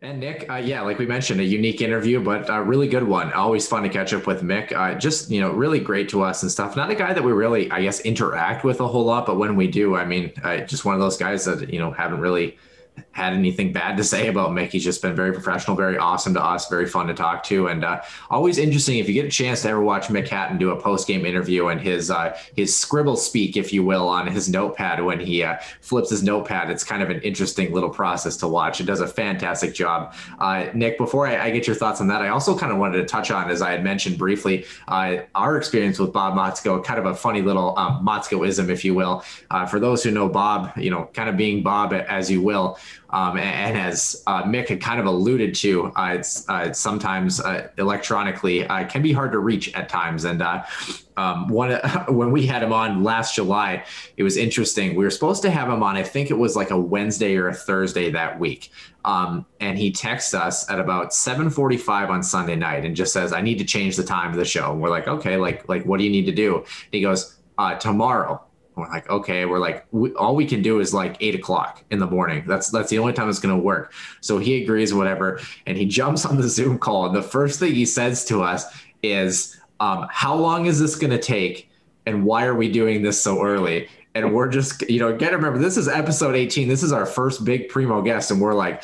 And 0.01 0.19
Nick, 0.19 0.49
uh, 0.49 0.55
yeah, 0.55 0.82
like 0.82 0.97
we 0.97 1.05
mentioned, 1.05 1.39
a 1.39 1.43
unique 1.43 1.82
interview, 1.82 2.23
but 2.23 2.49
a 2.49 2.63
really 2.63 2.88
good 2.88 3.03
one. 3.03 3.32
Always 3.34 3.67
fun 3.67 3.84
to 3.84 3.89
catch 3.89 4.11
up 4.11 4.25
with 4.25 4.41
Mick. 4.41 4.71
Uh, 4.71 4.95
just 4.95 5.30
you 5.30 5.39
know, 5.39 5.51
really 5.51 5.80
great 5.80 6.09
to 6.09 6.23
us 6.23 6.41
and 6.41 6.51
stuff. 6.51 6.75
Not 6.75 6.89
a 6.89 6.95
guy 6.95 7.13
that 7.13 7.23
we 7.23 7.32
really, 7.32 7.69
I 7.69 7.84
guess, 7.84 7.99
interact 7.99 8.63
with 8.63 8.80
a 8.80 8.88
whole 8.88 9.05
lot, 9.05 9.28
but 9.28 9.38
when 9.38 9.55
we 9.55 9.67
do, 9.67 9.95
I 9.95 10.03
mean, 10.03 10.34
uh, 10.43 10.61
just 10.61 10.84
one 10.84 10.95
of 10.95 11.01
those 11.01 11.17
guys 11.17 11.45
that 11.45 11.71
you 11.71 11.78
know 11.78 11.91
haven't 11.91 12.21
really 12.21 12.57
had 13.12 13.34
anything 13.34 13.74
bad 13.74 13.98
to 13.98 14.04
say 14.04 14.28
about 14.28 14.52
Mick. 14.52 14.70
He's 14.70 14.84
just 14.84 15.02
been 15.02 15.16
very 15.16 15.34
professional, 15.34 15.76
very 15.76 15.98
awesome 15.98 16.34
to 16.36 16.43
us, 16.43 16.70
very 16.70 16.86
fun 16.86 17.08
to 17.08 17.14
talk 17.14 17.43
to, 17.45 17.68
and 17.68 17.84
uh, 17.84 18.02
always 18.30 18.58
interesting. 18.58 19.00
If 19.00 19.08
you 19.08 19.14
get 19.14 19.26
a 19.26 19.30
chance 19.30 19.64
to 19.64 19.70
ever 19.70 19.82
watch 19.82 20.08
Mick 20.08 20.28
Hatten 20.28 20.58
do 20.58 20.72
a 20.72 20.80
post 20.80 21.08
game 21.08 21.26
interview 21.26 21.68
and 21.68 21.82
his 21.82 22.12
uh, 22.12 22.38
his 22.56 22.76
scribble 22.76 23.18
speak, 23.18 23.58
if 23.58 23.74
you 23.74 23.84
will, 23.84 24.08
on 24.08 24.28
his 24.28 24.50
notepad 24.50 25.04
when 25.04 25.20
he 25.20 25.43
uh, 25.43 25.58
flips 25.82 26.10
his 26.10 26.24
notepad, 26.24 26.70
it's 26.70 26.84
kind 26.84 27.02
of 27.02 27.10
an 27.10 27.22
interesting 27.22 27.74
little 27.74 27.89
process 27.89 28.38
to 28.38 28.48
watch. 28.48 28.80
It 28.80 28.86
does 28.86 29.02
a 29.02 29.08
fantastic 29.08 29.74
job. 29.74 30.14
Uh, 30.39 30.68
Nick, 30.74 30.98
before 30.98 31.28
I, 31.28 31.45
I, 31.45 31.50
get 31.50 31.68
your 31.68 31.76
thoughts 31.76 32.02
on 32.02 32.08
that, 32.08 32.22
I 32.22 32.30
also 32.30 32.58
kind 32.58 32.72
of 32.72 32.78
wanted 32.78 32.98
to 32.98 33.06
touch 33.06 33.32
on, 33.32 33.50
as 33.50 33.62
I 33.62 33.72
had 33.72 33.84
mentioned 33.84 34.18
briefly, 34.18 34.66
uh, 34.88 35.18
our 35.36 35.58
experience 35.58 36.00
with 36.00 36.14
Bob 36.14 36.36
Motzko, 36.36 36.84
kind 36.84 37.00
of 37.00 37.06
a 37.06 37.16
funny 37.16 37.41
little 37.41 37.78
um, 37.78 38.06
Motzkoism, 38.06 38.70
if 38.70 38.86
you 38.86 38.93
will. 38.93 39.24
Uh, 39.50 39.66
for 39.66 39.80
those 39.80 40.04
who 40.04 40.12
know 40.12 40.30
Bob, 40.30 40.72
you 40.78 40.89
know, 40.89 41.10
kind 41.14 41.30
of 41.30 41.38
being 41.38 41.64
Bob 41.64 41.93
as 41.93 42.30
you 42.30 42.41
will. 42.41 42.78
Um, 43.09 43.38
and, 43.38 43.77
as 43.77 44.23
uh, 44.27 44.43
Mick 44.43 44.67
had 44.67 44.81
kind 44.81 44.99
of 44.99 45.05
alluded 45.05 45.55
to, 45.55 45.91
uh, 45.95 46.15
it's 46.15 46.47
uh, 46.49 46.73
sometimes 46.73 47.39
uh, 47.39 47.69
electronically 47.77 48.65
uh, 48.65 48.85
can 48.88 49.01
be 49.01 49.13
hard 49.13 49.31
to 49.31 49.39
reach 49.39 49.73
at 49.73 49.88
times. 49.88 50.25
And 50.25 50.41
uh, 50.41 50.63
um, 51.15 51.47
one 51.47 51.71
when 52.09 52.31
we 52.31 52.45
had 52.45 52.63
him 52.63 52.73
on 52.73 53.03
last 53.03 53.35
July, 53.35 53.85
it 54.17 54.23
was 54.23 54.35
interesting. 54.35 54.95
We 54.95 55.03
were 55.03 55.09
supposed 55.09 55.41
to 55.43 55.49
have 55.49 55.69
him 55.69 55.83
on. 55.83 55.95
I 55.95 56.03
think 56.03 56.29
it 56.29 56.38
was 56.38 56.55
like 56.55 56.71
a 56.71 56.79
Wednesday 56.79 57.38
or 57.38 57.47
a 57.47 57.53
Thursday 57.53 58.11
that 58.11 58.39
week. 58.39 58.71
Um, 59.05 59.45
and 59.61 59.77
he 59.77 59.91
texts 59.91 60.33
us 60.33 60.69
at 60.69 60.79
about 60.79 61.13
7:45 61.13 62.09
on 62.09 62.21
Sunday 62.23 62.55
night 62.55 62.83
and 62.83 62.95
just 62.95 63.13
says, 63.13 63.31
"I 63.31 63.41
need 63.41 63.57
to 63.59 63.65
change 63.65 63.95
the 63.95 64.03
time 64.03 64.31
of 64.31 64.38
the 64.38 64.45
show." 64.45 64.71
And 64.71 64.81
we're 64.81 64.89
like, 64.89 65.07
"Okay, 65.07 65.38
like 65.38 65.69
like 65.69 65.85
what 65.85 65.97
do 65.97 66.03
you 66.03 66.11
need 66.11 66.25
to 66.25 66.33
do?" 66.33 66.57
And 66.57 66.65
he 66.91 67.01
goes, 67.01 67.38
"Tomorrow." 67.79 68.47
We're 68.78 68.89
like, 68.89 69.09
okay, 69.09 69.45
we're 69.45 69.59
like, 69.59 69.86
we, 69.91 70.13
all 70.13 70.36
we 70.36 70.45
can 70.45 70.61
do 70.61 70.80
is 70.80 70.93
like 70.93 71.17
eight 71.19 71.34
o'clock 71.34 71.84
in 71.89 71.99
the 71.99 72.05
morning. 72.05 72.43
That's 72.45 72.69
that's 72.69 72.89
the 72.89 72.99
only 72.99 73.13
time 73.13 73.28
it's 73.28 73.39
to 73.55 73.61
work. 73.61 73.91
So 74.21 74.38
he 74.38 74.61
agrees, 74.63 74.93
whatever, 74.93 75.41
and 75.65 75.78
he 75.78 75.86
jumps 75.99 76.25
on 76.25 76.38
the 76.38 76.47
Zoom 76.47 76.78
call. 76.78 77.07
And 77.07 77.15
the 77.15 77.23
first 77.23 77.59
thing 77.59 77.73
he 77.73 77.86
says 77.86 78.23
to 78.25 78.43
us 78.43 78.65
is, 79.01 79.59
um, 79.80 80.07
"How 80.11 80.36
long 80.36 80.67
is 80.67 80.80
this 80.80 80.95
to 81.11 81.19
take? 81.19 81.69
And 82.05 82.23
why 82.23 82.45
are 82.45 82.55
we 82.55 82.71
doing 82.71 83.01
this 83.01 83.19
so 83.19 83.43
early?" 83.43 83.89
And 84.15 84.34
we're 84.34 84.49
just, 84.49 84.88
you 84.89 84.99
know, 84.99 85.09
again, 85.09 85.34
remember 85.34 85.59
this 85.59 85.78
is 85.78 85.88
episode 85.88 86.36
18. 86.36 86.67
This 86.67 86.82
is 86.82 86.91
our 86.91 87.05
first 87.05 87.45
big 87.45 87.69
primo 87.69 88.01
guest, 88.01 88.32
and 88.32 88.39
we're 88.39 88.53
like, 88.53 88.84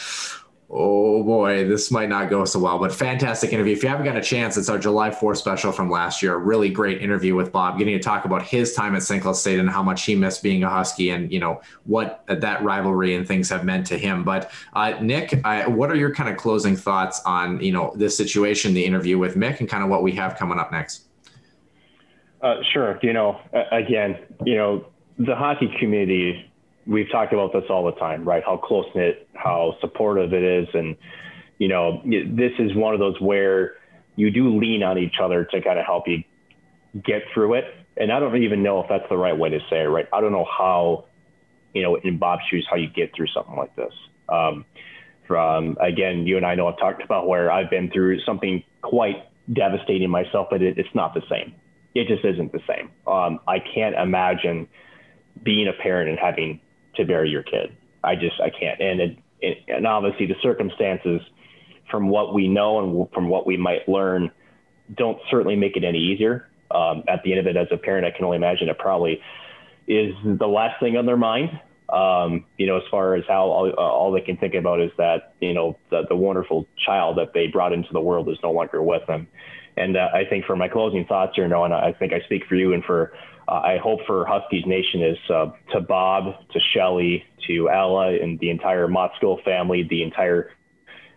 oh 0.69 1.23
boy, 1.23 1.67
this 1.67 1.91
might 1.91 2.09
not 2.09 2.29
go 2.29 2.45
so 2.45 2.59
well. 2.59 2.79
But 2.79 2.93
fantastic 2.93 3.53
interview. 3.53 3.73
If 3.73 3.83
you 3.83 3.89
haven't 3.89 4.05
got 4.05 4.17
a 4.17 4.21
chance, 4.21 4.57
it's 4.57 4.69
our 4.69 4.79
July 4.79 5.09
4th 5.09 5.37
special 5.37 5.71
from 5.71 5.89
last 5.89 6.21
year. 6.21 6.33
A 6.33 6.37
really 6.37 6.69
great 6.69 7.01
interview 7.01 7.35
with 7.35 7.51
Bob, 7.51 7.77
getting 7.77 7.97
to 7.97 8.03
talk 8.03 8.25
about 8.25 8.43
his 8.43 8.73
time 8.73 8.95
at 8.95 9.03
St. 9.03 9.21
Cloud 9.21 9.33
State 9.33 9.59
and 9.59 9.69
how 9.69 9.83
much 9.83 10.03
he 10.03 10.15
missed 10.15 10.41
being 10.41 10.63
a 10.63 10.69
Husky 10.69 11.11
and, 11.11 11.31
you 11.31 11.39
know, 11.39 11.61
what 11.83 12.23
that 12.27 12.63
rivalry 12.63 13.15
and 13.15 13.27
things 13.27 13.49
have 13.49 13.63
meant 13.63 13.85
to 13.87 13.97
him. 13.97 14.23
But 14.23 14.51
uh, 14.73 14.93
Nick, 15.01 15.39
uh, 15.43 15.65
what 15.65 15.91
are 15.91 15.95
your 15.95 16.13
kind 16.13 16.29
of 16.29 16.37
closing 16.37 16.75
thoughts 16.75 17.21
on, 17.25 17.59
you 17.61 17.71
know, 17.71 17.93
this 17.95 18.17
situation, 18.17 18.73
the 18.73 18.85
interview 18.85 19.17
with 19.17 19.35
Mick 19.35 19.59
and 19.59 19.69
kind 19.69 19.83
of 19.83 19.89
what 19.89 20.01
we 20.01 20.11
have 20.13 20.37
coming 20.37 20.59
up 20.59 20.71
next? 20.71 21.07
Uh, 22.41 22.55
sure. 22.73 22.99
You 23.01 23.13
know, 23.13 23.39
again, 23.71 24.17
you 24.43 24.55
know, 24.55 24.87
the 25.19 25.35
hockey 25.35 25.73
community 25.79 26.51
we've 26.85 27.11
talked 27.11 27.33
about 27.33 27.53
this 27.53 27.63
all 27.69 27.85
the 27.85 27.93
time, 27.93 28.25
right? 28.25 28.43
How 28.45 28.57
close 28.57 28.85
knit, 28.95 29.27
how 29.33 29.75
supportive 29.81 30.33
it 30.33 30.43
is, 30.43 30.67
and 30.73 30.95
you 31.57 31.67
know, 31.67 32.01
this 32.03 32.51
is 32.59 32.75
one 32.75 32.93
of 32.93 32.99
those 32.99 33.19
where 33.21 33.75
you 34.15 34.31
do 34.31 34.59
lean 34.59 34.83
on 34.83 34.97
each 34.97 35.15
other 35.21 35.45
to 35.45 35.61
kind 35.61 35.79
of 35.79 35.85
help 35.85 36.07
you 36.07 36.23
get 37.03 37.23
through 37.33 37.55
it. 37.55 37.65
And 37.95 38.11
I 38.11 38.19
don't 38.19 38.41
even 38.43 38.63
know 38.63 38.81
if 38.81 38.87
that's 38.89 39.07
the 39.09 39.17
right 39.17 39.37
way 39.37 39.49
to 39.49 39.59
say 39.69 39.81
it, 39.81 39.87
right? 39.87 40.07
I 40.11 40.21
don't 40.21 40.31
know 40.31 40.45
how, 40.45 41.05
you 41.73 41.83
know, 41.83 41.95
in 41.95 42.17
Bob's 42.17 42.41
shoes, 42.49 42.67
how 42.69 42.75
you 42.75 42.87
get 42.87 43.15
through 43.15 43.27
something 43.27 43.55
like 43.55 43.75
this. 43.75 43.93
Um, 44.29 44.65
from 45.27 45.77
again, 45.79 46.27
you 46.27 46.37
and 46.37 46.45
I 46.45 46.55
know 46.55 46.67
I've 46.67 46.77
talked 46.77 47.03
about 47.03 47.27
where 47.27 47.51
I've 47.51 47.69
been 47.69 47.89
through 47.91 48.19
something 48.21 48.63
quite 48.81 49.27
devastating 49.51 50.09
myself, 50.09 50.47
but 50.49 50.61
it, 50.61 50.77
it's 50.77 50.93
not 50.93 51.13
the 51.13 51.21
same. 51.29 51.55
It 51.95 52.07
just 52.07 52.25
isn't 52.25 52.51
the 52.51 52.61
same. 52.67 52.89
Um, 53.07 53.39
I 53.47 53.59
can't 53.59 53.95
imagine 53.95 54.67
being 55.41 55.67
a 55.67 55.73
parent 55.81 56.09
and 56.09 56.19
having 56.19 56.59
to 56.95 57.05
bury 57.05 57.29
your 57.29 57.43
kid. 57.43 57.75
I 58.03 58.15
just 58.15 58.39
I 58.41 58.49
can't. 58.49 58.79
And 58.81 59.01
it, 59.01 59.17
it, 59.41 59.57
and 59.67 59.87
obviously 59.87 60.25
the 60.25 60.35
circumstances 60.41 61.21
from 61.89 62.09
what 62.09 62.33
we 62.33 62.47
know 62.47 62.79
and 62.79 63.09
from 63.13 63.29
what 63.29 63.45
we 63.45 63.57
might 63.57 63.87
learn 63.87 64.31
don't 64.95 65.17
certainly 65.29 65.55
make 65.55 65.75
it 65.75 65.83
any 65.83 65.99
easier. 65.99 66.49
Um, 66.71 67.03
at 67.07 67.21
the 67.23 67.31
end 67.31 67.39
of 67.39 67.47
it, 67.47 67.55
as 67.55 67.67
a 67.71 67.77
parent, 67.77 68.05
I 68.05 68.11
can 68.11 68.25
only 68.25 68.37
imagine 68.37 68.67
it 68.67 68.79
probably 68.79 69.21
is 69.87 70.13
the 70.23 70.47
last 70.47 70.79
thing 70.79 70.97
on 70.97 71.05
their 71.05 71.17
mind. 71.17 71.49
Um, 71.89 72.45
you 72.57 72.65
know, 72.65 72.77
as 72.77 72.83
far 72.89 73.15
as 73.15 73.23
how 73.27 73.43
all, 73.43 73.69
all, 73.71 74.11
they 74.11 74.21
can 74.21 74.37
think 74.37 74.55
about 74.55 74.81
is 74.81 74.89
that, 74.97 75.35
you 75.39 75.53
know, 75.53 75.77
the, 75.91 76.03
the, 76.09 76.15
wonderful 76.15 76.65
child 76.83 77.17
that 77.19 77.33
they 77.33 77.47
brought 77.47 77.73
into 77.73 77.89
the 77.91 77.99
world 78.01 78.29
is 78.29 78.37
no 78.41 78.51
longer 78.51 78.81
with 78.81 79.05
them. 79.05 79.27
And 79.77 79.97
uh, 79.97 80.07
I 80.13 80.23
think 80.27 80.45
for 80.45 80.55
my 80.55 80.69
closing 80.69 81.05
thoughts 81.05 81.33
here, 81.35 81.47
Noah, 81.47 81.65
and 81.65 81.73
I 81.73 81.93
think 81.93 82.13
I 82.13 82.21
speak 82.21 82.43
for 82.47 82.55
you 82.55 82.73
and 82.73 82.83
for 82.83 83.13
uh, 83.47 83.51
I 83.51 83.77
hope 83.77 83.99
for 84.07 84.25
Huskies 84.25 84.65
Nation 84.65 85.03
is 85.03 85.17
uh, 85.29 85.51
to 85.71 85.81
Bob, 85.81 86.35
to 86.51 86.59
Shelly, 86.73 87.25
to 87.47 87.69
Ella, 87.69 88.13
and 88.13 88.39
the 88.39 88.49
entire 88.49 88.87
Motzko 88.87 89.43
family, 89.43 89.83
the 89.83 90.03
entire 90.03 90.51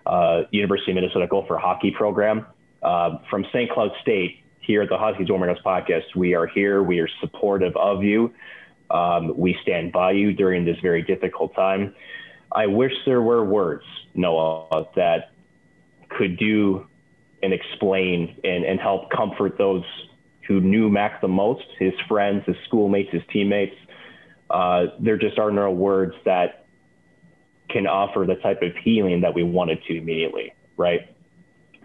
uh, 0.07 0.43
University 0.51 0.93
of 0.93 0.97
Minnesota 0.97 1.27
Gopher 1.29 1.59
hockey 1.59 1.91
program. 1.91 2.47
Uh, 2.83 3.19
from 3.31 3.45
St. 3.53 3.71
Cloud 3.71 3.91
State, 4.03 4.43
here 4.61 4.83
at 4.83 4.89
the 4.89 4.99
Huskies 4.99 5.29
Warming 5.31 5.55
podcast, 5.65 6.15
we 6.17 6.35
are 6.35 6.47
here. 6.47 6.83
We 6.83 6.99
are 6.99 7.09
supportive 7.21 7.77
of 7.77 8.03
you. 8.03 8.35
Um, 8.91 9.33
we 9.37 9.57
stand 9.63 9.93
by 9.93 10.13
you 10.13 10.33
during 10.33 10.65
this 10.65 10.77
very 10.83 11.03
difficult 11.03 11.55
time. 11.55 11.95
I 12.53 12.67
wish 12.67 12.93
there 13.05 13.23
were 13.23 13.45
words, 13.45 13.85
Noah, 14.15 14.87
that 14.97 15.31
could 16.09 16.37
do 16.37 16.87
and 17.43 17.53
explain 17.53 18.37
and, 18.43 18.65
and 18.65 18.81
help 18.81 19.11
comfort 19.11 19.57
those 19.59 19.85
who 20.47 20.61
knew 20.61 20.89
Mack 20.89 21.21
the 21.21 21.29
most, 21.29 21.65
his 21.79 21.93
friends, 22.09 22.45
his 22.47 22.57
schoolmates, 22.67 23.13
his 23.13 23.23
teammates. 23.33 23.75
Uh, 24.49 24.87
there 25.01 25.17
just 25.17 25.39
are 25.39 25.51
no 25.51 25.71
words 25.71 26.15
that 26.25 26.67
can 27.69 27.87
offer 27.87 28.25
the 28.27 28.37
type 28.37 28.63
of 28.63 28.73
healing 28.83 29.23
that 29.23 29.35
we 29.35 29.43
wanted 29.43 29.83
to 29.85 29.97
immediately, 29.97 30.53
right? 30.77 31.01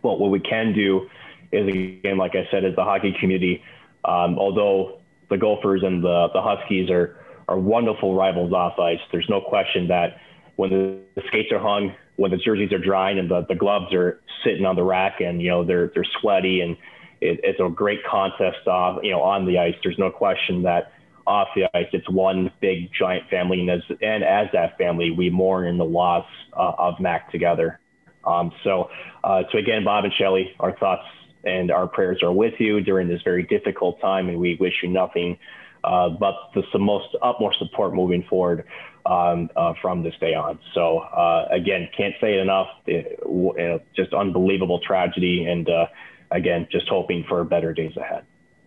But 0.04 0.20
what 0.20 0.30
we 0.32 0.40
can 0.40 0.74
do 0.74 1.10
is, 1.52 1.68
again, 1.68 2.18
like 2.18 2.36
I 2.36 2.48
said, 2.52 2.64
as 2.64 2.76
the 2.76 2.84
hockey 2.84 3.16
community, 3.20 3.64
um, 4.06 4.38
although 4.38 5.02
the 5.30 5.38
Gophers 5.38 5.82
and 5.84 6.04
the, 6.04 6.28
the 6.34 6.42
Huskies 6.42 6.90
are, 6.90 7.18
are 7.48 7.58
wonderful 7.58 8.16
rivals 8.16 8.54
off 8.54 8.80
ice, 8.80 9.00
there's 9.12 9.28
no 9.30 9.42
question 9.42 9.88
that 9.88 10.18
when 10.56 10.70
the, 10.70 11.00
the 11.16 11.24
skates 11.28 11.52
are 11.52 11.60
hung, 11.60 11.94
when 12.18 12.32
the 12.32 12.38
jerseys 12.38 12.72
are 12.72 12.80
drying 12.80 13.18
and 13.18 13.30
the, 13.30 13.46
the 13.48 13.56
gloves 13.56 13.94
are 13.94 14.22
sitting 14.44 14.66
on 14.66 14.76
the 14.76 14.84
rack 14.84 15.20
and, 15.20 15.42
you 15.42 15.50
know, 15.50 15.64
they're, 15.64 15.92
they're 15.94 16.06
sweaty 16.20 16.62
and 16.62 16.78
it, 17.22 17.40
it's 17.44 17.60
a 17.60 17.70
great 17.70 18.04
contest 18.04 18.68
off, 18.68 19.00
you 19.04 19.12
know, 19.12 19.22
on 19.22 19.46
the 19.46 19.60
ice. 19.60 19.76
There's 19.84 19.98
no 19.98 20.10
question 20.10 20.64
that 20.64 20.92
off 21.28 21.50
the 21.56 21.66
ice, 21.76 21.88
it's 21.94 22.10
one 22.10 22.52
big 22.62 22.90
giant 22.98 23.30
family, 23.30 23.62
and 23.62 23.70
as 23.70 23.82
and 24.02 24.24
as 24.24 24.48
that 24.54 24.78
family, 24.78 25.12
we 25.12 25.30
mourn 25.30 25.68
in 25.68 25.78
the 25.78 25.86
loss 25.86 26.26
uh, 26.54 26.74
of 26.78 27.00
Mack 27.00 27.32
together. 27.32 27.80
Um, 28.26 28.52
so, 28.64 28.90
uh, 29.24 29.44
so 29.52 29.58
again, 29.58 29.84
Bob 29.84 30.04
and 30.04 30.14
Shelly, 30.14 30.56
our 30.60 30.76
thoughts 30.78 31.06
and 31.44 31.72
our 31.72 31.88
prayers 31.88 32.22
are 32.22 32.32
with 32.32 32.54
you 32.60 32.82
during 32.82 33.08
this 33.08 33.22
very 33.24 33.44
difficult 33.44 34.02
time, 34.02 34.30
and 34.30 34.40
we 34.40 34.56
wish 34.60 34.74
you 34.84 34.90
nothing 34.90 35.38
uh, 35.84 36.10
but 36.10 36.36
the, 36.54 36.80
most 36.80 37.16
utmost 37.22 37.58
support 37.60 37.94
moving 37.94 38.24
forward 38.30 38.66
um, 39.06 39.50
uh, 39.56 39.74
from 39.82 40.04
this 40.04 40.14
day 40.20 40.34
on. 40.34 40.60
So 40.74 41.00
uh, 41.00 41.48
again, 41.50 41.90
can't 41.96 42.14
say 42.22 42.36
it 42.36 42.40
enough. 42.40 42.68
It, 42.86 43.86
just 43.96 44.14
unbelievable 44.14 44.80
tragedy, 44.86 45.46
and 45.46 45.68
uh, 45.70 45.88
again, 46.32 46.68
just 46.72 46.88
hoping 46.88 47.24
for 47.28 47.44
better 47.44 47.74
days 47.74 47.96
ahead. 47.98 48.24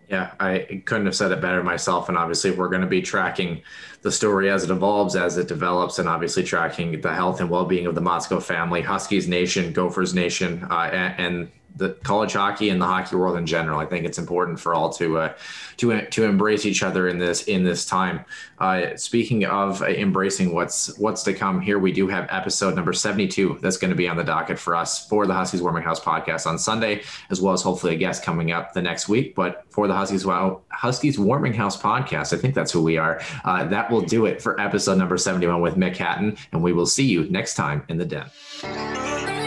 Yeah, 0.09 0.33
I 0.39 0.83
couldn't 0.85 1.07
have 1.07 1.17
said 1.17 1.33
it 1.33 1.41
better 1.41 1.63
myself. 1.63 2.09
And 2.09 2.19
obviously, 2.19 2.51
we're 2.51 2.69
going 2.69 2.83
to 2.83 2.87
be 2.87 3.01
tracking 3.01 3.63
the 4.03 4.13
story 4.13 4.51
as 4.51 4.63
it 4.63 4.71
evolves, 4.71 5.17
as 5.17 5.39
it 5.39 5.49
develops, 5.49 5.99
and 5.99 6.09
obviously 6.09 6.45
tracking 6.45 7.01
the 7.01 7.15
health 7.15 7.41
and 7.41 7.49
well 7.49 7.65
being 7.65 7.87
of 7.87 7.95
the 7.95 8.03
Motzko 8.03 8.43
family, 8.43 8.83
Huskies 8.83 9.27
Nation, 9.27 9.73
Gophers 9.73 10.15
Nation, 10.15 10.67
uh, 10.71 10.91
and, 10.93 11.21
and 11.21 11.53
the 11.77 11.91
college 12.05 12.35
hockey 12.35 12.69
and 12.69 12.81
the 12.81 12.87
hockey 12.87 13.17
world 13.17 13.37
in 13.37 13.47
general. 13.47 13.81
I 13.81 13.87
think 13.87 14.05
it's 14.05 14.19
important 14.19 14.61
for 14.61 14.75
all 14.75 14.91
to 14.95 15.19
uh, 15.19 15.35
to 15.79 16.07
to 16.07 16.25
embrace 16.25 16.65
each 16.65 16.83
other 16.83 17.09
in 17.09 17.19
this 17.19 17.45
in 17.45 17.65
this 17.65 17.85
time. 17.85 18.25
Uh, 18.59 18.97
speaking 18.97 19.45
of 19.45 19.83
embracing 19.83 20.55
what's 20.55 20.97
what's 20.99 21.23
to 21.25 21.35
come, 21.35 21.61
here 21.61 21.79
we 21.79 21.93
do 21.93 22.07
have 22.07 22.27
episode 22.31 22.75
number 22.75 22.93
seventy 22.93 23.27
two 23.27 23.59
that's 23.61 23.77
going 23.77 23.91
to 23.91 23.97
be 23.97 24.09
on 24.09 24.17
the 24.17 24.25
docket 24.25 24.59
for 24.59 24.75
us 24.75 25.09
for 25.09 25.27
the 25.27 25.35
Huskies 25.35 25.63
Warming 25.63 25.83
House 25.83 26.01
podcast 26.01 26.47
on 26.47 26.59
Sunday, 26.59 27.03
as 27.31 27.41
well 27.41 27.53
as 27.53 27.63
hopefully 27.63 27.95
a 27.95 27.99
guest 27.99 28.23
coming 28.23 28.53
up 28.53 28.73
the 28.73 28.83
next 28.83 29.09
week. 29.09 29.35
But 29.35 29.65
for 29.71 29.89
the 29.89 29.95
Huskies 29.95 30.25
well 30.25 30.65
Huskies 30.71 31.19
Warming 31.19 31.55
House 31.55 31.81
podcast, 31.81 32.33
I 32.33 32.41
think 32.41 32.55
that's 32.55 32.71
who 32.71 32.83
we 32.83 32.99
are. 32.99 33.21
Uh, 33.45 33.65
that 33.65 33.91
will 33.91 34.03
do 34.03 34.27
it 34.27 34.41
for 34.41 34.61
episode 34.61 34.99
number 34.99 35.19
seventy 35.19 35.47
one 35.47 35.61
with 35.61 35.75
Mick 35.75 35.97
Hatten, 35.97 36.37
and 36.53 36.63
we 36.63 36.73
will 36.73 36.87
see 36.87 37.05
you 37.05 37.29
next 37.31 37.55
time 37.55 37.85
in 37.89 37.99
the 37.99 38.05
den. 38.05 39.44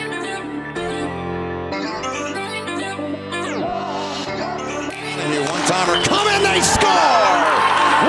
Timer 5.68 6.02
coming, 6.06 6.44
they 6.44 6.62
score! 6.62 7.36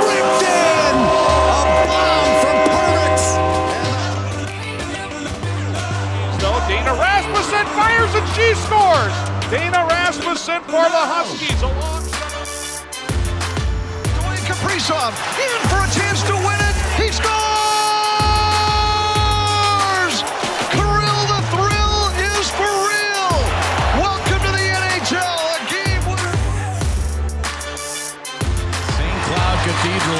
Ripped 0.06 0.42
in! 0.46 0.94
A 0.94 1.82
bomb 1.90 2.30
from 2.38 2.58
Perbix! 2.70 3.18
So 6.38 6.48
Dana 6.68 6.94
Rasmussen 6.94 7.66
fires 7.74 8.14
and 8.14 8.28
she 8.28 8.54
scores! 8.62 9.14
Dana 9.50 9.84
Rasmussen 9.90 10.62
for 10.62 10.86
the 10.86 11.02
Huskies 11.10 11.60
alongside. 11.62 12.94
Dwayne 14.22 14.44
Kaprizov 14.46 15.12
in 15.42 15.60
for 15.68 15.82
a 15.82 15.90
chance 15.98 16.22
to 16.28 16.34
win 16.34 16.57